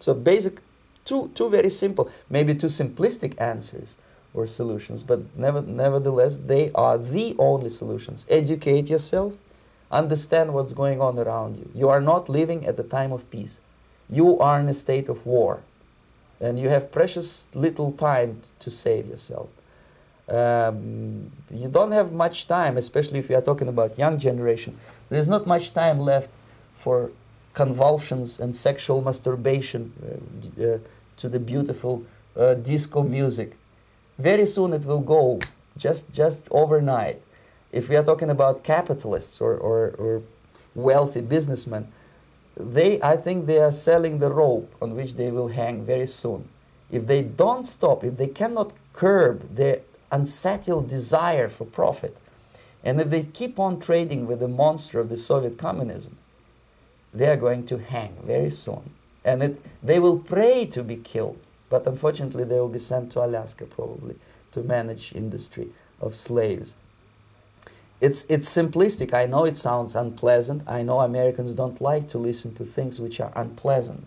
So 0.00 0.14
basic, 0.14 0.60
two, 1.04 1.30
two 1.34 1.48
very 1.50 1.70
simple, 1.70 2.10
maybe 2.30 2.54
two 2.54 2.68
simplistic 2.68 3.40
answers 3.40 3.96
or 4.34 4.46
solutions, 4.46 5.02
but 5.02 5.20
never, 5.36 5.60
nevertheless, 5.60 6.38
they 6.38 6.70
are 6.74 6.98
the 6.98 7.36
only 7.38 7.70
solutions. 7.70 8.26
Educate 8.28 8.88
yourself, 8.88 9.34
Understand 9.90 10.52
what's 10.52 10.72
going 10.72 11.00
on 11.00 11.18
around 11.18 11.56
you. 11.56 11.70
You 11.74 11.88
are 11.88 12.00
not 12.00 12.28
living 12.28 12.66
at 12.66 12.76
the 12.76 12.82
time 12.82 13.12
of 13.12 13.28
peace. 13.30 13.60
You 14.08 14.38
are 14.38 14.60
in 14.60 14.68
a 14.68 14.74
state 14.74 15.08
of 15.08 15.24
war. 15.24 15.62
And 16.40 16.58
you 16.58 16.68
have 16.68 16.92
precious 16.92 17.48
little 17.54 17.92
time 17.92 18.42
to 18.60 18.70
save 18.70 19.08
yourself. 19.08 19.48
Um, 20.28 21.32
you 21.50 21.68
don't 21.68 21.92
have 21.92 22.12
much 22.12 22.46
time, 22.46 22.76
especially 22.76 23.18
if 23.18 23.30
you 23.30 23.36
are 23.36 23.42
talking 23.42 23.66
about 23.66 23.98
young 23.98 24.18
generation. 24.18 24.78
There's 25.08 25.28
not 25.28 25.46
much 25.46 25.72
time 25.72 25.98
left 25.98 26.28
for 26.74 27.10
convulsions 27.54 28.38
and 28.38 28.54
sexual 28.54 29.00
masturbation 29.00 29.92
uh, 29.98 30.64
uh, 30.64 30.78
to 31.16 31.28
the 31.28 31.40
beautiful 31.40 32.04
uh, 32.36 32.54
disco 32.54 33.02
music. 33.02 33.56
Very 34.18 34.46
soon 34.46 34.72
it 34.74 34.84
will 34.84 35.00
go, 35.00 35.40
just, 35.76 36.12
just 36.12 36.46
overnight. 36.50 37.22
If 37.72 37.88
we 37.88 37.96
are 37.96 38.04
talking 38.04 38.30
about 38.30 38.64
capitalists 38.64 39.40
or, 39.40 39.54
or, 39.54 39.90
or 39.98 40.22
wealthy 40.74 41.20
businessmen, 41.20 41.92
they, 42.56 43.00
I 43.02 43.16
think 43.16 43.46
they 43.46 43.58
are 43.58 43.72
selling 43.72 44.18
the 44.18 44.32
rope 44.32 44.74
on 44.80 44.96
which 44.96 45.14
they 45.14 45.30
will 45.30 45.48
hang 45.48 45.84
very 45.84 46.06
soon. 46.06 46.48
If 46.90 47.06
they 47.06 47.22
don't 47.22 47.64
stop, 47.64 48.02
if 48.02 48.16
they 48.16 48.26
cannot 48.26 48.72
curb 48.92 49.54
their 49.54 49.80
unsettled 50.10 50.88
desire 50.88 51.48
for 51.48 51.64
profit, 51.64 52.16
and 52.82 53.00
if 53.00 53.10
they 53.10 53.24
keep 53.24 53.58
on 53.58 53.80
trading 53.80 54.26
with 54.26 54.40
the 54.40 54.48
monster 54.48 54.98
of 54.98 55.08
the 55.08 55.16
Soviet 55.16 55.58
communism, 55.58 56.16
they 57.12 57.28
are 57.28 57.36
going 57.36 57.66
to 57.66 57.78
hang 57.78 58.16
very 58.24 58.50
soon. 58.50 58.90
And 59.24 59.42
it, 59.42 59.60
they 59.82 59.98
will 59.98 60.18
pray 60.18 60.64
to 60.66 60.82
be 60.82 60.96
killed, 60.96 61.38
but 61.68 61.86
unfortunately 61.86 62.44
they 62.44 62.56
will 62.56 62.68
be 62.68 62.78
sent 62.78 63.12
to 63.12 63.24
Alaska 63.24 63.66
probably 63.66 64.16
to 64.52 64.62
manage 64.62 65.12
industry 65.14 65.68
of 66.00 66.14
slaves. 66.14 66.74
It's, 68.00 68.24
it's 68.28 68.48
simplistic. 68.48 69.12
I 69.12 69.26
know 69.26 69.44
it 69.44 69.56
sounds 69.56 69.96
unpleasant. 69.96 70.62
I 70.68 70.82
know 70.82 71.00
Americans 71.00 71.52
don't 71.52 71.80
like 71.80 72.08
to 72.10 72.18
listen 72.18 72.54
to 72.54 72.64
things 72.64 73.00
which 73.00 73.20
are 73.20 73.32
unpleasant. 73.34 74.06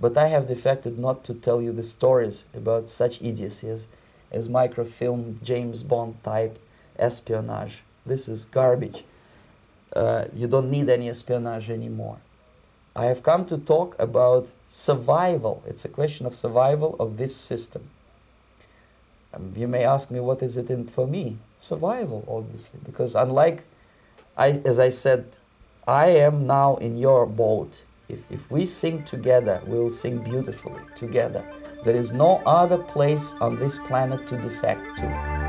But 0.00 0.18
I 0.18 0.26
have 0.28 0.48
defected 0.48 0.98
not 0.98 1.22
to 1.24 1.34
tell 1.34 1.62
you 1.62 1.72
the 1.72 1.84
stories 1.84 2.46
about 2.52 2.90
such 2.90 3.22
idiocy 3.22 3.68
as, 3.68 3.86
as 4.32 4.48
microfilm, 4.48 5.38
James 5.42 5.84
Bond 5.84 6.20
type 6.24 6.58
espionage. 6.98 7.84
This 8.04 8.28
is 8.28 8.44
garbage. 8.44 9.04
Uh, 9.94 10.24
you 10.34 10.48
don't 10.48 10.70
need 10.70 10.88
any 10.88 11.08
espionage 11.08 11.70
anymore. 11.70 12.18
I 12.96 13.04
have 13.04 13.22
come 13.22 13.46
to 13.46 13.56
talk 13.56 13.94
about 13.98 14.50
survival. 14.68 15.62
It's 15.66 15.84
a 15.84 15.88
question 15.88 16.26
of 16.26 16.34
survival 16.34 16.96
of 16.98 17.16
this 17.16 17.36
system. 17.36 17.88
Um, 19.32 19.54
you 19.56 19.68
may 19.68 19.84
ask 19.84 20.10
me, 20.10 20.18
what 20.18 20.42
is 20.42 20.56
it 20.56 20.68
in 20.68 20.88
for 20.88 21.06
me? 21.06 21.38
Survival, 21.62 22.24
obviously, 22.26 22.80
because 22.84 23.14
unlike, 23.14 23.62
I, 24.36 24.60
as 24.64 24.80
I 24.80 24.90
said, 24.90 25.38
I 25.86 26.06
am 26.08 26.44
now 26.44 26.74
in 26.78 26.96
your 26.96 27.24
boat. 27.24 27.84
If, 28.08 28.18
if 28.32 28.50
we 28.50 28.66
sing 28.66 29.04
together, 29.04 29.60
we'll 29.68 29.92
sing 29.92 30.24
beautifully 30.24 30.80
together. 30.96 31.44
There 31.84 31.94
is 31.94 32.12
no 32.12 32.42
other 32.46 32.78
place 32.78 33.34
on 33.40 33.60
this 33.60 33.78
planet 33.78 34.26
to 34.26 34.38
defect 34.38 34.98
to. 34.98 35.41